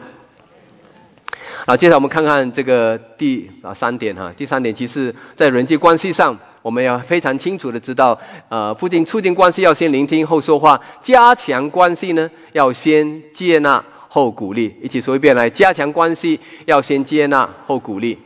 [1.70, 4.34] 好，接下来我们看看这个第啊三点哈。
[4.36, 8.20] 第三点，其实在人际关系上，我们要非常清楚的知道，
[8.50, 14.76] 呃，不仅促进关系要先聆听后说话，加强关系呢要先接纳后鼓励。
[14.82, 18.18] 一起说一遍来，加强关系要先接纳后鼓励。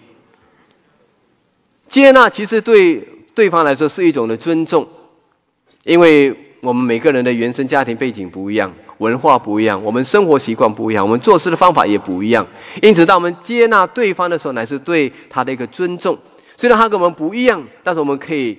[1.90, 3.06] 接纳其实对
[3.36, 4.88] 对方来说是一种的尊重，
[5.84, 8.74] 因为我们每个人的原生家庭背景不一样。
[9.04, 12.48] 文化不一样，我们生活习惯不一样，我们做事的方法也不一样。
[12.82, 16.18] 因此，当我们接纳对方的时候，乃是对他的一个尊重。
[16.56, 18.58] 虽然他跟我们不一样，但是我们可以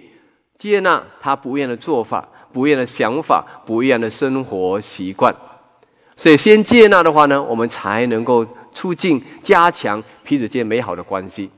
[0.58, 5.34] 接纳他不一样的做法、不一样的想法、不一样的生活习惯。
[6.14, 11.48] 所以，先接纳的话呢，我们才能够促进、加强彼此间美好的关系。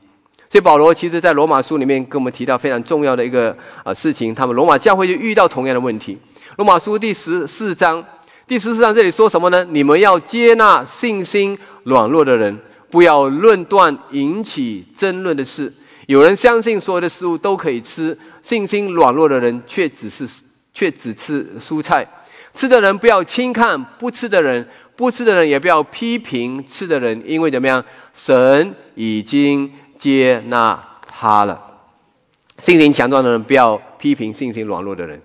[0.49, 3.53] 所以，保罗其实在罗马书里面跟我们提到非常重要的一个
[3.83, 6.17] 啊事情，他们罗马教会就遇到同样的问题。
[6.55, 8.03] 罗马书第十四章。
[8.47, 9.61] 第十四章这里说什么呢？
[9.71, 12.57] 你们要接纳信心软弱的人，
[12.89, 15.71] 不要论断引起争论的事。
[16.05, 20.25] 有人相信所有的食物都可以吃，信心软弱的人却只是
[20.73, 22.07] 却只吃蔬菜。
[22.53, 24.65] 吃的人不要轻看不吃的人，
[24.95, 27.83] 不吃的人也不要批评吃的人，因为怎么样？
[28.13, 31.61] 神已经接纳他了。
[32.59, 35.21] 信心强壮的人不要批评信心软弱的人。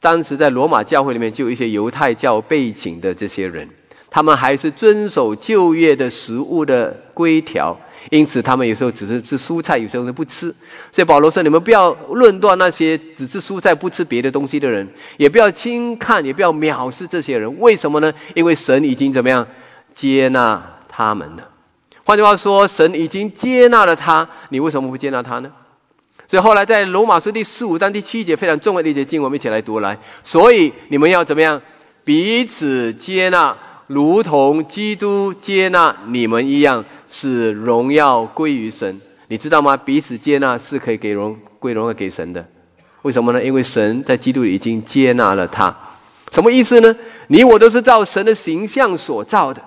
[0.00, 3.68] 当时在罗马教会里面，就有一些犹太教背景的这些人，
[4.08, 7.76] 他们还是遵守旧约的食物的规条，
[8.10, 10.54] 因此他们有时候只是吃蔬菜，有时候都不吃。
[10.92, 17.58] 所以保罗说：“你们不要论断那些只吃蔬菜不吃别的东西的人，也不要轻看，也不要藐视这些人。
[17.58, 18.12] 为什么呢？
[18.34, 19.46] 因为神已经怎么样
[19.92, 21.42] 接纳他们了。
[22.04, 25.50] 换句话说，神已经接纳了他，你为什么不接纳他呢？”
[26.28, 29.98] 所以后来在罗马书第十五章第七节非常重要的一节经，我们一起来读来。
[30.22, 31.58] 所以你们要怎么样？
[32.04, 33.56] 彼此接纳，
[33.86, 39.00] 如同基督接纳你们一样，使荣耀归于神。
[39.28, 39.74] 你知道吗？
[39.74, 42.46] 彼此接纳是可以给荣归荣耀给神的。
[43.00, 43.42] 为什么呢？
[43.42, 45.74] 因为神在基督里已经接纳了他。
[46.30, 46.94] 什么意思呢？
[47.28, 49.62] 你我都是照神的形象所造的，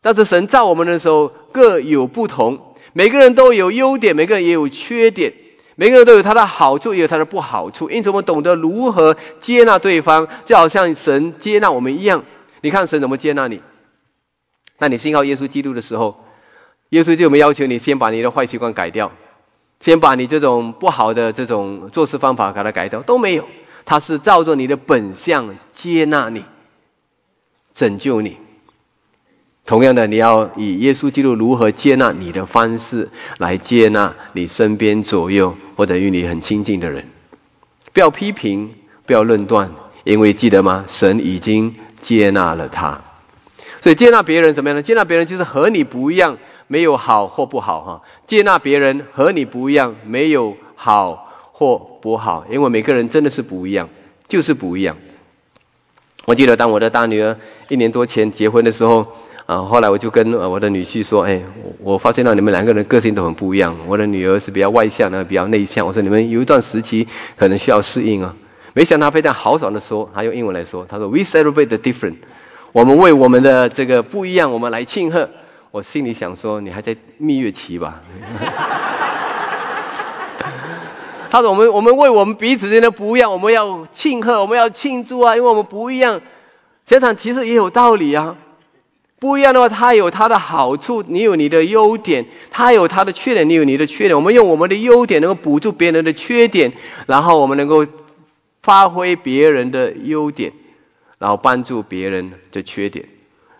[0.00, 2.56] 但是神造我们的时候各有不同，
[2.92, 5.32] 每个人都有优点，每个人也有缺点。
[5.80, 12.22] 每个人都有他的好处，也有他的不好处，因此我们懂得如何接纳对方，就好像神接纳我们一样。
[12.60, 13.58] 你看神怎么接纳你？
[14.76, 16.14] 那你信靠耶稣基督的时候，
[16.90, 19.10] 耶稣就有没要求你先把你的坏习惯改掉，
[19.80, 23.00] 先把你这种不好的这种做事方法给它改掉？
[23.00, 23.48] 都没有，
[23.86, 26.44] 他是照着你的本相接纳你，
[27.72, 28.36] 拯救你。
[29.66, 33.08] 同样的，你要以耶稣基督如何接纳你的方式
[33.38, 37.06] 来接纳你身边左右或者与你很亲近的人。
[37.92, 38.68] 不要批评，
[39.06, 39.70] 不要论断，
[40.02, 40.84] 因为记得吗？
[40.88, 43.00] 神已经接纳了他。
[43.80, 44.82] 所以接纳别人怎么样呢？
[44.82, 48.02] 接纳别人就是和你不一样，没有好或不好哈。
[48.26, 53.88] 接纳别人和你不一样，没有好或不好，因为每个人真的是不一样，
[54.26, 54.96] 就是不一样。
[56.24, 57.36] 我记得当我的大女儿
[57.68, 59.06] 一年多前结婚的时候。
[59.50, 61.42] 啊，后来我就跟我的女婿说：“哎，
[61.80, 63.76] 我发现到你们两个人个性都很不一样。
[63.84, 65.84] 我的女儿是比较外向的，比较内向。
[65.84, 67.04] 我说你们有一段时期
[67.36, 68.32] 可能需要适应啊。
[68.74, 72.14] 没想到他非常豪爽的说，他用英文来说，他说：‘We celebrate the different。’
[72.70, 75.28] 我们为我们的这个不一样，我们来庆贺。
[75.72, 78.00] 我心里想说，你还在蜜月期吧？
[81.28, 86.20] 他说：‘我们我们为我们彼此间的不一样，我们要庆贺，我们要庆祝啊，因为我们不一样。’
[86.86, 88.36] 想想其实也有道理啊。”
[89.20, 94.16] 不一样的话，他有他的好处，你有你的优点；他有他的缺点，你有你的缺点。
[94.16, 96.72] 我们用我们的优点能够补助别人的缺点，
[97.06, 97.86] 然后我们能够
[98.62, 100.50] 发挥别人的优点，
[101.18, 103.04] 然后帮助别人的缺点。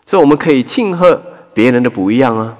[0.03, 1.21] 所以我们可以庆贺
[1.53, 2.57] 别人的不一样啊，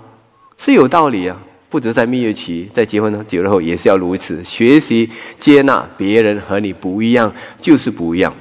[0.58, 1.36] 是有道理啊。
[1.72, 5.10] 不止在蜜月期，在结婚呢久了后也是要如此，学习
[5.40, 8.32] 接纳别人和你不一样，就是不一样，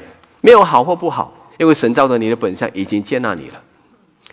[0.43, 3.55] 没有好或不好，因为神照着你的本相已经接纳你了。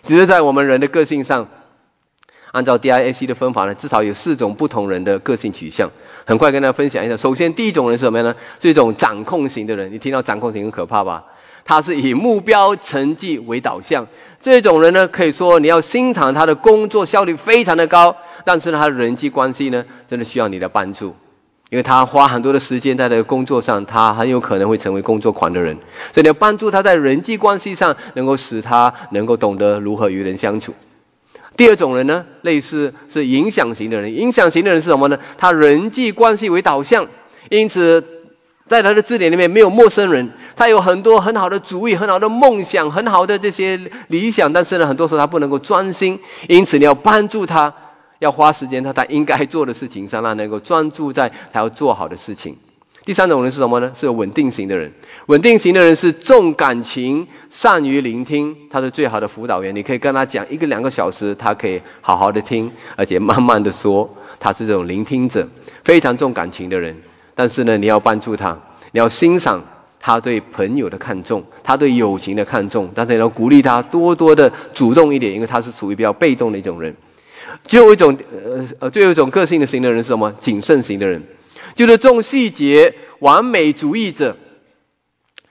[0.08, 1.46] 只是在我们人的个性上，
[2.52, 5.86] 按照 DISC 的分法呢，至少有四种不同人的个性取向。
[6.24, 7.14] 很快跟大家分享一下。
[7.14, 8.34] 首先，第一种人是什么样呢？
[8.58, 9.92] 是一种掌控型的人。
[9.92, 11.22] 你听到掌控型很可怕吧？
[11.62, 14.06] 他是以目标成绩为导向。
[14.40, 18.16] 这种人呢，可以说你要欣赏他的工作效率非常的高，
[18.46, 21.14] 但是呢，他的人际关系呢，真的需要你的帮助。
[21.70, 25.76] 因为他花很多的时间在这个工作上，他很有可能会成为工作狂的人，
[26.12, 30.74] 所以你要帮助他在人际关系上能够使他能够懂得如何与人相处。
[31.56, 35.18] 第二种人呢，类似是影响型的人，影响型的人是什么呢？
[35.36, 37.06] 他人际关系为导向，
[37.50, 38.02] 因此
[38.66, 46.18] 在他的字典里面没有陌生人，他有很多很好的主意、很好的梦想、很好的这些理想，但是呢，很多时候他不能够专心，
[46.48, 47.74] 因此你要帮助他，
[48.18, 52.56] 要花时间在他应该做的事情上，让能够专注在他要做好的事情。
[53.04, 53.90] 第三种人是什么呢？
[53.94, 54.92] 是稳定型的人。
[55.26, 59.74] 稳定型的人是重感情、善于聆听，他是最好的辅导员。
[59.74, 64.08] 你可以跟他讲一个两个小时，他可以好好的听，而且慢慢的说。
[64.38, 65.48] 他是这种聆听者，
[65.82, 66.94] 非常重感情的人。
[67.34, 68.56] 但是呢，你要帮助他，
[68.92, 69.62] 你要欣赏
[69.98, 76.94] 他对朋友的看重，他对友情的看重，但是你要鼓励他多多的主动一点，因为他是属于比较被动的一种人。
[77.64, 80.30] 最后一种，呃呃，最后一种个性的型的人是什么？
[80.40, 81.22] 谨慎型的人，
[81.74, 84.36] 就是重细节、完美主义者。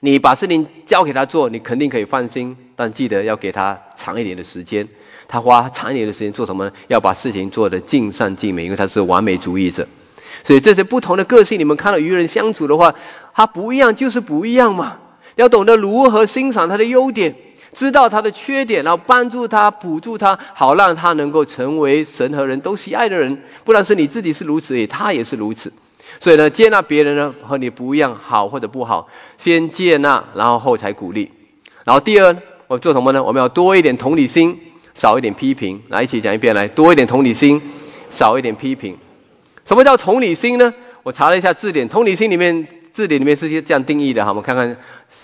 [0.02, 4.88] 你把事情交给他做，你肯定可以放心，但记得要给他长一点的时间。
[5.28, 6.72] 他花长一点的时间做什么？
[6.88, 9.86] 要把事情做得尽善尽美，因为他是完美主义者。
[10.44, 12.94] 所以这些不同的个性，你们看到与人相处的话，
[13.34, 14.98] 他不一样就是不一样嘛。
[15.36, 17.36] 要懂得如何欣赏他的优点，
[17.78, 23.40] 知道他的缺点，然后帮助他、补助他，好让他能够成为神和人都喜爱的人。
[23.64, 25.72] 不然是你自己是如此，也他也是如此。
[26.20, 31.32] 所以呢，接纳别人呢和你不一样，好或者不好，先接纳，然后后才鼓励。
[31.84, 32.36] 然后第二，
[32.66, 33.24] 我做什么呢？
[33.24, 34.60] 我们要多一点同理心，
[34.96, 35.80] 少一点批评。
[35.90, 37.62] 来，一起讲一遍，来多一点同理心，
[38.10, 38.98] 少一点批评。
[39.64, 40.74] 什么叫同理心呢？
[41.04, 44.30] 我查了一下字典，同理心里面字典里面是这样定义的哈。
[44.30, 44.76] 我们看看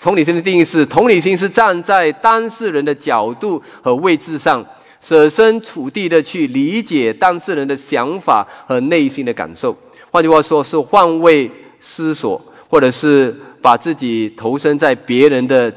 [0.04, 4.62] 同理心的定义是：同理心是站在当事人的角度和位置上，
[5.00, 9.74] 设身处地的去理解当事人的想法和内心的感受。
[10.10, 11.50] 换句话说，是换位
[11.80, 15.72] 思索，或者是把自己投身在别人的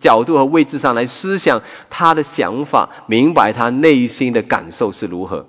[0.00, 1.60] 角度和位置上来思想
[1.90, 5.46] 他的想法，明白他内心的感受是如何。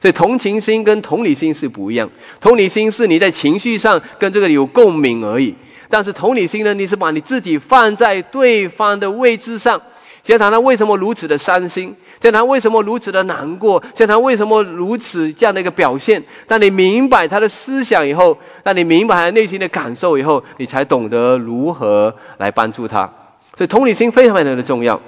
[0.00, 2.08] 所以同情心跟同理心是不一样。
[2.40, 5.52] 同理心是你在情绪上跟这个有共鸣而已，
[5.88, 9.80] 但是同理心呢，你是把你自己放在对方的位置上，
[10.22, 16.22] 想想他为什么如此的伤心，想他为什么如此的难过，想他为什么如此这样的一个表现。
[16.46, 23.08] 当你明白他的思想以后，当你明白他内心的感受以后，你才懂得如何来帮助他。
[23.56, 25.00] 所以同理心非常非常的重要。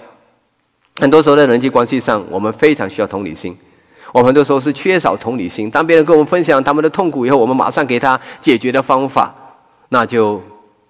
[1.01, 3.57] 很多时候在人际关系上，我们非常需要同理心。
[4.13, 5.71] 我们很多时候是缺少同理心。
[5.71, 9.35] 当别人跟我们分享他们的痛苦以后，我们马上给他解决的方法，
[9.91, 10.41] 那就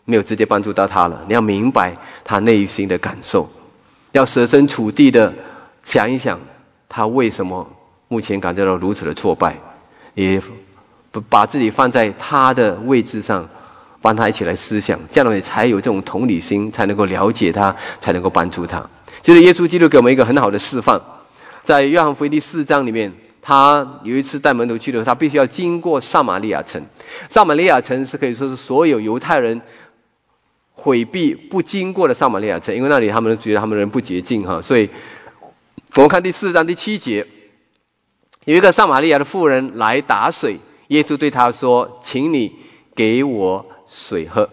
[0.09, 1.22] 没有直接帮助到他了。
[1.28, 1.94] 你要明白
[2.24, 3.47] 他内心的感受，
[4.12, 5.30] 要设身处地的
[5.85, 6.40] 想一想，
[6.89, 7.68] 他为什么
[8.09, 9.55] 目前感觉到如此的挫败，
[10.14, 10.40] 也
[11.28, 13.47] 把自己放在他的位置上，
[14.01, 18.82] 帮他一起来思想，这样你才有这种同理心，才能够了解他，才能够帮助他。
[19.20, 20.98] 就是耶稣基督给我们一个很好的示范。
[21.62, 23.12] 在约翰福音第四章里面，
[23.43, 26.82] 他有一次带门徒去的时候，他必须要经过撒玛利亚城。
[27.28, 29.60] 撒玛利亚城是可以说是所有犹太人
[30.80, 34.62] 回避不经过的撒玛利亚城，因为那里他们觉得他们人不洁净哈。
[34.62, 34.88] 所以，
[35.96, 37.26] 我们看第四章第七节，
[38.44, 40.56] 有一个撒玛利亚的妇人来打水，
[40.88, 42.55] 耶稣对他说：“请你
[42.94, 44.48] 给我水喝。”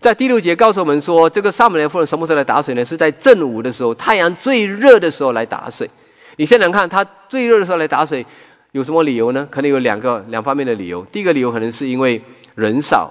[0.00, 2.84] 在第六节告诉我们说，这个撒玛利亚妇人什么时候来打水呢？
[2.84, 5.88] 是在正午的时候，太阳最热的时候来打水。
[6.36, 8.26] 你现在看，他最热的时候来打水，
[8.72, 9.46] 有什么理由呢？
[9.48, 11.04] 可能有两个两方面的理由。
[11.12, 12.20] 第一个理由可能是因为
[12.56, 13.08] 人少，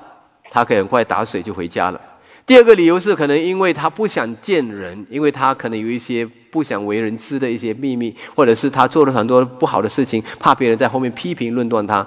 [0.52, 2.02] 他可以很快打水就回家了。
[2.50, 12.04] 第二个理由是可能因为他不想见人，因为他可能有一些不想为人知的一些秘密，或者是他做了很多不好的事情，怕别人在后面批评论断他。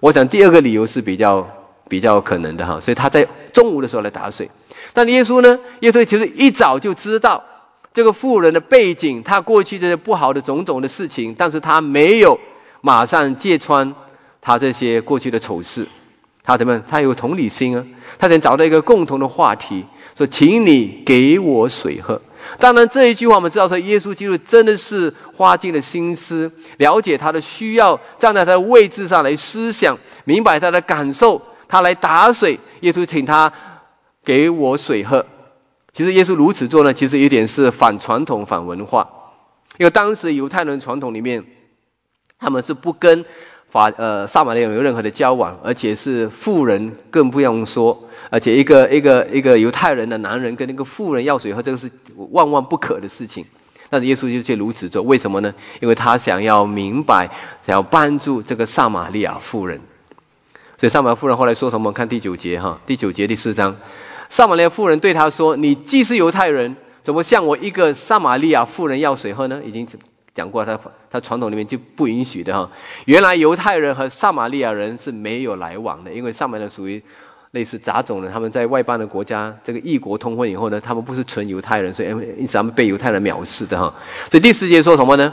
[0.00, 1.46] 我想第二个理由是比较
[1.90, 4.48] 比较可能的哈，所以他在中午的时候来打水。
[4.94, 5.58] 但耶稣呢？
[5.80, 7.44] 耶稣其实一早就知道。
[7.92, 12.40] 这个富人的背景，他过去这些不好的种种的事情，但是他没有
[12.80, 13.94] 马上揭穿
[14.40, 15.86] 他这些过去的丑事，
[16.42, 16.82] 他怎么？
[16.88, 17.84] 他有同理心啊，
[18.18, 19.84] 他想找到一个共同的话题，
[20.16, 22.20] 说：“请你给我水喝。”
[22.58, 32.58] 当然，这一句话我们知道说，耶稣基督真的是花尽了心思，了解他的需要，站在他的位置上来思想，明白他的感受，他来打水。
[32.80, 33.50] 耶稣请他
[34.24, 35.24] 给我水喝。
[35.92, 39.08] 其实耶稣如此做呢，其实有点是反传统、反文化。
[39.78, 41.42] 因为当时犹太人传统里面，
[42.38, 43.24] 他们是不跟
[43.72, 47.98] 法呃撒玛利亚有任何的交往，而且是富人更不用说。
[48.28, 51.90] 而且一个一个一个犹太人的男人跟那个富人要水喝，这个是
[52.30, 53.42] 万万不可的事情。
[53.88, 55.52] 但是耶稣就却如此做，为什么呢？
[55.80, 57.26] 因为他想要明白，
[57.66, 59.80] 想要帮助这个撒玛利亚妇人。
[60.78, 61.90] 所以撒玛利亚妇人后来说什么？
[61.90, 63.74] 看第九节哈，第九节第四章。
[64.28, 69.86] 撒玛利亚妇人对他说：“你既是犹太人，怎么向我一个撒玛利亚妇人要水喝呢？”已经
[70.34, 70.78] 讲过，他
[71.10, 72.70] 他传统里面就不允许的哈。
[73.04, 77.02] 原来犹太人和撒玛利亚人是没有来往的，因为撒玛利亚属于
[77.50, 83.94] 类似杂种人，他们在外邦的国家，这个异国通婚以后呢，他们不是纯犹太人，所以因此他们被犹太人藐视的哈。
[84.30, 85.32] 所以第四节说什么呢？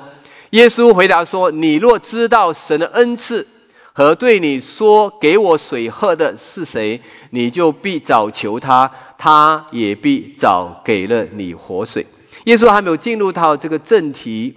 [0.51, 3.45] 耶稣回答说：“你若知道神的恩赐
[3.93, 6.99] 和对你说给我水喝的是谁，
[7.29, 12.05] 你就必早求他，他也必早给了你活水。”
[12.45, 14.55] 耶稣还没有进入到这个正题，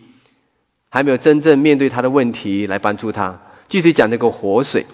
[0.94, 3.35] 还没有真正面对他的问题来帮助他，
[3.66, 4.85] 继续讲这个活水。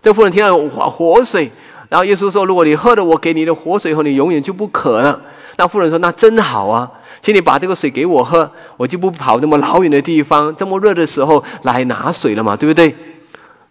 [0.00, 1.50] 这妇人听到活活水。
[1.90, 5.20] 然后耶稣说：“如果你喝了我给你的活水后，你永远就不渴了。”
[5.58, 6.90] 那妇人说：“那真好啊，
[7.20, 12.96] 请你把这个水给我喝，我就不跑那么老远的地方，这么热的时候来拿水了嘛，对不对？”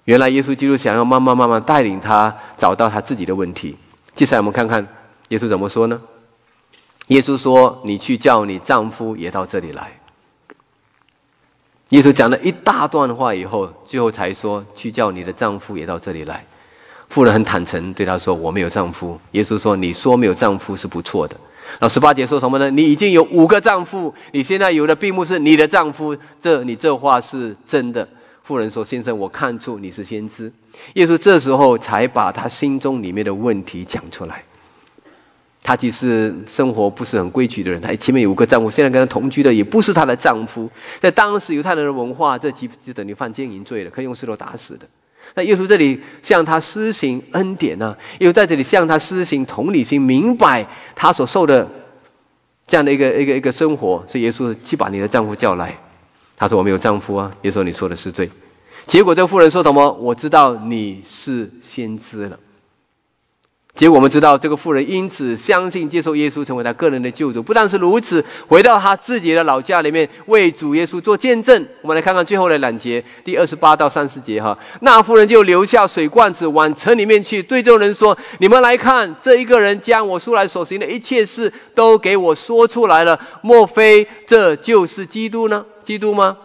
[0.05, 3.75] 原来耶稣基督想要慢慢慢慢带领他找到他自己的问题。
[4.13, 4.87] 接下来我们看看
[5.29, 5.99] 耶稣怎么说呢？
[7.07, 9.91] 耶稣说：“你去叫你丈夫也到这里来。”
[11.91, 16.43] 耶稣讲了一大段话以后，最后才说：“去叫你的丈夫也到这里来。”
[17.09, 21.35] 妇人很坦诚对他说：“我没有丈夫。”耶稣说：“你说没有丈夫是不错的。”
[21.79, 22.71] 然后十八节说什么呢？
[22.71, 28.07] 你已经有五个丈夫，你现在有的并不是你的丈夫，这你这话是真的。
[28.43, 30.49] 妇人说：“先生，我看出你是先知。”
[30.95, 34.41] 耶稣这时候才把他心中里面的问题讲出来。
[35.63, 40.69] 他其实生活不是很规矩的人，他前面有五个丈夫，现在跟他同居的也不是他的丈夫。
[40.99, 44.87] 在当时犹太人的文化，这就就等于犯奸淫罪了，可以用石头打死的。
[45.35, 47.95] 那耶稣这里向他施行恩典呢？
[48.17, 51.65] 又在这里向他施行同理心，明白他所受的
[52.65, 54.03] 这样的一个一个一个生活。
[54.07, 55.77] 所以耶稣去把你的丈夫叫来。
[56.35, 58.27] 他说：“我没有丈夫啊。”耶稣你说的是对。
[58.87, 59.91] 结果这妇人说什么？
[59.93, 62.39] 我知道你是先知了。
[63.73, 67.41] 结果我们知道，这个妇人因此相信接受耶稣成为他个人的救主。
[67.41, 71.65] 不但是如此，回到他自己的老家里面为主耶稣做见证。
[71.81, 74.55] 我们来看看最后的两节，第二十八到三十节哈。
[74.81, 83.17] 那妇人就留下水罐子往城里面去，对众人说：“你们来看，这一个人将我出来所行的一切事都给我说出来了。
[83.41, 85.65] 莫非这就是基督呢？
[85.83, 86.37] 基督吗？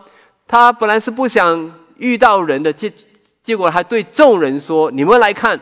[0.47, 2.91] 他本来是不想遇到人的，结
[3.43, 5.61] 结果还对众人说：你们来看。”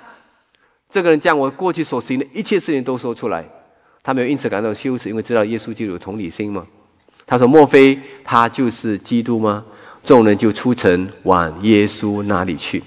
[0.94, 3.44] 这个人将我过去所行的一切事情都说出来，
[4.00, 6.64] 他没有因此感到羞耻，因为知道耶稣基督有同理心嘛。
[7.26, 9.64] 他说：“莫非他就是基督吗？”
[10.04, 12.80] 众人就出城往耶稣那里去。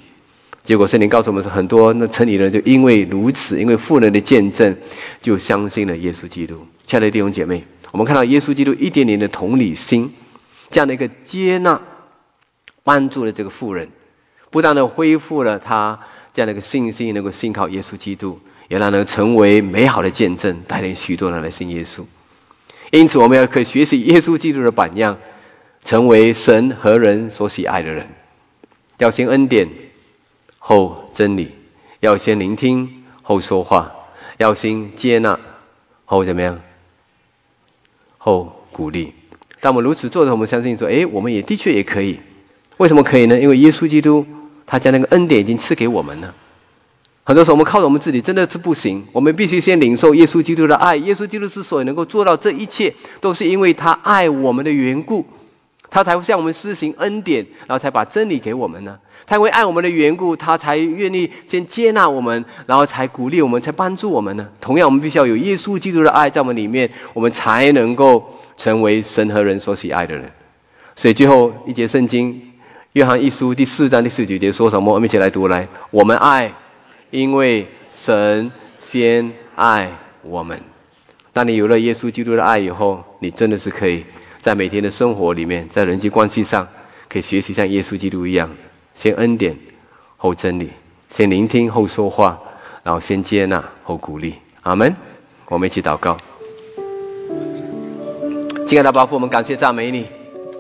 [0.64, 4.74] 结果圣灵告诉我们说，很多那城里人就因为如此，因为富人的见证，
[5.22, 6.66] 就相信了耶稣基督。
[6.86, 7.62] 亲爱的弟兄姐妹，
[7.92, 10.10] 我们看到耶稣基督一点点的同理心，
[10.70, 11.78] 这样的一个接纳，
[12.86, 13.86] 帮助了这个富人，
[14.50, 16.00] 不断的恢复了他。
[16.38, 22.06] 这样的一个信心，能够信靠耶稣基督，也让能成为美好的见证，带领许多人来信耶稣。
[22.92, 25.18] 因此，我们要可以学习耶稣基督的榜样，
[25.82, 28.08] 成为神和人所喜爱的人。
[29.00, 29.68] 要先恩典，
[30.60, 31.48] 后真理；
[32.02, 33.90] 要先聆听，后说话；
[34.38, 35.40] 要先接纳，
[36.06, 36.62] 后怎么样？
[38.20, 39.12] 后鼓励。
[39.60, 42.20] 当我们如此做的，我们相信说：，哎，我们也的确也可以。
[42.78, 43.40] 为什么可以呢？
[43.40, 44.24] 因为耶稣基督。
[44.68, 46.32] 他将那个恩典已经赐给我们了。
[47.24, 49.04] 很多时候，我们靠着我们自己真的是不行。
[49.12, 50.96] 我们必须先领受耶稣基督的爱。
[50.98, 55.26] 耶稣基督之所以能够做到这一切，都是因为他爱我们的缘故，
[55.90, 58.98] 他才会向我们施行恩典，然后才把真理给我们呢。
[59.26, 64.48] 他因为爱我们的缘故，他才愿意先接纳我们，然后才鼓励我们，才帮助我们呢。
[64.62, 68.26] 同样，我们必须要有耶稣基督的爱在我们里面，我们才能够
[68.56, 70.32] 成为神和人所喜爱的人。
[70.96, 72.42] 所以，最后一节圣经。
[72.98, 74.92] 约翰一书第四章第十九节说什么？
[74.92, 75.68] 我们一起来读来。
[75.92, 76.52] 我们爱，
[77.12, 79.88] 因为神先爱
[80.24, 80.60] 我们。
[81.32, 84.04] 当你有了耶稣基督的爱以后，你真的是可以
[84.42, 86.68] 在每天的生活里面，在人际关系上，
[87.08, 88.50] 可以学习像耶稣基督一样，
[88.96, 89.56] 先恩典
[90.18, 90.72] 后真理，
[91.12, 92.36] 先聆听后说话，
[92.82, 94.34] 然后先接纳后鼓励。
[94.64, 94.92] 阿门。
[95.50, 96.18] 我们一起祷告。
[98.68, 100.17] 亲爱的巴父，我们感谢赞美你。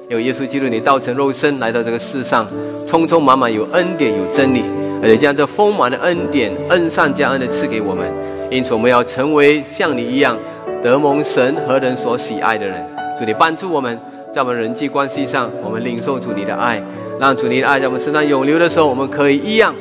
[0.09, 2.47] 有耶稣基督，你道成肉身来到这个世上，
[2.87, 4.63] 匆匆忙忙有恩典有真理，
[5.03, 8.05] 而且将这丰满的恩典恩上加恩的赐给我们。
[8.49, 10.37] 因此，我们要成为像你一样
[10.81, 12.81] 得蒙神和人所喜爱的人。
[13.19, 13.99] 主，你帮助我们，
[14.33, 16.81] 在我们人际关系上，我们领受主你的爱，
[17.19, 19.75] 让主你的爱在我们身上永留的时候，我们可以一样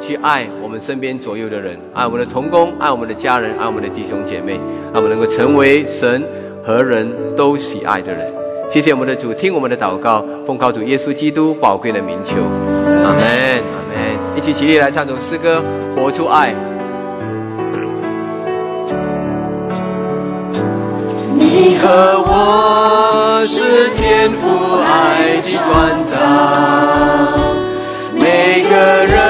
[0.00, 4.60] 去爱我们身边左右的人，爱我们的同工，爱我们的家人，爱我们的弟兄姐妹，
[4.92, 6.22] 让我们能够成为神
[6.64, 8.41] 和人都喜爱的人。
[8.72, 12.36] 谢谢我们的主，听我们的祷告，奉靠主耶稣基督宝贵的名求，
[13.04, 13.22] 阿门，
[13.60, 14.18] 阿门。
[14.34, 15.62] 一起起立来唱首诗歌，
[15.94, 16.54] 活出爱。
[21.34, 24.48] 你和我是天赋
[24.80, 26.16] 爱的创造，
[28.14, 29.20] 每个人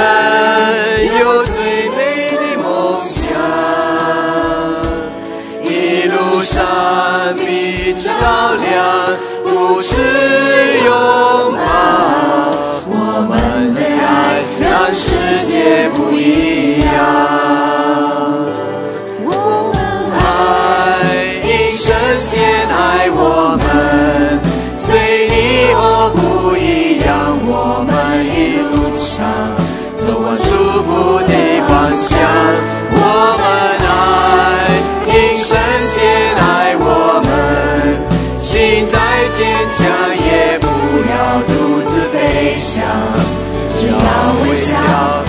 [44.55, 45.22] 笑，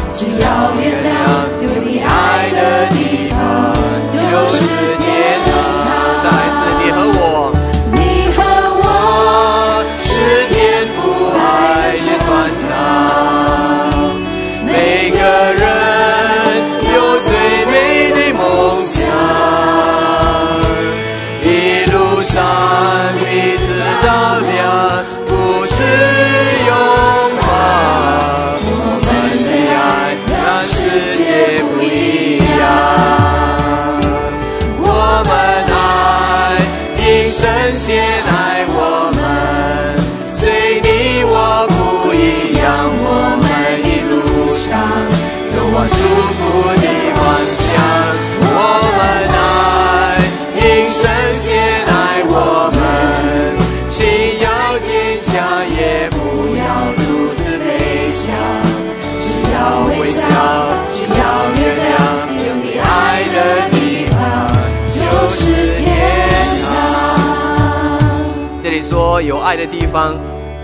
[69.22, 70.16] 有爱的地方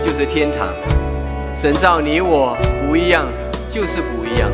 [0.02, 0.68] 就是天堂。
[1.56, 2.56] 神造你我
[2.88, 3.26] 不一样，
[3.68, 4.50] 就是不一样。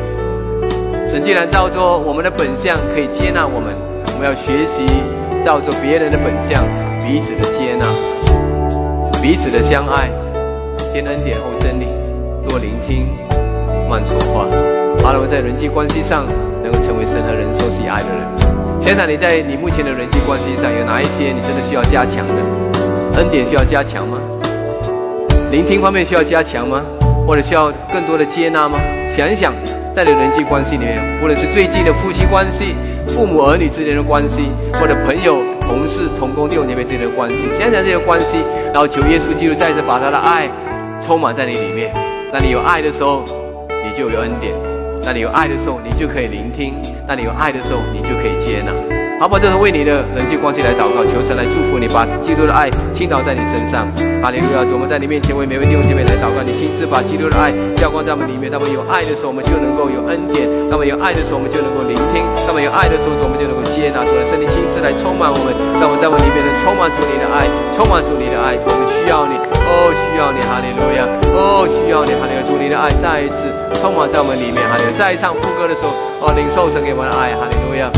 [1.09, 3.73] 神既然造作我们的本相可以接纳我们，
[4.13, 4.85] 我们要学习
[5.43, 6.65] 造作别人的本相，
[6.99, 7.87] 彼此的接纳，
[9.21, 10.09] 彼此的相爱。
[10.91, 11.87] 先恩典后真理，
[12.47, 13.07] 多聆听，
[13.89, 14.45] 慢说话。
[15.01, 16.25] 好了，我在人际关系上
[16.61, 18.19] 能够成为神和人所喜爱的人。
[18.81, 22.66] 想想你在你目前的人际关系上有哪一些你真的需要加强的？
[23.17, 24.19] 恩典需要加强吗？
[25.49, 26.85] 聆听方面需要加强吗？
[27.25, 28.77] 或者需要更多的接纳吗？
[29.09, 29.51] 想一想，
[29.95, 32.75] 在你人际关系里面，无论是最近的夫妻关系、
[33.07, 38.37] 父母儿女之间的关系，或者朋友、同事、同工弟兄姐妹之间的关系，想想这些关系，
[38.71, 40.47] 然后求耶稣基督再次把他的爱
[41.01, 41.91] 充满在你里面。
[42.31, 43.23] 当你有爱的时候，
[43.83, 44.53] 你就有恩典；
[45.03, 46.75] 当你有爱的时候，你就可以聆听；
[47.07, 48.96] 当你有爱的时候，你就可以接纳。
[49.19, 49.41] 好不好？
[49.41, 53.89] 这是为你的人际关系来祷告，求神来祝福你，把基督的爱倾倒在你身上。
[54.21, 54.61] 哈利路亚！
[54.61, 57.49] 主，我们在你面前为每位弟兄姐妹来祷告，你亲自把基督的爱
[57.81, 58.45] 浇灌在我们里面。
[58.53, 64.05] 那么有爱的时候，我们就能够有恩典；那么有爱的时候，我们就能够聆听；那么有爱的时候，我们就能够接纳。
[64.05, 65.49] 主的圣灵亲自来充满我们，
[65.81, 68.53] 让我们在我们里面能充满主你的爱，充满主你的爱。
[68.61, 69.33] 我们需要你，
[69.65, 71.09] 哦，需要你，哈利路亚！
[71.33, 72.45] 哦，需要你，哈利路亚！
[72.45, 73.49] 主你的爱再一次
[73.81, 74.97] 充满在我们里面，哈利路亚！
[74.97, 75.89] 在唱副歌的时候，
[76.21, 77.89] 哦，领受神给我们的爱，哈利路亚！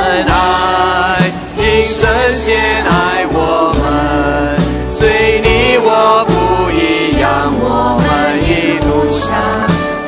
[0.00, 2.56] 我们爱，因神先
[2.86, 4.56] 爱我们，
[4.88, 6.32] 随你我不
[6.72, 7.52] 一样。
[7.52, 8.08] 我们
[8.40, 9.36] 一路上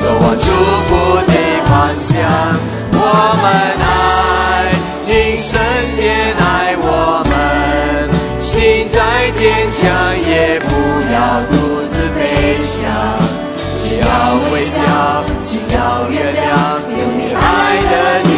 [0.01, 0.49] 走往祝
[0.89, 0.89] 福
[1.29, 1.33] 的
[1.69, 2.09] 方向。
[2.91, 2.97] 我
[3.37, 3.45] 们
[3.85, 4.73] 爱，
[5.07, 8.09] 因神先爱我们，
[8.41, 9.79] 心再坚强
[10.27, 10.73] 也不
[11.13, 11.53] 要独
[11.85, 12.89] 自飞翔。
[13.77, 14.09] 只要
[14.51, 14.73] 微笑，
[15.39, 17.93] 只要原谅，有你爱的
[18.23, 18.31] 地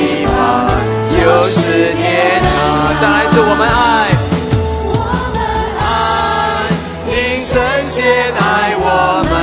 [1.46, 2.50] 是天堂。
[3.00, 3.78] 再来一次，我们爱。
[4.88, 4.94] 我
[5.36, 5.38] 们
[5.80, 5.86] 爱，
[7.08, 7.54] 因神
[7.84, 7.94] 先
[8.34, 8.86] 爱我
[9.30, 9.34] 们，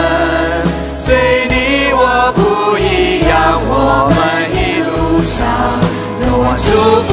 [0.96, 1.54] 随你
[1.94, 2.40] 我不
[2.76, 3.32] 一样。
[3.64, 3.70] 我
[4.10, 4.18] 们
[4.50, 5.38] 一路上
[6.20, 6.66] 走往祝
[7.06, 7.10] 福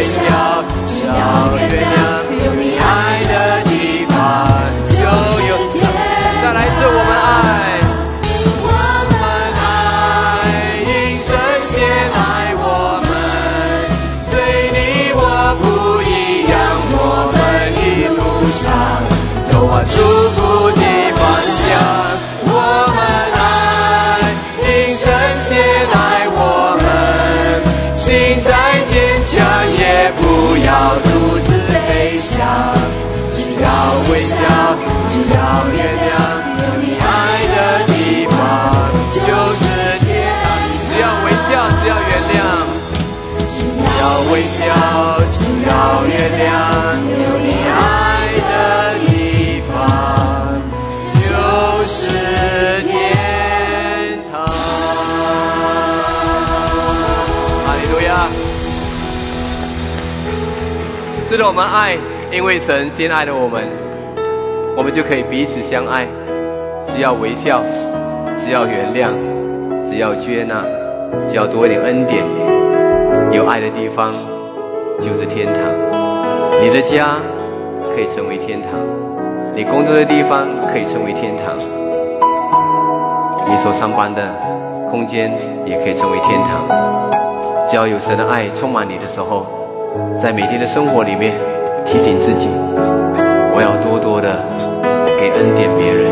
[0.00, 0.22] 微笑，
[0.86, 1.12] 只要
[1.56, 1.84] 原谅，
[2.42, 3.34] 有你爱的
[3.68, 4.16] 地方
[4.86, 5.04] 就
[5.46, 5.94] 有天堂。
[6.40, 7.84] 再来一次，我们爱。
[8.64, 8.68] 我
[9.12, 9.12] 们
[9.60, 9.62] 爱，
[10.80, 11.70] 因神先
[12.14, 12.16] 爱
[12.56, 12.64] 我
[13.04, 13.12] 们，
[14.24, 14.32] 随
[14.72, 15.20] 你我
[15.60, 16.56] 不一样。
[16.96, 17.38] 我们
[17.76, 18.18] 一路
[18.50, 18.64] 上
[19.52, 19.84] 走往
[34.30, 34.36] 笑，
[35.08, 35.36] 只要
[35.74, 36.08] 原谅，
[36.62, 37.04] 有你爱
[37.56, 37.58] 的
[37.88, 37.90] 地
[38.26, 38.32] 方
[39.10, 39.58] 就是
[39.98, 40.08] 天
[40.40, 40.46] 堂。
[40.86, 41.50] 只要微笑，
[41.82, 42.38] 只要原谅。
[43.52, 43.60] 只
[43.98, 44.62] 要微笑，
[45.32, 45.36] 只
[45.66, 45.70] 要
[46.06, 46.48] 原谅，
[47.10, 47.78] 有你爱
[48.48, 48.52] 的
[49.00, 49.08] 地
[49.68, 49.72] 方
[51.28, 51.28] 就
[51.84, 51.92] 是
[52.86, 52.90] 天
[54.30, 54.32] 堂。
[57.66, 58.08] 哈利路亚！
[61.28, 61.96] 是的，我们爱，
[62.32, 63.66] 因为神先爱了我们，
[64.80, 66.06] 我们就可以彼此相爱。
[66.88, 67.60] 只要微笑，
[68.38, 69.12] 只要原谅，
[69.90, 70.64] 只要接纳，
[71.28, 72.24] 只要多一点恩典，
[73.30, 74.10] 有爱的地方
[74.98, 75.60] 就是天堂。
[76.62, 77.18] 你的家
[77.94, 78.80] 可以成为天堂，
[79.54, 81.58] 你工作的地方可以成为天堂，
[83.46, 84.32] 你所上班的
[84.90, 85.30] 空间
[85.66, 86.64] 也可以成为天堂。
[87.68, 89.44] 只要有神的爱充满你的时候，
[90.18, 91.34] 在每天的生活里面
[91.84, 92.48] 提醒自己，
[93.54, 94.40] 我要多多的
[95.40, 96.04] 恩典别人，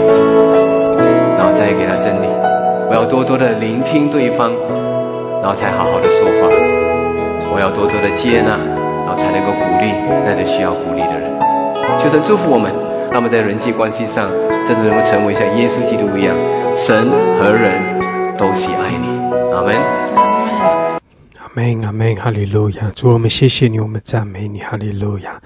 [1.37, 2.27] 然后再给他真理。
[2.89, 4.51] 我要多多的聆听对方，
[5.43, 6.49] 然后才好好的说话。
[7.53, 8.57] 我要多多的接纳，
[9.05, 9.93] 然后才能够鼓励
[10.25, 11.29] 那些需要鼓励的人。
[12.01, 12.73] 求神祝福我们，
[13.13, 14.31] 让我们在人际关系上
[14.67, 16.35] 真的能够成为像耶稣基督一样，
[16.75, 16.97] 神
[17.37, 17.77] 和人
[18.39, 19.13] 都喜爱你。
[19.53, 19.77] 阿门。
[21.37, 22.91] 阿门，阿门，哈利路亚！
[22.97, 25.39] 主，我们谢谢你，我们赞美你，哈利路亚！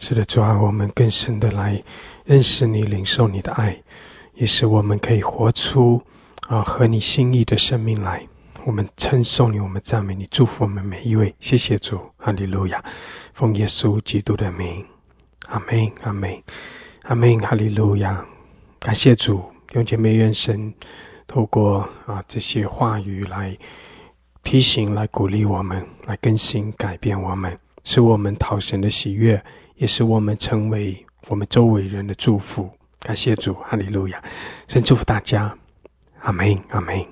[0.00, 1.80] 是的，主啊，我们更深的来
[2.24, 3.82] 认识你，领受你的爱，
[4.34, 6.02] 也使我们可以活出
[6.48, 8.26] 啊合你心意的生命来。
[8.64, 11.34] 我们称颂你，我们赞美你，祝福我们每一位。
[11.40, 12.84] 谢谢主，哈利路亚！
[13.34, 14.84] 奉耶稣基督的名，
[15.48, 16.42] 阿门，阿门，
[17.02, 18.24] 阿门，哈利路亚！
[18.78, 19.38] 感谢主，
[19.68, 20.72] 弟兄姐妹，愿神
[21.26, 23.56] 透过啊这些话语来。
[24.44, 29.40] 提醒来鼓励我们，来更新改变我们，使我们讨神的喜悦，
[29.76, 32.70] 也使我们成为我们周围人的祝福。
[32.98, 34.22] 感谢主，哈利路亚！
[34.68, 35.56] 先祝福大家，
[36.20, 37.04] 阿门，阿门。